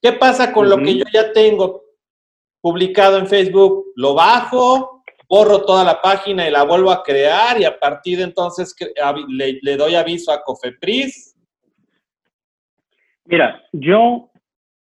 ¿Qué 0.00 0.12
pasa 0.12 0.52
con 0.52 0.68
lo 0.68 0.78
que 0.78 0.96
yo 0.96 1.04
ya 1.12 1.32
tengo 1.32 1.82
publicado 2.60 3.18
en 3.18 3.26
Facebook? 3.26 3.86
Lo 3.96 4.14
bajo, 4.14 4.97
borro 5.28 5.64
toda 5.64 5.84
la 5.84 6.00
página 6.00 6.48
y 6.48 6.50
la 6.50 6.64
vuelvo 6.64 6.90
a 6.90 7.02
crear 7.02 7.60
y 7.60 7.64
a 7.64 7.78
partir 7.78 8.18
de 8.18 8.24
entonces 8.24 8.74
le, 9.28 9.76
doy 9.76 9.94
aviso 9.94 10.32
a 10.32 10.42
Cofepris. 10.42 11.36
Mira, 13.26 13.62
yo 13.72 14.30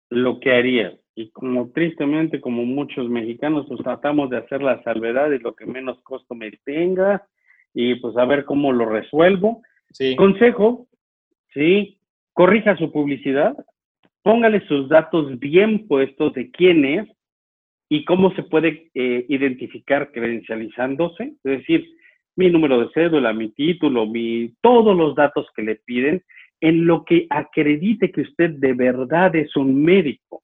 lo 0.10 0.39
que 0.39 0.52
haría, 0.52 0.96
y 1.16 1.32
como 1.32 1.72
tristemente, 1.72 2.39
como 2.39 2.64
muchos 2.64 3.10
mexicanos, 3.10 3.66
pues 3.68 3.82
tratamos 3.82 4.30
de 4.30 4.38
hacer 4.38 4.62
la 4.62 4.84
salvedad 4.84 5.32
y 5.32 5.39
lo 5.39 5.56
que 5.56 5.66
menos 5.66 6.00
costo 6.04 6.36
me 6.36 6.52
tenga 6.64 7.26
y 7.74 7.96
pues 7.96 8.16
a 8.18 8.26
ver 8.26 8.46
cómo 8.46 8.72
lo 8.72 8.86
resuelvo. 8.86 9.64
Sí. 9.91 10.16
Consejo, 10.16 10.88
sí, 11.54 11.98
corrija 12.34 12.78
su 12.78 12.91
publicidad, 12.91 13.56
póngale 14.22 14.66
sus 14.68 14.89
datos 14.89 15.39
bien 15.39 15.88
puestos 15.88 16.34
de 16.34 16.52
quién 16.52 16.86
es 16.86 17.08
y 17.90 18.06
cómo 18.06 18.34
se 18.36 18.44
puede 18.44 18.90
eh, 18.94 19.26
identificar 19.30 20.12
credencializándose, 20.12 21.34
es 21.44 21.60
decir, 21.60 21.88
mi 22.36 22.50
número 22.50 22.80
de 22.80 22.90
cédula, 22.94 23.32
mi 23.34 23.52
título, 23.52 24.06
mi, 24.06 24.54
todos 24.62 24.96
los 24.96 25.16
datos 25.16 25.48
que 25.56 25.62
le 25.62 25.76
piden, 25.76 26.24
en 26.62 26.86
lo 26.86 27.06
que 27.06 27.28
acredite 27.30 28.12
que 28.12 28.22
usted 28.22 28.52
de 28.52 28.74
verdad 28.74 29.36
es 29.36 29.56
un 29.56 29.84
médico, 29.84 30.44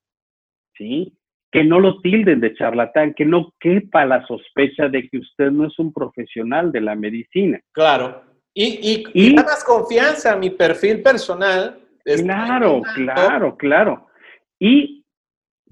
¿sí? 0.77 1.17
Que 1.51 1.63
no 1.63 1.79
lo 1.79 1.99
tilden 1.99 2.39
de 2.39 2.53
charlatán, 2.53 3.13
que 3.13 3.25
no 3.25 3.53
quepa 3.59 4.05
la 4.05 4.25
sospecha 4.25 4.87
de 4.87 5.09
que 5.09 5.17
usted 5.17 5.51
no 5.51 5.67
es 5.67 5.77
un 5.79 5.91
profesional 5.91 6.71
de 6.71 6.81
la 6.81 6.95
medicina. 6.95 7.59
Claro. 7.73 8.23
Y, 8.53 9.03
y, 9.13 9.27
y, 9.29 9.33
más 9.33 9.63
confianza 9.63 10.33
a 10.33 10.37
mi 10.37 10.49
perfil 10.49 11.01
personal 11.01 11.81
Claro, 12.03 12.81
claro, 12.95 13.57
claro. 13.57 14.07
Y 14.59 15.05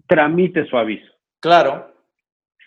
tramite 0.08 0.66
su 0.68 0.78
aviso. 0.78 1.12
Claro. 1.40 1.94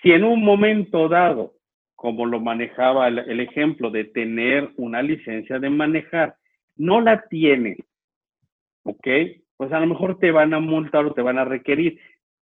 Si 0.02 0.10
en 0.10 0.24
un 0.24 0.42
momento 0.42 1.08
dado, 1.08 1.54
como 1.94 2.26
lo 2.26 2.40
manejaba 2.40 3.06
el, 3.08 3.40
ejemplo 3.40 3.90
de 3.90 4.04
tener 4.04 4.70
una 4.76 5.02
licencia 5.02 5.58
de 5.58 5.70
manejar, 5.70 6.34
no 6.76 7.00
la 7.00 7.22
tiene, 7.28 7.76
¿ok? 8.82 9.06
Pues 9.56 9.72
a 9.72 9.78
lo 9.78 9.86
mejor 9.86 10.18
te 10.18 10.32
van 10.32 10.54
a 10.54 10.58
multar 10.58 11.04
o 11.04 11.14
te 11.14 11.22
van 11.22 11.38
a 11.38 11.44
requerir, 11.44 12.00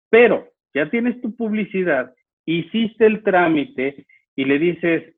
pero 0.09 0.47
ya 0.73 0.89
tienes 0.89 1.19
tu 1.19 1.36
publicidad, 1.36 2.13
hiciste 2.45 3.05
el 3.05 3.21
trámite 3.23 4.05
y 4.36 4.45
le 4.45 4.59
dices, 4.59 5.15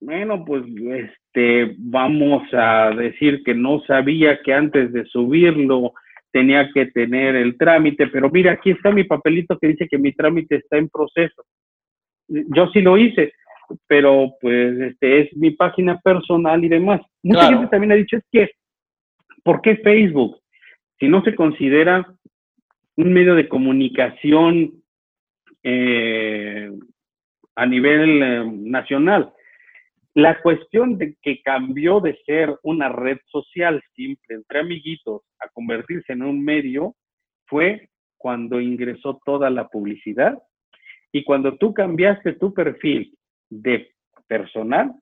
bueno, 0.00 0.44
pues 0.44 0.64
este, 0.66 1.76
vamos 1.78 2.42
a 2.52 2.90
decir 2.90 3.44
que 3.44 3.54
no 3.54 3.80
sabía 3.86 4.42
que 4.42 4.52
antes 4.52 4.92
de 4.92 5.04
subirlo 5.04 5.92
tenía 6.34 6.68
que 6.74 6.86
tener 6.86 7.36
el 7.36 7.56
trámite, 7.56 8.08
pero 8.08 8.28
mira, 8.28 8.50
aquí 8.50 8.72
está 8.72 8.90
mi 8.90 9.04
papelito 9.04 9.56
que 9.56 9.68
dice 9.68 9.86
que 9.88 9.98
mi 9.98 10.12
trámite 10.12 10.56
está 10.56 10.76
en 10.78 10.88
proceso. 10.88 11.44
Yo 12.26 12.66
sí 12.72 12.80
lo 12.80 12.98
hice, 12.98 13.34
pero 13.86 14.32
pues 14.40 14.80
este 14.80 15.20
es 15.20 15.36
mi 15.36 15.52
página 15.52 16.00
personal 16.00 16.64
y 16.64 16.68
demás. 16.68 17.00
Mucha 17.22 17.46
gente 17.46 17.68
también 17.68 17.92
ha 17.92 17.94
dicho 17.94 18.16
es 18.16 18.24
que, 18.32 18.50
¿por 19.44 19.60
qué 19.60 19.76
Facebook? 19.76 20.40
Si 20.98 21.06
no 21.06 21.22
se 21.22 21.36
considera 21.36 22.04
un 22.96 23.12
medio 23.12 23.36
de 23.36 23.48
comunicación 23.48 24.72
eh, 25.62 26.68
a 27.54 27.64
nivel 27.64 28.22
eh, 28.24 28.44
nacional. 28.44 29.32
La 30.14 30.40
cuestión 30.42 30.96
de 30.96 31.16
que 31.20 31.42
cambió 31.42 32.00
de 32.00 32.16
ser 32.24 32.56
una 32.62 32.88
red 32.88 33.18
social 33.26 33.82
simple 33.96 34.36
entre 34.36 34.60
amiguitos 34.60 35.22
a 35.40 35.48
convertirse 35.48 36.12
en 36.12 36.22
un 36.22 36.42
medio 36.42 36.94
fue 37.46 37.90
cuando 38.16 38.60
ingresó 38.60 39.20
toda 39.24 39.50
la 39.50 39.68
publicidad 39.68 40.40
y 41.12 41.24
cuando 41.24 41.56
tú 41.56 41.74
cambiaste 41.74 42.34
tu 42.34 42.54
perfil 42.54 43.16
de 43.50 43.92
personal 44.26 44.94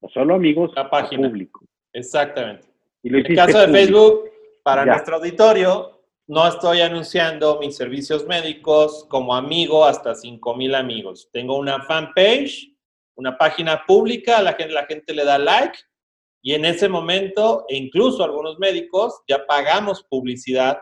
o 0.00 0.08
solo 0.08 0.34
amigos 0.34 0.72
a 0.76 0.90
página. 0.90 1.28
público. 1.28 1.64
Exactamente. 1.92 2.66
en 3.02 3.14
el 3.14 3.34
caso 3.34 3.58
de 3.60 3.68
Facebook, 3.68 4.30
para 4.62 4.84
nuestro 4.84 5.16
auditorio, 5.16 6.02
no 6.26 6.46
estoy 6.46 6.80
anunciando 6.80 7.58
mis 7.58 7.76
servicios 7.76 8.26
médicos 8.26 9.06
como 9.08 9.34
amigo 9.34 9.84
hasta 9.84 10.14
5 10.14 10.56
mil 10.56 10.74
amigos. 10.74 11.28
Tengo 11.32 11.58
una 11.58 11.82
fanpage, 11.82 12.72
una 13.20 13.36
página 13.36 13.84
pública, 13.86 14.40
la 14.42 14.54
gente, 14.54 14.72
la 14.72 14.86
gente 14.86 15.14
le 15.14 15.24
da 15.24 15.38
like 15.38 15.78
y 16.42 16.54
en 16.54 16.64
ese 16.64 16.88
momento, 16.88 17.66
e 17.68 17.76
incluso 17.76 18.24
algunos 18.24 18.58
médicos, 18.58 19.22
ya 19.28 19.44
pagamos 19.46 20.02
publicidad, 20.08 20.78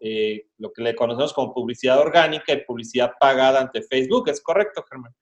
eh, 0.00 0.46
lo 0.58 0.72
que 0.72 0.82
le 0.82 0.94
conocemos 0.94 1.34
como 1.34 1.52
publicidad 1.52 2.00
orgánica 2.00 2.54
y 2.54 2.64
publicidad 2.64 3.12
pagada 3.20 3.60
ante 3.60 3.82
Facebook. 3.82 4.30
¿Es 4.30 4.40
correcto, 4.40 4.82
Germán? 4.88 5.12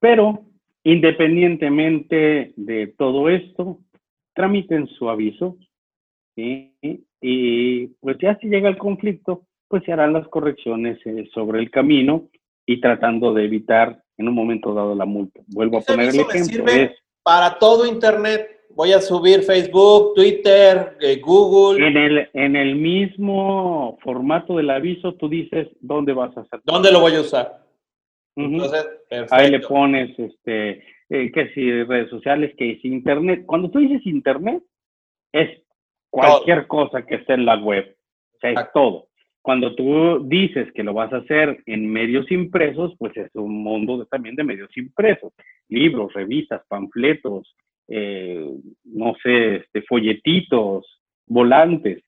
Pero 0.00 0.44
independientemente 0.82 2.52
de 2.56 2.88
todo 2.98 3.28
esto, 3.28 3.78
tramiten 4.34 4.88
su 4.88 5.08
aviso 5.08 5.56
y 6.36 7.86
pues 8.00 8.18
ya 8.20 8.36
si 8.40 8.48
llega 8.48 8.68
el 8.68 8.76
conflicto, 8.76 9.46
pues 9.68 9.84
se 9.84 9.92
harán 9.92 10.12
las 10.12 10.28
correcciones 10.28 10.98
eh, 11.06 11.28
sobre 11.32 11.60
el 11.60 11.70
camino 11.70 12.28
y 12.66 12.80
tratando 12.80 13.32
de 13.32 13.44
evitar 13.44 14.03
en 14.16 14.28
un 14.28 14.34
momento 14.34 14.74
dado 14.74 14.94
la 14.94 15.04
multa. 15.04 15.40
Vuelvo 15.48 15.78
a 15.78 15.80
poner 15.82 16.10
el 16.10 16.20
ejemplo. 16.20 16.64
para 17.22 17.58
todo 17.58 17.86
Internet. 17.86 18.50
Voy 18.70 18.92
a 18.92 19.00
subir 19.00 19.42
Facebook, 19.42 20.14
Twitter, 20.14 20.96
eh, 21.00 21.20
Google. 21.20 21.86
En 21.86 21.96
el, 21.96 22.28
en 22.32 22.56
el 22.56 22.74
mismo 22.74 23.98
formato 24.02 24.56
del 24.56 24.70
aviso, 24.70 25.14
tú 25.14 25.28
dices 25.28 25.68
dónde 25.80 26.12
vas 26.12 26.36
a 26.36 26.40
hacer. 26.40 26.60
¿Dónde 26.64 26.90
lo 26.90 27.00
voy 27.00 27.14
a 27.14 27.20
usar? 27.20 27.64
Entonces, 28.36 28.86
Ahí 29.30 29.50
le 29.50 29.60
pones, 29.60 30.18
este, 30.18 30.82
eh, 31.08 31.30
que 31.32 31.52
si 31.54 31.84
redes 31.84 32.10
sociales, 32.10 32.52
que 32.56 32.78
si 32.82 32.88
Internet. 32.88 33.44
Cuando 33.46 33.70
tú 33.70 33.78
dices 33.78 34.04
Internet, 34.06 34.62
es 35.32 35.62
cualquier 36.10 36.66
cosa 36.66 37.06
que 37.06 37.16
esté 37.16 37.34
en 37.34 37.44
la 37.44 37.56
web. 37.56 37.96
O 38.34 38.38
sea, 38.40 38.50
es 38.50 38.72
todo. 38.72 39.08
Cuando 39.44 39.74
tú 39.74 40.26
dices 40.26 40.72
que 40.72 40.82
lo 40.82 40.94
vas 40.94 41.12
a 41.12 41.18
hacer 41.18 41.62
en 41.66 41.86
medios 41.86 42.32
impresos, 42.32 42.94
pues 42.98 43.14
es 43.14 43.28
un 43.34 43.62
mundo 43.62 44.06
también 44.06 44.36
de 44.36 44.42
medios 44.42 44.74
impresos. 44.74 45.34
Libros, 45.68 46.14
revistas, 46.14 46.62
panfletos, 46.66 47.54
eh, 47.86 48.42
no 48.84 49.14
sé, 49.22 49.56
este, 49.56 49.82
folletitos, 49.82 50.86
volantes, 51.26 52.02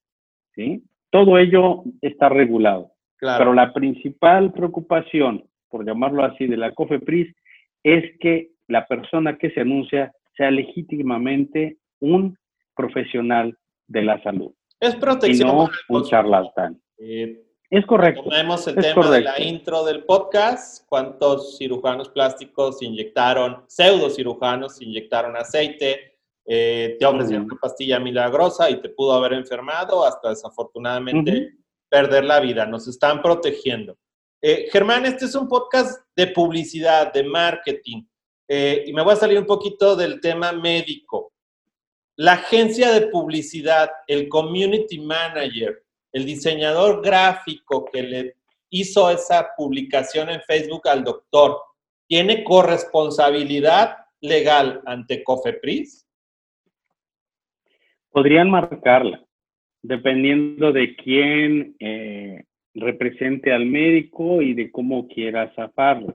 ¿sí? 0.55 0.83
Todo 1.11 1.37
ello 1.37 1.83
está 2.01 2.31
regulado. 2.31 2.93
Pero 3.21 3.53
la 3.53 3.75
principal 3.75 4.55
preocupación, 4.55 5.45
por 5.69 5.85
llamarlo 5.85 6.25
así, 6.25 6.47
de 6.47 6.57
la 6.57 6.73
COFEPRIS 6.73 7.37
es 7.83 8.19
que 8.19 8.53
la 8.67 8.87
persona 8.87 9.37
que 9.37 9.51
se 9.51 9.61
anuncia 9.61 10.11
sea 10.39 10.51
legítimamente 10.51 11.77
un 12.01 12.39
profesional 12.75 13.59
de 13.89 14.05
la 14.05 14.23
salud. 14.23 14.55
Es 14.81 14.97
protección. 14.97 15.51
Y 15.51 15.53
no 15.53 15.69
un 15.91 16.05
charlatán. 16.05 16.81
Eh, 16.99 17.43
es 17.69 17.87
correcto. 17.87 18.25
Tenemos 18.29 18.67
el 18.67 18.77
tema 18.77 19.11
de 19.11 19.21
la 19.23 19.41
intro 19.41 19.85
del 19.85 20.05
podcast. 20.05 20.87
¿Cuántos 20.89 21.59
cirujanos 21.59 22.09
plásticos 22.09 22.81
inyectaron, 22.83 23.65
pseudo 23.67 24.09
cirujanos 24.11 24.81
inyectaron 24.81 25.37
aceite? 25.37 26.19
Eh, 26.45 26.97
te 26.99 27.05
ofrecieron 27.07 27.47
una 27.47 27.59
pastilla 27.61 27.99
milagrosa 27.99 28.71
y 28.71 28.81
te 28.81 28.89
pudo 28.89 29.15
haber 29.15 29.33
enfermado 29.33 30.05
hasta 30.05 30.29
desafortunadamente 30.31 31.57
perder 31.89 32.25
la 32.25 32.39
vida. 32.39 32.67
Nos 32.67 32.87
están 32.87 33.21
protegiendo. 33.21 33.97
Eh, 34.41 34.69
Germán, 34.71 35.07
este 35.07 35.25
es 35.25 35.35
un 35.35 35.49
podcast 35.49 36.01
de 36.15 36.29
publicidad, 36.29 37.13
de 37.13 37.25
marketing. 37.25 38.05
y 38.49 38.93
me 38.93 39.03
voy 39.03 39.15
a 39.15 39.17
salir 39.17 39.41
un 39.41 39.47
poquito 39.47 39.97
del 39.97 40.21
tema 40.21 40.53
médico 40.53 41.33
la 42.17 42.33
agencia 42.33 42.93
de 42.93 43.09
publicidad, 43.09 43.91
el 44.07 44.29
community 44.29 44.99
manager, 44.99 45.85
el 46.17 46.25
diseñador 46.25 47.03
gráfico 47.05 47.85
que 47.93 48.03
le 48.03 48.37
hizo 48.71 49.11
esa 49.11 49.49
publicación 49.55 50.31
en 50.31 50.41
Facebook 50.41 50.89
al 50.89 51.05
doctor, 51.05 51.59
¿tiene 52.09 52.43
corresponsabilidad 52.43 53.99
legal 54.23 54.81
ante 54.87 55.23
COFEPRIS? 55.23 56.09
Podrían 58.09 58.51
marcarla, 58.51 59.23
dependiendo 59.83 60.73
de 60.73 60.97
quién 60.97 61.77
eh, 61.81 62.45
represente 62.73 63.53
al 63.53 63.67
médico 63.67 64.41
y 64.41 64.55
de 64.55 64.71
cómo 64.71 65.09
quiera 65.09 65.53
zafarlo. 65.55 66.15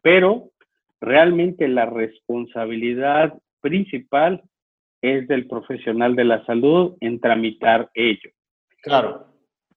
Pero 0.00 0.52
realmente 1.02 1.68
la 1.68 1.84
responsabilidad 1.84 3.34
principal 3.60 4.42
es 5.02 5.28
del 5.28 5.46
profesional 5.46 6.16
de 6.16 6.24
la 6.24 6.42
salud 6.46 6.96
en 7.00 7.20
tramitar 7.20 7.90
ello. 7.92 8.30
Claro. 8.80 9.33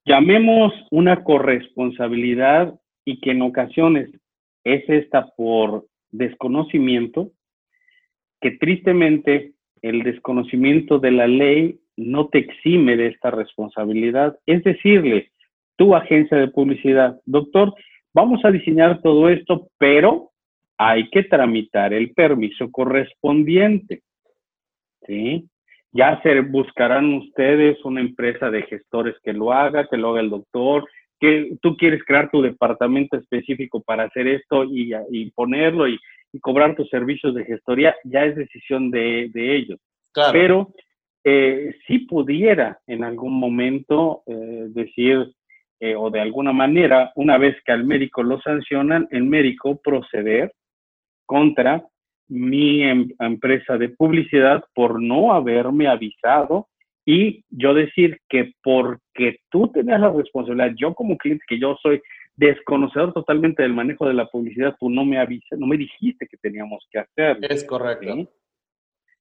Llamemos 0.08 0.74
una 0.89 1.22
corresponsabilidad 1.26 2.74
y 3.03 3.20
que 3.20 3.32
en 3.32 3.41
ocasiones 3.41 4.10
es 4.64 4.88
esta 4.88 5.28
por 5.36 5.86
desconocimiento, 6.12 7.32
que 8.39 8.51
tristemente 8.51 9.51
el 9.82 10.03
desconocimiento 10.03 10.99
de 10.99 11.12
la 11.12 11.28
ley 11.28 11.82
no 11.97 12.30
te 12.30 12.38
exime 12.38 12.95
de 12.95 13.08
esta 13.08 13.32
responsabilidad. 13.32 14.39
Es 14.45 14.64
decirle, 14.64 15.32
tu 15.76 15.93
agencia 15.93 16.38
de 16.38 16.47
publicidad, 16.47 17.20
doctor, 17.26 17.76
vamos 18.14 18.45
a 18.45 18.51
diseñar 18.51 19.01
todo 19.01 19.28
esto, 19.28 19.68
pero 19.78 20.32
hay 20.78 21.10
que 21.10 21.24
tramitar 21.24 21.93
el 21.93 22.14
permiso 22.14 22.72
correspondiente. 22.72 24.03
¿sí? 25.05 25.49
Ya 25.92 26.22
se 26.22 26.42
buscarán 26.42 27.14
ustedes 27.14 27.84
una 27.86 28.02
empresa 28.02 28.50
de 28.50 28.64
gestores 28.64 29.16
que 29.24 29.34
lo 29.34 29.54
haga, 29.54 29.88
que 29.88 29.98
lo 29.98 30.10
haga 30.10 30.22
el 30.22 30.30
doctor, 30.30 30.88
que 31.20 31.58
tú 31.62 31.76
quieres 31.78 32.04
crear 32.04 32.30
tu 32.30 32.42
departamento 32.42 33.18
específico 33.18 33.82
para 33.82 34.04
hacer 34.04 34.28
esto 34.28 34.64
y, 34.66 35.32
ponerlo 35.32 35.88
y, 35.88 36.00
cobrar 36.42 36.76
tus 36.76 36.88
servicios 36.90 37.34
de 37.34 37.46
gestoría, 37.46 37.96
ya 38.04 38.26
es 38.26 38.36
decisión 38.36 38.92
de, 38.92 39.32
ellos. 39.34 39.80
Pero 40.32 40.72
eh, 41.24 41.76
si 41.88 42.00
pudiera 42.00 42.80
en 42.86 43.04
algún 43.04 43.40
momento 43.40 44.22
eh, 44.28 44.68
decir, 44.70 45.34
eh, 45.80 45.96
o 45.96 46.10
de 46.12 46.20
alguna 46.20 46.54
manera, 46.54 47.12
una 47.16 47.38
vez 47.38 47.56
que 47.66 47.72
al 47.72 47.86
médico 47.86 48.22
lo 48.22 48.40
sancionan, 48.42 49.08
el 49.12 49.24
médico 49.24 49.80
proceder 49.82 50.54
contra 51.26 51.84
mi 52.28 52.84
em, 52.84 53.09
empresa 53.19 53.78
de 53.78 53.89
publicidad 53.89 54.63
por 54.73 55.01
no 55.01 55.34
haberme 55.34 55.88
avisado 55.88 56.67
y 57.05 57.45
yo 57.49 57.73
decir 57.73 58.19
que 58.28 58.53
porque 58.61 59.39
tú 59.49 59.69
tenías 59.69 60.01
la 60.01 60.11
responsabilidad, 60.11 60.73
yo 60.78 60.93
como 60.93 61.17
cliente, 61.17 61.45
que 61.47 61.59
yo 61.59 61.78
soy 61.82 62.01
desconocedor 62.36 63.13
totalmente 63.13 63.63
del 63.63 63.73
manejo 63.73 64.07
de 64.07 64.13
la 64.13 64.28
publicidad, 64.28 64.75
tú 64.80 64.89
no 64.89 65.05
me 65.05 65.17
avisas, 65.17 65.57
no 65.57 65.67
me 65.67 65.78
dijiste 65.78 66.28
que 66.28 66.38
teníamos 66.38 66.86
que 66.91 66.99
hacerlo. 66.99 67.47
Es 67.49 67.63
correcto. 67.63 68.30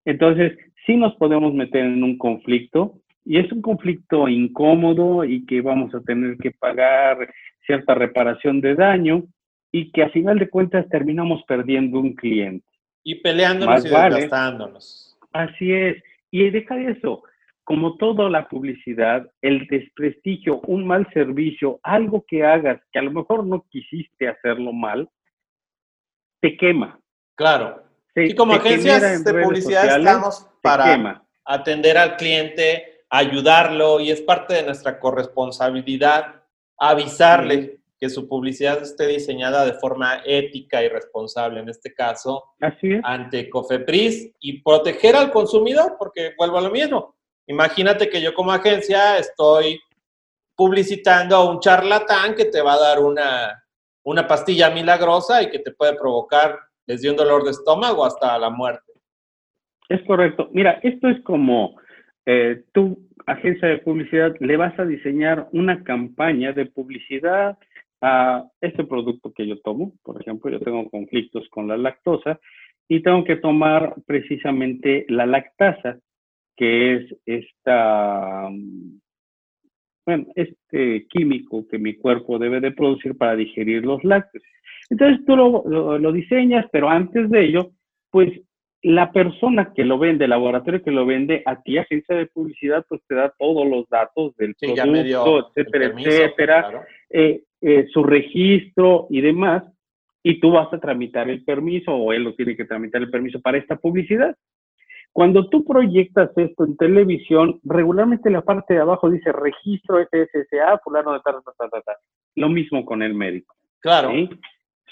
Entonces, 0.04 0.58
sí 0.84 0.96
nos 0.96 1.14
podemos 1.16 1.54
meter 1.54 1.84
en 1.84 2.02
un 2.02 2.18
conflicto 2.18 3.00
y 3.24 3.38
es 3.38 3.50
un 3.52 3.62
conflicto 3.62 4.28
incómodo 4.28 5.24
y 5.24 5.46
que 5.46 5.60
vamos 5.60 5.94
a 5.94 6.00
tener 6.00 6.36
que 6.38 6.52
pagar 6.52 7.32
cierta 7.66 7.94
reparación 7.94 8.60
de 8.60 8.74
daño 8.74 9.24
y 9.72 9.90
que 9.90 10.02
a 10.02 10.10
final 10.10 10.38
de 10.38 10.48
cuentas 10.48 10.88
terminamos 10.88 11.42
perdiendo 11.44 11.98
un 11.98 12.14
cliente. 12.14 12.66
Y 13.06 13.14
peleándonos 13.14 13.84
y 13.84 13.88
desgastándonos. 13.88 15.16
Así 15.32 15.72
es. 15.72 16.02
Y 16.32 16.50
deja 16.50 16.74
de 16.74 16.90
eso. 16.90 17.22
Como 17.62 17.96
toda 17.98 18.28
la 18.28 18.48
publicidad, 18.48 19.30
el 19.42 19.68
desprestigio, 19.68 20.60
un 20.62 20.84
mal 20.84 21.08
servicio, 21.12 21.78
algo 21.84 22.24
que 22.26 22.44
hagas 22.44 22.80
que 22.90 22.98
a 22.98 23.02
lo 23.02 23.12
mejor 23.12 23.46
no 23.46 23.64
quisiste 23.70 24.26
hacerlo 24.26 24.72
mal, 24.72 25.08
te 26.40 26.56
quema. 26.56 26.98
Claro. 27.36 27.84
y 28.16 28.34
como 28.34 28.54
agencias 28.54 29.24
de 29.24 29.42
publicidad 29.42 29.98
estamos 29.98 30.48
para 30.60 31.22
atender 31.44 31.98
al 31.98 32.16
cliente, 32.16 33.04
ayudarlo 33.08 34.00
y 34.00 34.10
es 34.10 34.20
parte 34.20 34.54
de 34.54 34.64
nuestra 34.64 34.98
corresponsabilidad 34.98 36.42
avisarle 36.78 37.78
que 37.98 38.10
su 38.10 38.28
publicidad 38.28 38.82
esté 38.82 39.06
diseñada 39.06 39.64
de 39.64 39.72
forma 39.74 40.20
ética 40.24 40.82
y 40.82 40.88
responsable, 40.88 41.60
en 41.60 41.68
este 41.68 41.94
caso, 41.94 42.44
ante 43.02 43.48
COFEPRIS 43.48 44.34
y 44.40 44.62
proteger 44.62 45.16
al 45.16 45.30
consumidor, 45.30 45.96
porque 45.98 46.34
vuelvo 46.36 46.58
a 46.58 46.62
lo 46.62 46.70
mismo. 46.70 47.16
Imagínate 47.46 48.08
que 48.10 48.20
yo 48.20 48.34
como 48.34 48.52
agencia 48.52 49.18
estoy 49.18 49.80
publicitando 50.54 51.36
a 51.36 51.50
un 51.50 51.60
charlatán 51.60 52.34
que 52.34 52.46
te 52.46 52.60
va 52.60 52.74
a 52.74 52.80
dar 52.80 52.98
una, 53.00 53.62
una 54.04 54.26
pastilla 54.26 54.70
milagrosa 54.70 55.42
y 55.42 55.50
que 55.50 55.60
te 55.60 55.72
puede 55.72 55.94
provocar 55.94 56.58
desde 56.86 57.10
un 57.10 57.16
dolor 57.16 57.44
de 57.44 57.50
estómago 57.50 58.04
hasta 58.04 58.38
la 58.38 58.50
muerte. 58.50 58.92
Es 59.88 60.02
correcto. 60.06 60.48
Mira, 60.52 60.80
esto 60.82 61.08
es 61.08 61.22
como 61.22 61.76
eh, 62.24 62.64
tu 62.72 62.98
agencia 63.26 63.68
de 63.68 63.78
publicidad 63.78 64.34
le 64.40 64.56
vas 64.56 64.78
a 64.78 64.84
diseñar 64.84 65.48
una 65.52 65.82
campaña 65.84 66.52
de 66.52 66.66
publicidad 66.66 67.58
a 68.00 68.44
este 68.60 68.84
producto 68.84 69.32
que 69.32 69.46
yo 69.46 69.60
tomo. 69.60 69.92
Por 70.02 70.20
ejemplo, 70.20 70.50
yo 70.50 70.60
tengo 70.60 70.88
conflictos 70.90 71.48
con 71.48 71.68
la 71.68 71.76
lactosa 71.76 72.38
y 72.88 73.02
tengo 73.02 73.24
que 73.24 73.36
tomar 73.36 73.94
precisamente 74.06 75.06
la 75.08 75.26
lactasa, 75.26 75.98
que 76.56 76.94
es 76.94 77.16
esta, 77.26 78.48
bueno, 80.06 80.26
este 80.34 81.06
químico 81.08 81.66
que 81.68 81.78
mi 81.78 81.94
cuerpo 81.94 82.38
debe 82.38 82.60
de 82.60 82.70
producir 82.70 83.16
para 83.16 83.36
digerir 83.36 83.84
los 83.84 84.02
lácteos. 84.04 84.44
Entonces 84.88 85.24
tú 85.26 85.36
lo, 85.36 85.98
lo, 85.98 86.12
diseñas, 86.12 86.66
pero 86.70 86.88
antes 86.88 87.28
de 87.28 87.44
ello, 87.44 87.72
pues 88.10 88.30
la 88.82 89.10
persona 89.10 89.72
que 89.74 89.84
lo 89.84 89.98
vende, 89.98 90.24
el 90.24 90.30
laboratorio 90.30 90.82
que 90.82 90.92
lo 90.92 91.04
vende, 91.04 91.42
a 91.44 91.60
ti, 91.60 91.76
agencia 91.76 92.14
de 92.14 92.26
publicidad, 92.26 92.84
pues 92.88 93.00
te 93.08 93.16
da 93.16 93.34
todos 93.36 93.66
los 93.66 93.88
datos 93.88 94.36
del 94.36 94.54
producto, 94.54 95.52
etcétera, 95.56 95.86
etcétera, 95.86 96.86
eh, 97.10 97.42
eh, 97.60 97.86
su 97.92 98.04
registro 98.04 99.06
y 99.10 99.20
demás, 99.20 99.64
y 100.22 100.40
tú 100.40 100.50
vas 100.50 100.72
a 100.72 100.78
tramitar 100.78 101.30
el 101.30 101.44
permiso 101.44 101.92
o 101.92 102.12
él 102.12 102.24
lo 102.24 102.34
tiene 102.34 102.56
que 102.56 102.64
tramitar 102.64 103.00
el 103.02 103.10
permiso 103.10 103.40
para 103.40 103.58
esta 103.58 103.76
publicidad. 103.76 104.36
Cuando 105.12 105.48
tú 105.48 105.64
proyectas 105.64 106.30
esto 106.36 106.64
en 106.64 106.76
televisión, 106.76 107.58
regularmente 107.64 108.28
la 108.28 108.42
parte 108.42 108.74
de 108.74 108.80
abajo 108.80 109.08
dice 109.08 109.32
registro 109.32 109.98
SSA, 110.02 110.78
fulano 110.84 111.14
de 111.14 111.20
tal, 111.20 111.36
tal, 111.42 111.70
tal, 111.70 111.82
tal. 111.82 111.96
Lo 112.34 112.48
mismo 112.48 112.84
con 112.84 113.02
el 113.02 113.14
médico. 113.14 113.54
Claro. 113.80 114.10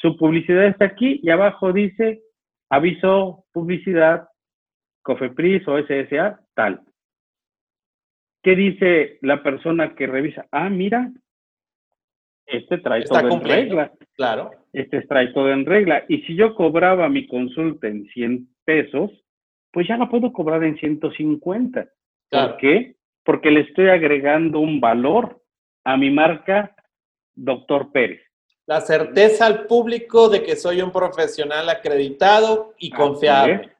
Su 0.01 0.17
publicidad 0.17 0.67
está 0.67 0.87
aquí 0.87 1.21
y 1.23 1.31
abajo 1.31 1.73
dice 1.73 2.23
aviso, 2.71 3.45
publicidad, 3.53 4.29
COFEPRIS 5.03 5.69
o 5.69 5.79
SSA, 5.79 6.41
tal. 6.55 6.81
¿Qué 8.43 8.57
dice 8.57 9.19
la 9.23 9.43
persona 9.43 9.95
que 9.95 10.07
revisa? 10.07 10.47
Ah, 10.51 10.71
mira, 10.71 11.11
este 12.47 12.79
trae 12.79 13.05
todo 13.05 13.29
en 13.29 13.45
regla. 13.45 13.93
Claro. 14.17 14.51
Este 14.73 15.03
trae 15.03 15.29
todo 15.29 15.51
en 15.53 15.65
regla. 15.65 16.05
Y 16.09 16.23
si 16.23 16.37
yo 16.37 16.55
cobraba 16.55 17.09
mi 17.09 17.27
consulta 17.27 17.89
en 17.89 18.07
100 18.07 18.49
pesos, 18.65 19.11
pues 19.73 19.89
ya 19.89 19.97
la 19.97 20.09
puedo 20.09 20.33
cobrar 20.33 20.63
en 20.65 20.77
150. 20.77 21.89
¿Por 22.31 22.57
qué? 22.59 22.97
Porque 23.25 23.51
le 23.51 23.61
estoy 23.61 23.89
agregando 23.89 24.61
un 24.61 24.81
valor 24.81 25.41
a 25.85 25.97
mi 25.97 26.11
marca 26.11 26.75
Doctor 27.35 27.91
Pérez. 27.93 28.21
La 28.67 28.81
certeza 28.81 29.47
al 29.47 29.67
público 29.67 30.29
de 30.29 30.43
que 30.43 30.57
soy 30.57 30.81
un 30.81 30.91
profesional 30.91 31.69
acreditado 31.69 32.75
y 32.79 32.91
confiable. 32.91 33.71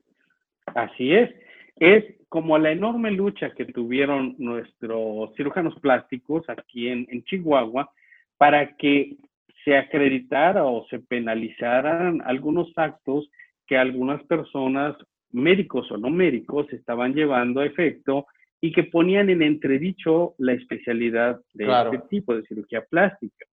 Así 0.67 1.15
es. 1.15 1.31
es. 1.77 2.05
como 2.29 2.59
la 2.59 2.73
enorme 2.73 3.13
lucha 3.13 3.51
que 3.51 3.65
tuvieron 3.65 4.35
nuestros 4.39 5.33
cirujanos 5.37 5.79
plásticos 5.79 6.43
aquí 6.49 6.89
en, 6.89 7.07
en 7.09 7.23
Chihuahua 7.23 7.89
para 8.37 8.77
que 8.77 9.17
se 9.65 9.77
acreditara 9.77 10.65
o 10.65 10.87
se 10.89 10.99
penalizaran 10.99 12.21
algunos 12.25 12.73
actos 12.77 13.31
que 13.67 13.77
algunas 13.77 14.23
personas 14.25 14.97
médicos 15.31 15.91
o 15.91 15.97
no 15.97 16.11
médicos 16.11 16.71
estaban 16.73 17.15
llevando 17.15 17.61
a 17.61 17.67
efecto 17.67 18.27
y 18.61 18.73
que 18.73 18.85
ponían 18.85 19.31
en 19.31 19.43
entredicho 19.43 20.35
la 20.39 20.53
especialidad 20.53 21.41
de 21.53 21.65
este 21.65 21.99
tipo 22.09 22.35
de 22.35 22.43
cirugía 22.45 22.85
plástica. 22.85 23.47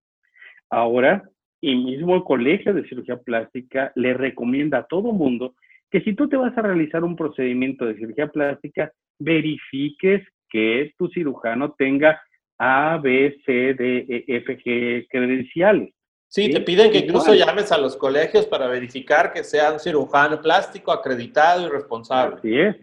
Ahora, 0.68 1.24
y 1.60 1.74
mismo 1.74 2.16
el 2.16 2.24
Colegio 2.24 2.72
de 2.72 2.88
Cirugía 2.88 3.18
Plástica 3.18 3.92
le 3.94 4.14
recomienda 4.14 4.78
a 4.78 4.86
todo 4.86 5.12
mundo 5.12 5.54
que 5.90 6.00
si 6.00 6.14
tú 6.14 6.28
te 6.28 6.36
vas 6.36 6.56
a 6.56 6.62
realizar 6.62 7.04
un 7.04 7.16
procedimiento 7.16 7.84
de 7.84 7.96
cirugía 7.96 8.28
plástica, 8.28 8.92
verifiques 9.18 10.26
que 10.48 10.92
tu 10.96 11.08
cirujano 11.08 11.72
tenga 11.72 12.20
A, 12.62 12.98
B, 12.98 13.40
C, 13.46 13.74
D, 13.74 14.06
E, 14.06 14.24
F, 14.36 14.58
G 14.58 15.06
credenciales. 15.08 15.94
Sí, 16.28 16.50
te 16.52 16.60
piden 16.60 16.92
que 16.92 16.98
incluso 16.98 17.34
llames 17.34 17.72
a 17.72 17.78
los 17.78 17.96
colegios 17.96 18.46
para 18.46 18.68
verificar 18.68 19.32
que 19.32 19.42
sea 19.42 19.72
un 19.72 19.80
cirujano 19.80 20.40
plástico 20.40 20.92
acreditado 20.92 21.66
y 21.66 21.70
responsable. 21.70 22.36
Así 22.36 22.60
es. 22.60 22.76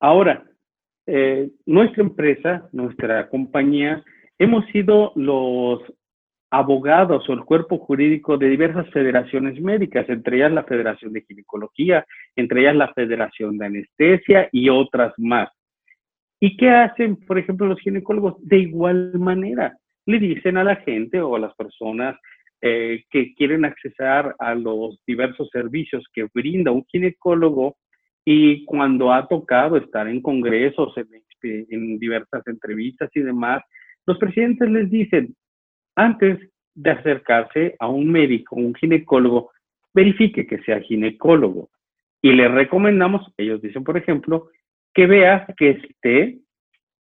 Ahora, 0.00 0.42
eh, 1.06 1.50
nuestra 1.66 2.02
empresa, 2.02 2.68
nuestra 2.72 3.28
compañía, 3.28 4.02
hemos 4.38 4.64
sido 4.72 5.12
los 5.16 5.82
abogados 6.50 7.28
o 7.28 7.32
el 7.34 7.44
cuerpo 7.44 7.78
jurídico 7.78 8.38
de 8.38 8.48
diversas 8.48 8.88
federaciones 8.90 9.60
médicas, 9.60 10.08
entre 10.08 10.38
ellas 10.38 10.52
la 10.52 10.64
Federación 10.64 11.12
de 11.12 11.22
Ginecología, 11.22 12.06
entre 12.34 12.62
ellas 12.62 12.76
la 12.76 12.92
Federación 12.94 13.58
de 13.58 13.66
Anestesia 13.66 14.48
y 14.50 14.70
otras 14.70 15.12
más. 15.18 15.50
¿Y 16.40 16.56
qué 16.56 16.70
hacen, 16.70 17.16
por 17.16 17.38
ejemplo, 17.38 17.66
los 17.66 17.80
ginecólogos? 17.80 18.36
De 18.40 18.58
igual 18.58 19.12
manera, 19.18 19.76
le 20.06 20.18
dicen 20.18 20.56
a 20.56 20.64
la 20.64 20.76
gente 20.76 21.20
o 21.20 21.36
a 21.36 21.40
las 21.40 21.54
personas 21.54 22.16
eh, 22.60 23.04
que 23.10 23.34
quieren 23.34 23.64
accesar 23.64 24.34
a 24.38 24.54
los 24.54 25.00
diversos 25.06 25.48
servicios 25.50 26.04
que 26.12 26.28
brinda 26.32 26.70
un 26.70 26.84
ginecólogo 26.86 27.76
y 28.24 28.64
cuando 28.64 29.12
ha 29.12 29.26
tocado 29.26 29.76
estar 29.76 30.08
en 30.08 30.20
congresos, 30.20 30.92
en, 30.96 31.08
en 31.42 31.98
diversas 31.98 32.46
entrevistas 32.46 33.10
y 33.14 33.20
demás, 33.20 33.62
los 34.06 34.18
presidentes 34.18 34.68
les 34.70 34.90
dicen, 34.90 35.34
antes 35.96 36.38
de 36.74 36.90
acercarse 36.90 37.74
a 37.78 37.88
un 37.88 38.10
médico, 38.10 38.56
un 38.56 38.74
ginecólogo, 38.74 39.50
verifique 39.92 40.46
que 40.46 40.58
sea 40.62 40.80
ginecólogo. 40.80 41.70
Y 42.22 42.32
le 42.32 42.48
recomendamos, 42.48 43.32
ellos 43.36 43.60
dicen, 43.60 43.84
por 43.84 43.96
ejemplo, 43.96 44.48
que 44.98 45.06
vea 45.06 45.46
que 45.56 45.70
esté 45.70 46.38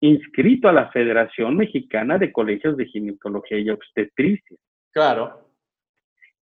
inscrito 0.01 0.69
a 0.69 0.71
la 0.71 0.91
Federación 0.91 1.57
Mexicana 1.57 2.19
de 2.19 2.31
Colegios 2.31 2.77
de 2.77 2.85
Ginecología 2.85 3.57
y 3.57 3.71
Obstetricia. 3.71 4.55
Claro. 4.91 5.49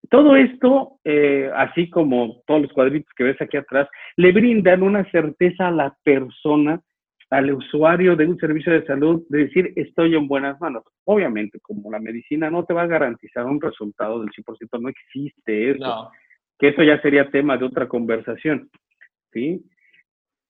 Todo 0.10 0.36
esto, 0.36 0.99
eh, 1.06 1.49
así 1.56 1.89
como 1.89 2.41
todos 2.45 2.64
los 2.64 2.74
cuadritos 2.74 3.10
que 3.16 3.24
ves 3.24 3.41
aquí 3.41 3.56
atrás, 3.56 3.88
le 4.18 4.34
brindan 4.34 4.84
una 4.84 5.10
certeza 5.12 5.70
a 5.70 5.72
la 5.72 5.95
persona, 6.03 6.82
al 7.30 7.53
usuario 7.53 8.18
de 8.18 8.26
un 8.26 8.38
servicio 8.38 8.74
de 8.74 8.86
salud, 8.86 9.24
de 9.30 9.45
decir, 9.45 9.72
estoy 9.78 10.14
en 10.14 10.28
buenas 10.28 10.60
manos. 10.60 10.84
Obviamente, 11.06 11.62
como 11.62 11.89
la 11.89 11.99
medicina 11.99 12.49
no 12.49 12.66
te 12.66 12.74
va 12.74 12.82
a 12.82 12.88
garantizar 12.88 13.45
un 13.45 13.62
resultado 13.62 14.20
del 14.20 14.30
100%, 14.32 14.82
no 14.82 14.89
existe 14.89 15.72
eso. 15.72 16.12
Que 16.60 16.68
eso 16.68 16.84
ya 16.84 17.01
sería 17.01 17.32
tema 17.32 17.56
de 17.56 17.64
otra 17.64 17.88
conversación. 17.88 18.70
¿sí? 19.32 19.64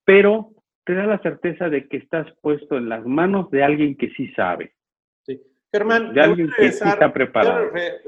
Pero 0.03 0.54
te 0.85 0.93
da 0.93 1.05
la 1.05 1.19
certeza 1.19 1.69
de 1.69 1.87
que 1.87 1.97
estás 1.97 2.27
puesto 2.41 2.77
en 2.77 2.89
las 2.89 3.05
manos 3.05 3.49
de 3.51 3.63
alguien 3.63 3.97
que 3.97 4.09
sí 4.11 4.31
sabe. 4.35 4.73
Germán, 5.71 6.13
me, 6.13 6.27
voy 6.27 6.49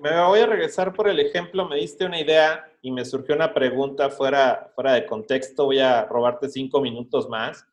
me 0.02 0.22
voy 0.22 0.40
a 0.40 0.46
regresar 0.46 0.94
por 0.94 1.10
el 1.10 1.20
ejemplo, 1.20 1.68
me 1.68 1.76
diste 1.76 2.06
una 2.06 2.22
idea 2.22 2.72
y 2.82 2.92
me 2.92 3.04
surgió 3.04 3.36
una 3.36 3.54
pregunta 3.54 4.10
fuera, 4.10 4.72
fuera 4.74 4.94
de 4.94 5.06
contexto, 5.06 5.66
voy 5.66 5.80
a 5.80 6.06
robarte 6.06 6.48
cinco 6.48 6.80
minutos 6.80 7.28
más. 7.28 7.68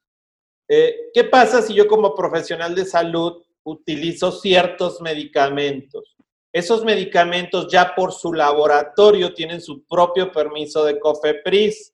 Eh, 0.68 1.10
¿Qué 1.14 1.22
pasa 1.22 1.62
si 1.62 1.74
yo 1.74 1.86
como 1.86 2.12
profesional 2.12 2.74
de 2.74 2.84
salud 2.86 3.44
utilizo 3.62 4.32
ciertos 4.32 5.00
medicamentos? 5.00 6.16
Esos 6.52 6.84
medicamentos 6.84 7.70
ya 7.70 7.94
por 7.94 8.10
su 8.10 8.32
laboratorio 8.32 9.32
tienen 9.32 9.60
su 9.60 9.86
propio 9.86 10.32
permiso 10.32 10.84
de 10.84 10.98
COFEPRIS. 10.98 11.93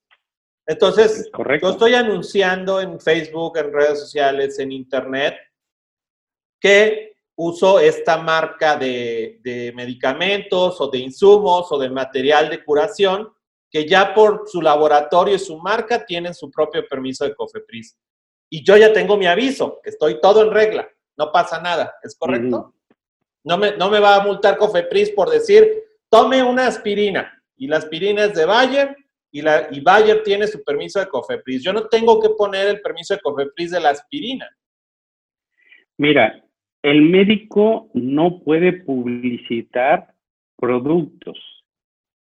Entonces, 0.66 1.30
yo 1.60 1.70
estoy 1.70 1.94
anunciando 1.94 2.80
en 2.80 3.00
Facebook, 3.00 3.58
en 3.58 3.72
redes 3.72 4.00
sociales, 4.00 4.58
en 4.58 4.72
Internet, 4.72 5.36
que 6.60 7.14
uso 7.36 7.80
esta 7.80 8.18
marca 8.18 8.76
de, 8.76 9.72
medicamentos 9.74 10.80
o 10.80 10.88
de 10.88 10.98
insumos 10.98 11.72
o 11.72 11.78
de 11.78 11.88
material 11.88 12.50
de 12.50 12.62
curación 12.62 13.32
que 13.70 13.88
ya 13.88 14.12
por 14.12 14.44
su 14.46 14.60
laboratorio 14.60 15.34
y 15.36 15.38
su 15.38 15.56
marca 15.58 16.04
tienen 16.04 16.34
su 16.34 16.50
propio 16.50 16.86
permiso 16.88 17.24
de 17.24 17.34
COFEPRIS. 17.34 17.96
Y 18.50 18.64
yo 18.64 18.76
ya 18.76 18.92
tengo 18.92 19.16
mi 19.16 19.26
aviso, 19.26 19.80
que 19.82 19.90
estoy 19.90 20.20
todo 20.20 20.42
en 20.42 20.50
regla, 20.50 20.88
no 21.16 21.30
pasa 21.30 21.60
nada, 21.60 21.94
¿es 22.02 22.16
correcto? 22.16 22.74
no, 23.44 23.58
me, 23.58 23.76
no 23.76 23.90
me 23.90 24.00
va 24.00 24.16
a 24.16 24.24
multar 24.24 24.58
COFEPRIS 24.58 25.10
por 25.10 25.30
decir, 25.30 25.82
tome 26.08 26.42
una 26.42 26.66
aspirina 26.66 27.42
y 27.56 27.68
la 27.68 27.78
aspirina 27.78 28.24
es 28.24 28.34
de 28.34 28.44
Bayer 28.44 28.96
y, 29.32 29.80
Bayer 29.80 30.22
tiene 30.22 30.46
su 30.46 30.62
permiso 30.64 30.98
de 30.98 31.08
COFEPRIS. 31.08 31.62
Yo 31.62 31.72
no 31.72 31.86
tengo 31.86 32.20
que 32.20 32.30
poner 32.30 32.68
el 32.68 32.80
permiso 32.80 33.14
de 33.14 33.20
COFEPRIS 33.20 33.70
de 33.70 33.80
la 33.80 33.90
aspirina. 33.90 34.48
Mira, 35.98 36.42
el 36.82 37.02
médico 37.02 37.90
no 37.94 38.40
puede 38.40 38.72
publicitar 38.72 40.14
productos, 40.56 41.38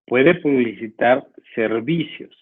puede 0.06 0.34
publicitar 0.34 1.26
servicios. 1.54 2.36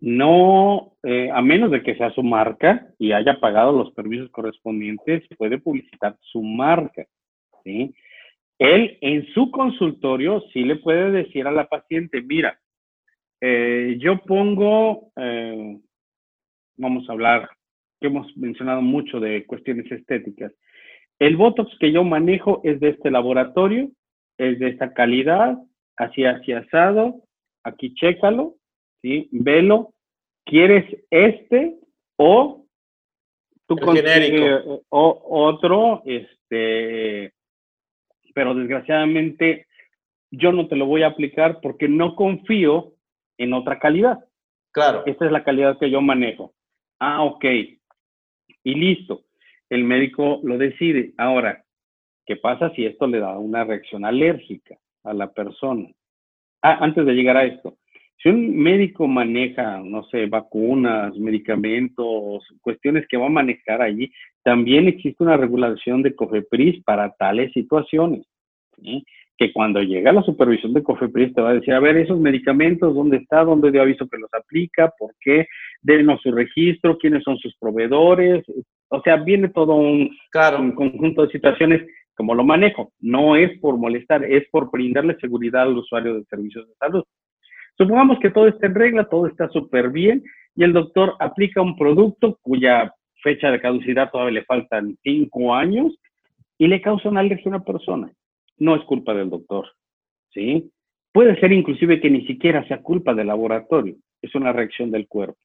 No, 0.00 0.96
eh, 1.02 1.30
a 1.32 1.40
menos 1.40 1.70
de 1.70 1.82
que 1.82 1.96
sea 1.96 2.10
su 2.10 2.22
marca 2.22 2.88
y 2.98 3.12
haya 3.12 3.40
pagado 3.40 3.72
los 3.72 3.92
permisos 3.92 4.30
correspondientes, 4.30 5.22
puede 5.38 5.58
publicitar 5.58 6.18
su 6.20 6.42
marca. 6.42 7.06
¿sí? 7.62 7.94
Él 8.58 8.98
en 9.00 9.26
su 9.32 9.50
consultorio 9.50 10.42
sí 10.52 10.64
le 10.64 10.76
puede 10.76 11.10
decir 11.10 11.46
a 11.46 11.52
la 11.52 11.68
paciente, 11.68 12.20
mira, 12.20 12.60
eh, 13.40 13.96
yo 13.98 14.18
pongo, 14.18 15.10
eh, 15.16 15.78
vamos 16.76 17.08
a 17.08 17.12
hablar, 17.12 17.48
que 18.00 18.08
hemos 18.08 18.36
mencionado 18.36 18.82
mucho 18.82 19.20
de 19.20 19.44
cuestiones 19.46 19.90
estéticas, 19.90 20.52
el 21.18 21.36
Botox 21.36 21.76
que 21.78 21.92
yo 21.92 22.04
manejo 22.04 22.60
es 22.64 22.80
de 22.80 22.90
este 22.90 23.10
laboratorio, 23.10 23.90
es 24.38 24.58
de 24.58 24.68
esta 24.68 24.92
calidad, 24.92 25.56
así, 25.96 26.24
así 26.24 26.52
asado, 26.52 27.22
aquí 27.62 27.94
chécalo, 27.94 28.56
¿sí? 29.00 29.28
Velo, 29.30 29.94
¿quieres 30.44 30.84
este 31.10 31.76
o 32.16 32.66
tú 33.66 33.76
consigues 33.76 34.62
otro, 34.88 36.02
este, 36.04 37.32
pero 38.34 38.54
desgraciadamente 38.54 39.66
yo 40.30 40.52
no 40.52 40.66
te 40.66 40.76
lo 40.76 40.86
voy 40.86 41.02
a 41.02 41.08
aplicar 41.08 41.60
porque 41.60 41.88
no 41.88 42.16
confío 42.16 42.93
en 43.38 43.52
otra 43.52 43.78
calidad. 43.78 44.24
Claro. 44.72 45.02
Esta 45.06 45.26
es 45.26 45.32
la 45.32 45.44
calidad 45.44 45.78
que 45.78 45.90
yo 45.90 46.00
manejo. 46.00 46.52
Ah, 46.98 47.22
ok. 47.22 47.44
Y 48.64 48.74
listo. 48.74 49.24
El 49.70 49.84
médico 49.84 50.40
lo 50.42 50.58
decide. 50.58 51.12
Ahora, 51.16 51.64
¿qué 52.26 52.36
pasa 52.36 52.70
si 52.70 52.84
esto 52.84 53.06
le 53.06 53.20
da 53.20 53.38
una 53.38 53.64
reacción 53.64 54.04
alérgica 54.04 54.76
a 55.04 55.12
la 55.12 55.32
persona? 55.32 55.88
Ah, 56.62 56.78
antes 56.80 57.04
de 57.06 57.12
llegar 57.12 57.36
a 57.36 57.44
esto, 57.44 57.76
si 58.22 58.30
un 58.30 58.56
médico 58.56 59.06
maneja, 59.06 59.80
no 59.80 60.04
sé, 60.04 60.26
vacunas, 60.26 61.14
medicamentos, 61.16 62.42
cuestiones 62.62 63.06
que 63.08 63.16
va 63.16 63.26
a 63.26 63.30
manejar 63.30 63.82
allí, 63.82 64.10
también 64.42 64.88
existe 64.88 65.22
una 65.22 65.36
regulación 65.36 66.02
de 66.02 66.14
COFEPRIS 66.14 66.82
para 66.84 67.12
tales 67.16 67.52
situaciones. 67.52 68.26
Que 69.36 69.52
cuando 69.52 69.82
llega 69.82 70.12
la 70.12 70.22
supervisión 70.22 70.72
de 70.72 70.82
COFEPRIS 70.82 71.34
te 71.34 71.40
va 71.40 71.50
a 71.50 71.54
decir, 71.54 71.74
a 71.74 71.80
ver, 71.80 71.96
esos 71.96 72.20
medicamentos, 72.20 72.94
¿dónde 72.94 73.16
está? 73.16 73.44
¿Dónde 73.44 73.70
dio 73.70 73.82
aviso 73.82 74.08
que 74.08 74.18
los 74.18 74.32
aplica? 74.32 74.92
¿Por 74.98 75.12
qué? 75.20 75.46
Denos 75.82 76.20
su 76.22 76.30
registro, 76.30 76.98
quiénes 76.98 77.24
son 77.24 77.36
sus 77.38 77.56
proveedores. 77.56 78.44
O 78.88 79.00
sea, 79.02 79.16
viene 79.16 79.48
todo 79.48 79.74
un, 79.74 80.10
un 80.58 80.72
conjunto 80.72 81.26
de 81.26 81.32
situaciones 81.32 81.82
como 82.14 82.34
lo 82.34 82.44
manejo. 82.44 82.92
No 83.00 83.36
es 83.36 83.58
por 83.58 83.76
molestar, 83.76 84.24
es 84.24 84.48
por 84.50 84.70
brindarle 84.70 85.16
seguridad 85.20 85.62
al 85.62 85.78
usuario 85.78 86.14
de 86.14 86.24
servicios 86.24 86.68
de 86.68 86.74
salud. 86.74 87.04
Supongamos 87.76 88.18
que 88.20 88.30
todo 88.30 88.46
está 88.46 88.66
en 88.66 88.74
regla, 88.74 89.08
todo 89.08 89.26
está 89.26 89.48
súper 89.48 89.90
bien 89.90 90.22
y 90.54 90.62
el 90.62 90.72
doctor 90.72 91.14
aplica 91.18 91.60
un 91.60 91.76
producto 91.76 92.38
cuya 92.42 92.92
fecha 93.22 93.50
de 93.50 93.60
caducidad 93.60 94.10
todavía 94.10 94.40
le 94.40 94.44
faltan 94.44 94.96
cinco 95.02 95.54
años 95.54 95.98
y 96.58 96.68
le 96.68 96.80
causa 96.80 97.08
una 97.08 97.20
alergia 97.20 97.46
a 97.46 97.56
una 97.56 97.64
persona. 97.64 98.12
No 98.58 98.76
es 98.76 98.82
culpa 98.84 99.14
del 99.14 99.30
doctor, 99.30 99.66
¿sí? 100.32 100.70
Puede 101.12 101.38
ser 101.38 101.52
inclusive 101.52 102.00
que 102.00 102.10
ni 102.10 102.26
siquiera 102.26 102.66
sea 102.66 102.82
culpa 102.82 103.14
del 103.14 103.28
laboratorio, 103.28 103.96
es 104.20 104.34
una 104.34 104.52
reacción 104.52 104.90
del 104.90 105.06
cuerpo. 105.06 105.38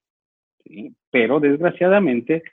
¿sí? 0.63 0.93
Pero 1.11 1.39
desgraciadamente 1.39 2.43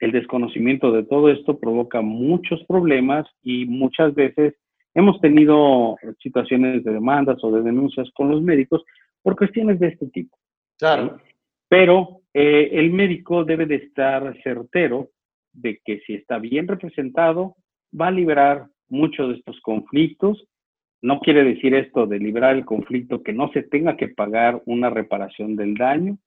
el 0.00 0.12
desconocimiento 0.12 0.92
de 0.92 1.04
todo 1.04 1.30
esto 1.30 1.58
provoca 1.58 2.02
muchos 2.02 2.62
problemas 2.64 3.26
y 3.42 3.64
muchas 3.66 4.14
veces 4.14 4.54
hemos 4.94 5.20
tenido 5.20 5.96
situaciones 6.22 6.84
de 6.84 6.92
demandas 6.92 7.42
o 7.42 7.50
de 7.50 7.62
denuncias 7.62 8.08
con 8.14 8.30
los 8.30 8.42
médicos 8.42 8.84
por 9.22 9.36
cuestiones 9.36 9.80
de 9.80 9.88
este 9.88 10.06
tipo. 10.08 10.36
Claro. 10.78 11.20
Pero 11.68 12.20
eh, 12.32 12.70
el 12.72 12.90
médico 12.92 13.44
debe 13.44 13.66
de 13.66 13.76
estar 13.76 14.34
certero 14.42 15.10
de 15.52 15.80
que 15.84 16.00
si 16.00 16.14
está 16.14 16.38
bien 16.38 16.68
representado, 16.68 17.56
va 17.98 18.08
a 18.08 18.12
liberar 18.12 18.66
muchos 18.88 19.28
de 19.28 19.34
estos 19.36 19.60
conflictos. 19.60 20.46
No 21.00 21.20
quiere 21.20 21.44
decir 21.44 21.74
esto 21.74 22.06
de 22.06 22.18
liberar 22.18 22.56
el 22.56 22.64
conflicto 22.64 23.22
que 23.22 23.32
no 23.32 23.50
se 23.52 23.62
tenga 23.62 23.96
que 23.96 24.08
pagar 24.08 24.62
una 24.66 24.90
reparación 24.90 25.56
del 25.56 25.74
daño. 25.74 26.18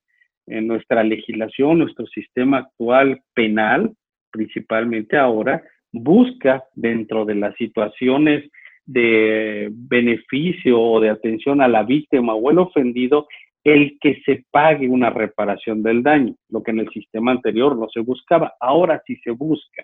En 0.48 0.68
nuestra 0.68 1.04
legislación, 1.04 1.80
nuestro 1.80 2.08
sistema 2.08 2.60
actual 2.60 3.22
penal, 3.34 3.94
principalmente 4.32 5.18
ahora, 5.18 5.62
busca 5.92 6.64
dentro 6.74 7.26
de 7.26 7.36
las 7.36 7.56
situaciones 7.56 8.50
de 8.86 9.70
beneficio 9.72 10.80
o 10.82 11.00
de 11.00 11.10
atención 11.10 11.62
a 11.62 11.68
la 11.68 11.84
víctima 11.84 12.34
o 12.34 12.50
el 12.50 12.60
ofendido 12.60 13.28
el 13.64 13.98
que 14.00 14.22
se 14.26 14.44
pague 14.50 14.90
una 14.90 15.12
reparación 15.12 15.84
del 15.84 16.02
daño, 16.02 16.36
lo 16.50 16.64
que 16.64 16.72
en 16.72 16.80
el 16.80 16.90
sistema 16.90 17.32
anterior 17.32 17.78
no 17.78 17.88
se 17.90 18.00
buscaba, 18.00 18.54
ahora 18.60 19.02
sí 19.06 19.18
se 19.18 19.32
busca. 19.32 19.84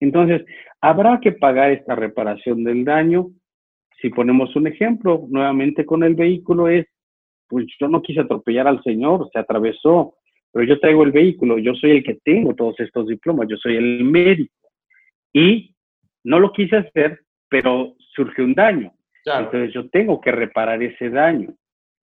Entonces, 0.00 0.44
habrá 0.80 1.20
que 1.20 1.32
pagar 1.32 1.70
esta 1.70 1.94
reparación 1.94 2.64
del 2.64 2.84
daño. 2.84 3.30
Si 4.00 4.10
ponemos 4.10 4.54
un 4.56 4.66
ejemplo, 4.66 5.26
nuevamente 5.28 5.84
con 5.84 6.02
el 6.02 6.14
vehículo 6.14 6.68
es, 6.68 6.86
pues 7.48 7.66
yo 7.80 7.88
no 7.88 8.02
quise 8.02 8.20
atropellar 8.20 8.66
al 8.66 8.82
señor, 8.82 9.28
se 9.32 9.38
atravesó, 9.38 10.14
pero 10.52 10.66
yo 10.66 10.80
traigo 10.80 11.04
el 11.04 11.12
vehículo, 11.12 11.58
yo 11.58 11.74
soy 11.74 11.92
el 11.92 12.04
que 12.04 12.18
tengo 12.24 12.54
todos 12.54 12.78
estos 12.80 13.06
diplomas, 13.06 13.48
yo 13.48 13.56
soy 13.56 13.76
el 13.76 14.04
médico. 14.04 14.54
Y 15.32 15.74
no 16.24 16.40
lo 16.40 16.52
quise 16.52 16.76
hacer, 16.76 17.20
pero 17.48 17.94
surge 18.14 18.42
un 18.42 18.54
daño. 18.54 18.92
Entonces 19.24 19.72
yo 19.72 19.88
tengo 19.90 20.20
que 20.20 20.30
reparar 20.30 20.82
ese 20.82 21.10
daño. 21.10 21.54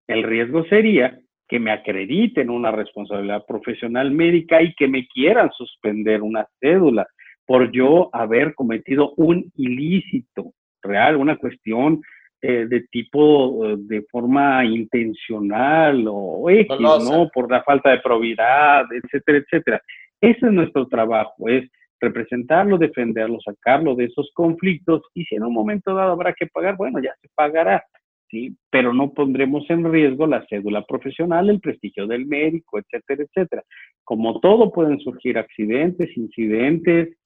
El 0.06 0.22
riesgo 0.22 0.64
sería 0.64 1.18
que 1.48 1.58
me 1.58 1.72
acrediten 1.72 2.50
una 2.50 2.70
responsabilidad 2.70 3.44
profesional 3.46 4.10
médica 4.10 4.62
y 4.62 4.74
que 4.74 4.86
me 4.86 5.06
quieran 5.08 5.50
suspender 5.52 6.22
una 6.22 6.46
cédula 6.60 7.06
por 7.48 7.72
yo 7.72 8.10
haber 8.12 8.54
cometido 8.54 9.14
un 9.16 9.50
ilícito 9.56 10.52
real, 10.82 11.16
una 11.16 11.38
cuestión 11.38 12.02
eh, 12.42 12.66
de 12.68 12.82
tipo 12.90 13.64
eh, 13.64 13.76
de 13.78 14.02
forma 14.02 14.66
intencional 14.66 16.04
o 16.06 16.50
X, 16.50 16.76
¿no? 16.78 17.30
Por 17.32 17.50
la 17.50 17.62
falta 17.62 17.90
de 17.90 18.00
probidad, 18.00 18.84
etcétera, 18.92 19.38
etcétera. 19.38 19.82
Ese 20.20 20.44
es 20.44 20.52
nuestro 20.52 20.86
trabajo, 20.88 21.48
es 21.48 21.66
representarlo, 21.98 22.76
defenderlo, 22.76 23.38
sacarlo 23.40 23.94
de 23.94 24.04
esos 24.04 24.30
conflictos 24.34 25.00
y 25.14 25.24
si 25.24 25.36
en 25.36 25.44
un 25.44 25.54
momento 25.54 25.94
dado 25.94 26.12
habrá 26.12 26.34
que 26.34 26.48
pagar, 26.48 26.76
bueno, 26.76 27.00
ya 27.02 27.14
se 27.22 27.28
pagará, 27.34 27.82
¿sí? 28.30 28.54
Pero 28.70 28.92
no 28.92 29.14
pondremos 29.14 29.64
en 29.70 29.90
riesgo 29.90 30.26
la 30.26 30.44
cédula 30.50 30.84
profesional, 30.84 31.48
el 31.48 31.60
prestigio 31.60 32.06
del 32.06 32.26
médico, 32.26 32.78
etcétera, 32.78 33.22
etcétera. 33.22 33.62
Como 34.04 34.38
todo 34.40 34.70
pueden 34.70 35.00
surgir 35.00 35.38
accidentes, 35.38 36.14
incidentes, 36.14 37.16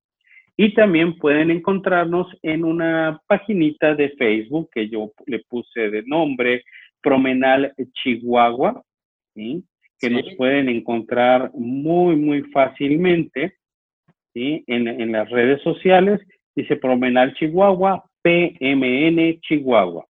Y 0.56 0.72
también 0.74 1.16
pueden 1.18 1.50
encontrarnos 1.50 2.28
en 2.42 2.64
una 2.64 3.20
paginita 3.26 3.94
de 3.94 4.10
Facebook 4.10 4.70
que 4.72 4.88
yo 4.88 5.12
le 5.26 5.40
puse 5.48 5.90
de 5.90 6.02
nombre 6.04 6.64
Promenal 7.02 7.74
Chihuahua, 7.92 8.82
que 9.34 10.10
nos 10.10 10.34
pueden 10.36 10.68
encontrar 10.68 11.50
muy, 11.54 12.16
muy 12.16 12.42
fácilmente 12.52 13.56
en, 14.34 14.88
en 14.88 15.12
las 15.12 15.28
redes 15.28 15.62
sociales. 15.62 16.20
Dice 16.54 16.76
Promenal 16.76 17.34
Chihuahua, 17.34 18.02
PMN 18.22 19.40
Chihuahua. 19.40 20.06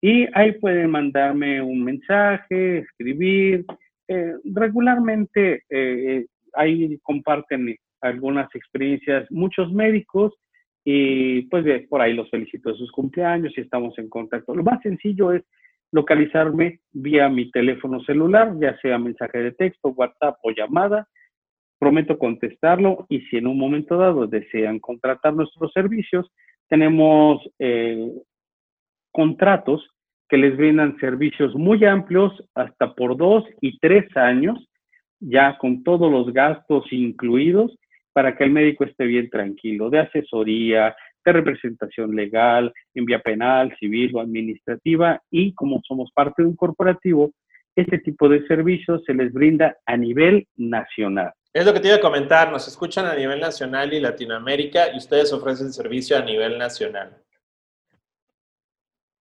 Y 0.00 0.28
ahí 0.34 0.52
pueden 0.52 0.90
mandarme 0.90 1.62
un 1.62 1.82
mensaje, 1.82 2.80
escribir. 2.80 3.64
Eh, 4.06 4.34
regularmente 4.44 5.62
eh, 5.70 6.26
ahí 6.52 6.98
comparten 7.02 7.74
algunas 8.04 8.54
experiencias 8.54 9.30
muchos 9.30 9.72
médicos 9.72 10.32
y 10.84 11.42
pues 11.42 11.64
por 11.88 12.00
ahí 12.00 12.12
los 12.12 12.28
felicito 12.30 12.70
de 12.70 12.76
sus 12.76 12.92
cumpleaños 12.92 13.56
y 13.56 13.62
estamos 13.62 13.98
en 13.98 14.08
contacto. 14.08 14.54
Lo 14.54 14.62
más 14.62 14.82
sencillo 14.82 15.32
es 15.32 15.42
localizarme 15.92 16.80
vía 16.92 17.28
mi 17.28 17.50
teléfono 17.50 18.02
celular, 18.04 18.52
ya 18.60 18.76
sea 18.80 18.98
mensaje 18.98 19.38
de 19.38 19.52
texto, 19.52 19.88
WhatsApp 19.88 20.36
o 20.42 20.50
llamada. 20.50 21.08
Prometo 21.78 22.18
contestarlo 22.18 23.06
y 23.08 23.20
si 23.22 23.36
en 23.36 23.46
un 23.46 23.58
momento 23.58 23.96
dado 23.96 24.26
desean 24.26 24.78
contratar 24.78 25.34
nuestros 25.34 25.72
servicios, 25.72 26.30
tenemos 26.68 27.42
eh, 27.58 28.10
contratos 29.12 29.88
que 30.28 30.36
les 30.36 30.56
brindan 30.56 30.98
servicios 30.98 31.54
muy 31.54 31.84
amplios 31.84 32.32
hasta 32.54 32.94
por 32.94 33.16
dos 33.16 33.44
y 33.60 33.78
tres 33.78 34.04
años, 34.16 34.68
ya 35.20 35.56
con 35.58 35.84
todos 35.84 36.10
los 36.10 36.32
gastos 36.32 36.84
incluidos, 36.90 37.76
para 38.14 38.36
que 38.36 38.44
el 38.44 38.50
médico 38.50 38.84
esté 38.84 39.04
bien 39.04 39.28
tranquilo, 39.28 39.90
de 39.90 39.98
asesoría, 39.98 40.96
de 41.24 41.32
representación 41.32 42.14
legal, 42.14 42.72
en 42.94 43.04
vía 43.04 43.18
penal, 43.18 43.76
civil 43.78 44.12
o 44.14 44.20
administrativa 44.20 45.20
y 45.30 45.52
como 45.54 45.82
somos 45.82 46.10
parte 46.14 46.42
de 46.42 46.48
un 46.48 46.56
corporativo, 46.56 47.32
este 47.74 47.98
tipo 47.98 48.28
de 48.28 48.46
servicios 48.46 49.02
se 49.04 49.14
les 49.14 49.32
brinda 49.32 49.76
a 49.84 49.96
nivel 49.96 50.46
nacional. 50.56 51.32
Es 51.52 51.66
lo 51.66 51.72
que 51.72 51.80
te 51.80 51.88
iba 51.88 51.96
a 51.96 52.00
comentar, 52.00 52.52
nos 52.52 52.68
escuchan 52.68 53.06
a 53.06 53.16
nivel 53.16 53.40
nacional 53.40 53.92
y 53.92 54.00
Latinoamérica 54.00 54.92
y 54.92 54.98
ustedes 54.98 55.32
ofrecen 55.32 55.72
servicio 55.72 56.16
a 56.16 56.22
nivel 56.22 56.56
nacional. 56.56 57.16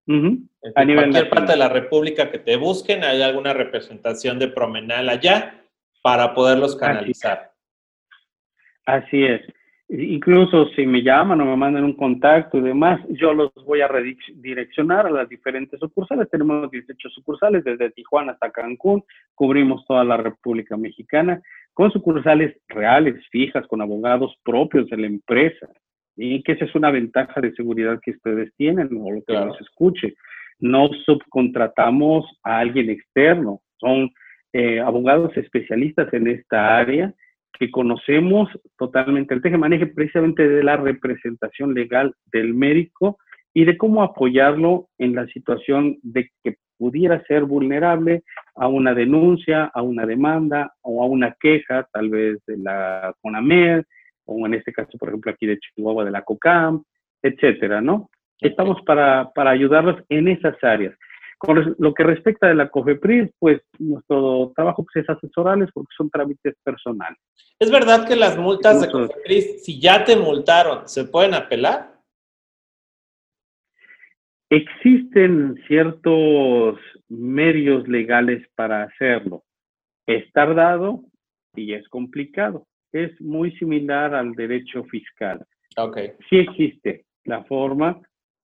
En 0.05 0.49
a 0.75 0.83
nivel 0.83 1.05
cualquier 1.05 1.29
parte 1.29 1.53
de 1.53 1.57
la 1.57 1.69
República 1.69 2.29
que 2.29 2.39
te 2.39 2.57
busquen, 2.57 3.03
hay 3.03 3.21
alguna 3.21 3.53
representación 3.53 4.37
de 4.37 4.49
Promenal 4.49 5.09
allá 5.09 5.63
para 6.03 6.35
poderlos 6.35 6.75
canalizar. 6.75 7.52
Así 8.85 9.23
es. 9.23 9.41
Incluso 9.89 10.69
si 10.69 10.85
me 10.85 11.03
llaman 11.03 11.41
o 11.41 11.45
me 11.45 11.55
mandan 11.55 11.83
un 11.83 11.93
contacto 11.93 12.57
y 12.57 12.61
demás, 12.61 12.99
yo 13.09 13.33
los 13.33 13.53
voy 13.65 13.81
a 13.81 13.87
redireccionar 13.87 15.05
a 15.05 15.11
las 15.11 15.29
diferentes 15.29 15.79
sucursales. 15.79 16.29
Tenemos 16.29 16.71
18 16.71 17.09
sucursales 17.09 17.63
desde 17.63 17.91
Tijuana 17.91 18.31
hasta 18.31 18.49
Cancún, 18.49 19.03
cubrimos 19.35 19.85
toda 19.85 20.03
la 20.03 20.17
República 20.17 20.77
Mexicana 20.77 21.41
con 21.73 21.91
sucursales 21.91 22.55
reales, 22.69 23.23
fijas, 23.29 23.67
con 23.67 23.81
abogados 23.81 24.35
propios 24.43 24.89
de 24.89 24.97
la 24.97 25.07
empresa. 25.07 25.67
Y 26.15 26.41
que 26.43 26.53
esa 26.53 26.65
es 26.65 26.75
una 26.75 26.91
ventaja 26.91 27.41
de 27.41 27.53
seguridad 27.53 27.99
que 28.01 28.11
ustedes 28.11 28.51
tienen 28.55 28.89
o 28.99 29.11
lo 29.11 29.21
que 29.23 29.33
nos 29.33 29.59
escuche. 29.59 30.15
No 30.59 30.87
subcontratamos 31.05 32.25
a 32.43 32.59
alguien 32.59 32.89
externo, 32.89 33.61
son 33.79 34.11
eh, 34.53 34.79
abogados 34.79 35.35
especialistas 35.35 36.11
en 36.13 36.27
esta 36.27 36.77
área 36.77 37.13
que 37.57 37.71
conocemos 37.71 38.49
totalmente 38.77 39.33
el 39.33 39.41
teje 39.41 39.57
maneje 39.57 39.87
precisamente 39.87 40.47
de 40.47 40.63
la 40.63 40.77
representación 40.77 41.73
legal 41.73 42.13
del 42.31 42.53
médico 42.53 43.17
y 43.53 43.65
de 43.65 43.77
cómo 43.77 44.03
apoyarlo 44.03 44.89
en 44.97 45.15
la 45.15 45.27
situación 45.27 45.97
de 46.01 46.29
que 46.43 46.57
pudiera 46.77 47.23
ser 47.25 47.43
vulnerable 47.43 48.23
a 48.55 48.67
una 48.67 48.93
denuncia, 48.93 49.65
a 49.73 49.81
una 49.81 50.05
demanda 50.05 50.73
o 50.81 51.03
a 51.03 51.05
una 51.05 51.35
queja, 51.39 51.87
tal 51.93 52.09
vez 52.09 52.39
de 52.47 52.57
la 52.57 53.13
CONAMED, 53.21 53.83
o 54.25 54.45
en 54.45 54.55
este 54.55 54.73
caso, 54.73 54.97
por 54.97 55.09
ejemplo, 55.09 55.31
aquí 55.31 55.45
de 55.45 55.59
Chihuahua, 55.59 56.05
de 56.05 56.11
la 56.11 56.23
COCAM, 56.23 56.83
etcétera, 57.21 57.81
¿no? 57.81 58.09
Estamos 58.39 58.81
para, 58.81 59.31
para 59.33 59.51
ayudarlos 59.51 60.03
en 60.09 60.27
esas 60.27 60.61
áreas. 60.63 60.93
Con 61.45 61.75
lo 61.77 61.93
que 61.93 62.03
respecta 62.03 62.47
de 62.47 62.55
la 62.55 62.69
COFEPRIS, 62.69 63.31
pues 63.37 63.61
nuestro 63.77 64.53
trabajo 64.55 64.85
pues, 64.85 65.03
es 65.03 65.09
asesorarles 65.09 65.69
porque 65.73 65.93
son 65.97 66.09
trámites 66.09 66.55
personales. 66.63 67.19
¿Es 67.59 67.69
verdad 67.69 68.07
que 68.07 68.15
las 68.15 68.37
multas 68.37 68.79
de 68.79 68.89
COFEPRIS, 68.89 69.65
si 69.65 69.77
ya 69.77 70.05
te 70.05 70.15
multaron, 70.15 70.87
se 70.87 71.03
pueden 71.03 71.33
apelar? 71.33 71.99
Existen 74.49 75.61
ciertos 75.67 76.79
medios 77.09 77.89
legales 77.89 78.47
para 78.55 78.83
hacerlo. 78.83 79.43
Es 80.07 80.31
tardado 80.31 81.03
y 81.55 81.73
es 81.73 81.85
complicado. 81.89 82.67
Es 82.93 83.19
muy 83.19 83.51
similar 83.57 84.15
al 84.15 84.31
derecho 84.31 84.85
fiscal. 84.85 85.45
Okay. 85.75 86.13
Sí 86.29 86.37
existe 86.37 87.03
la 87.25 87.43
forma, 87.43 88.01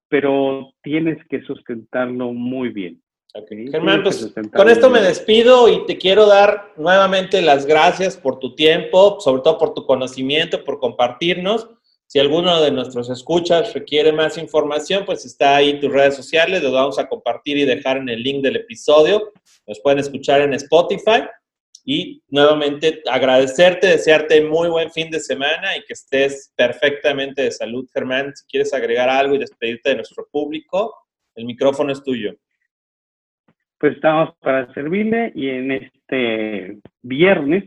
pero 0.10 0.74
tienes 0.84 1.18
que 1.30 1.41
sustentarlo 1.43 2.34
muy 2.34 2.70
bien. 2.70 3.01
Germán, 3.47 4.01
pues 4.01 4.34
con 4.55 4.70
esto 4.70 4.89
me 4.89 5.01
despido 5.01 5.70
y 5.70 5.86
te 5.86 5.99
quiero 5.99 6.26
dar 6.26 6.74
nuevamente 6.78 7.43
las 7.43 7.68
gracias 7.68 8.18
por 8.18 8.39
tu 8.39 8.55
tiempo, 8.55 9.20
sobre 9.20 9.43
todo 9.43 9.60
por 9.60 9.76
tu 9.76 9.86
conocimiento, 9.86 10.64
por 10.64 10.80
compartirnos. 10.80 11.70
Si 12.07 12.18
alguno 12.18 12.60
de 12.60 12.72
nuestros 12.72 13.07
escuchas 13.12 13.76
requiere 13.76 14.12
más 14.12 14.39
información, 14.39 15.05
pues 15.05 15.26
está 15.26 15.57
ahí 15.57 15.80
tus 15.80 15.91
redes 15.91 16.16
sociales, 16.16 16.64
los 16.64 16.74
vamos 16.74 16.97
a 16.97 17.07
compartir 17.07 17.57
y 17.60 17.66
dejar 17.66 17.97
en 17.97 18.10
el 18.10 18.24
link 18.24 18.41
del 18.41 18.55
episodio. 18.55 19.32
Nos 19.68 19.80
pueden 19.80 19.99
escuchar 19.99 20.41
en 20.41 20.55
Spotify. 20.55 21.22
Y 21.86 22.21
nuevamente 22.30 23.01
agradecerte, 23.09 23.88
desearte 23.88 24.41
muy 24.43 24.69
buen 24.69 24.91
fin 24.91 25.09
de 25.09 25.19
semana 25.19 25.75
y 25.77 25.82
que 25.82 25.93
estés 25.93 26.53
perfectamente 26.55 27.43
de 27.43 27.51
salud, 27.51 27.88
Germán. 27.93 28.36
Si 28.36 28.45
quieres 28.47 28.73
agregar 28.73 29.09
algo 29.09 29.36
y 29.36 29.39
despedirte 29.39 29.89
de 29.89 29.95
nuestro 29.95 30.27
público, 30.32 30.95
el 31.36 31.45
micrófono 31.45 31.91
es 31.91 32.03
tuyo. 32.03 32.36
Pues 33.77 33.95
estamos 33.95 34.36
para 34.41 34.71
servirle 34.73 35.32
y 35.36 35.49
en 35.49 35.71
este 35.71 36.80
viernes 37.01 37.63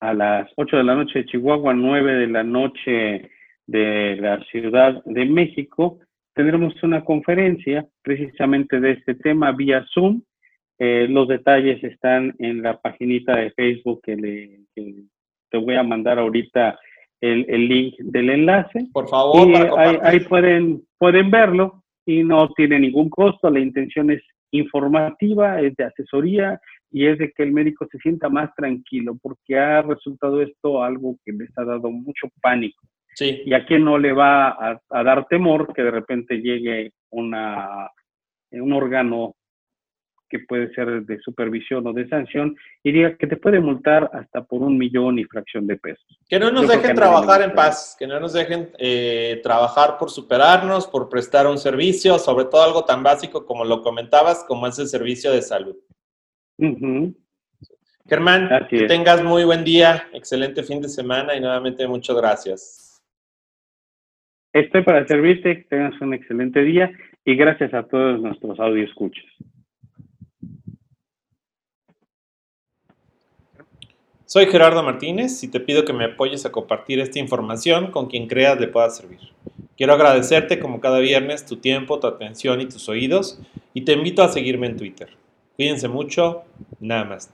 a 0.00 0.12
las 0.12 0.50
8 0.56 0.76
de 0.76 0.84
la 0.84 0.94
noche 0.96 1.20
de 1.20 1.26
Chihuahua, 1.26 1.72
9 1.72 2.12
de 2.12 2.26
la 2.26 2.42
noche 2.42 3.30
de 3.66 4.16
la 4.16 4.44
Ciudad 4.50 5.02
de 5.04 5.24
México, 5.24 6.00
tendremos 6.34 6.74
una 6.82 7.04
conferencia 7.04 7.86
precisamente 8.02 8.80
de 8.80 8.92
este 8.92 9.14
tema 9.14 9.52
vía 9.52 9.86
Zoom 9.94 10.22
eh, 10.78 11.06
los 11.08 11.28
detalles 11.28 11.82
están 11.84 12.34
en 12.38 12.62
la 12.62 12.80
paginita 12.80 13.36
de 13.36 13.52
Facebook 13.52 14.00
que, 14.02 14.16
le, 14.16 14.60
te 15.50 15.58
voy 15.58 15.76
a 15.76 15.84
mandar 15.84 16.18
ahorita 16.18 16.78
el, 17.20 17.46
el, 17.48 17.68
link 17.68 17.94
del 17.98 18.30
enlace. 18.30 18.86
Por 18.92 19.08
favor, 19.08 19.48
ahí, 19.78 19.96
ahí, 20.02 20.20
pueden, 20.20 20.82
pueden 20.98 21.30
verlo 21.30 21.84
y 22.04 22.24
no 22.24 22.48
tiene 22.54 22.80
ningún 22.80 23.08
costo. 23.08 23.50
La 23.50 23.60
intención 23.60 24.10
es 24.10 24.22
informativa, 24.50 25.60
es 25.60 25.76
de 25.76 25.84
asesoría 25.84 26.60
y 26.90 27.06
es 27.06 27.18
de 27.18 27.30
que 27.30 27.44
el 27.44 27.52
médico 27.52 27.86
se 27.90 27.98
sienta 27.98 28.28
más 28.28 28.52
tranquilo 28.54 29.16
porque 29.22 29.56
ha 29.56 29.82
resultado 29.82 30.42
esto 30.42 30.82
algo 30.82 31.16
que 31.24 31.32
les 31.32 31.56
ha 31.56 31.64
dado 31.64 31.90
mucho 31.90 32.28
pánico. 32.42 32.82
Sí. 33.14 33.42
Y 33.46 33.54
a 33.54 33.64
quien 33.64 33.84
no 33.84 33.96
le 33.96 34.12
va 34.12 34.48
a, 34.48 34.80
a 34.90 35.02
dar 35.04 35.26
temor 35.26 35.72
que 35.72 35.82
de 35.82 35.90
repente 35.92 36.38
llegue 36.38 36.92
una, 37.10 37.88
un 38.50 38.72
órgano 38.72 39.36
que 40.28 40.40
puede 40.40 40.72
ser 40.74 41.02
de 41.02 41.18
supervisión 41.20 41.86
o 41.86 41.92
de 41.92 42.08
sanción, 42.08 42.56
y 42.82 42.92
diga 42.92 43.16
que 43.16 43.26
te 43.26 43.36
puede 43.36 43.60
multar 43.60 44.10
hasta 44.12 44.44
por 44.44 44.62
un 44.62 44.76
millón 44.78 45.18
y 45.18 45.24
fracción 45.24 45.66
de 45.66 45.76
pesos. 45.76 46.04
Que 46.28 46.38
no 46.38 46.50
nos 46.50 46.68
dejen 46.68 46.94
trabajar 46.94 47.42
en 47.42 47.52
paz, 47.52 47.96
que 47.98 48.06
no 48.06 48.18
nos 48.18 48.32
dejen 48.32 48.70
eh, 48.78 49.40
trabajar 49.42 49.96
por 49.98 50.10
superarnos, 50.10 50.86
por 50.86 51.08
prestar 51.08 51.46
un 51.46 51.58
servicio, 51.58 52.18
sobre 52.18 52.46
todo 52.46 52.62
algo 52.62 52.84
tan 52.84 53.02
básico 53.02 53.44
como 53.46 53.64
lo 53.64 53.82
comentabas, 53.82 54.44
como 54.48 54.66
es 54.66 54.78
el 54.78 54.88
servicio 54.88 55.32
de 55.32 55.42
salud. 55.42 55.76
Germán, 58.06 58.50
que 58.68 58.86
tengas 58.86 59.24
muy 59.24 59.44
buen 59.44 59.64
día, 59.64 60.08
excelente 60.12 60.62
fin 60.62 60.80
de 60.80 60.88
semana 60.88 61.34
y 61.34 61.40
nuevamente 61.40 61.86
muchas 61.88 62.16
gracias. 62.16 63.02
Estoy 64.52 64.82
para 64.82 65.06
servirte, 65.06 65.56
que 65.56 65.64
tengas 65.64 66.00
un 66.00 66.14
excelente 66.14 66.62
día 66.62 66.92
y 67.24 67.34
gracias 67.34 67.74
a 67.74 67.82
todos 67.84 68.20
nuestros 68.20 68.60
audio 68.60 68.84
escuchas. 68.84 69.24
Soy 74.34 74.46
Gerardo 74.46 74.82
Martínez 74.82 75.44
y 75.44 75.48
te 75.48 75.60
pido 75.60 75.84
que 75.84 75.92
me 75.92 76.06
apoyes 76.06 76.44
a 76.44 76.50
compartir 76.50 76.98
esta 76.98 77.20
información 77.20 77.92
con 77.92 78.08
quien 78.08 78.26
creas 78.26 78.58
le 78.58 78.66
pueda 78.66 78.90
servir. 78.90 79.20
Quiero 79.76 79.92
agradecerte 79.92 80.58
como 80.58 80.80
cada 80.80 80.98
viernes 80.98 81.46
tu 81.46 81.58
tiempo, 81.58 82.00
tu 82.00 82.08
atención 82.08 82.60
y 82.60 82.66
tus 82.66 82.88
oídos 82.88 83.38
y 83.74 83.82
te 83.82 83.92
invito 83.92 84.24
a 84.24 84.32
seguirme 84.32 84.66
en 84.66 84.76
Twitter. 84.76 85.10
Cuídense 85.54 85.86
mucho, 85.86 86.42
nada 86.80 87.04
más. 87.04 87.30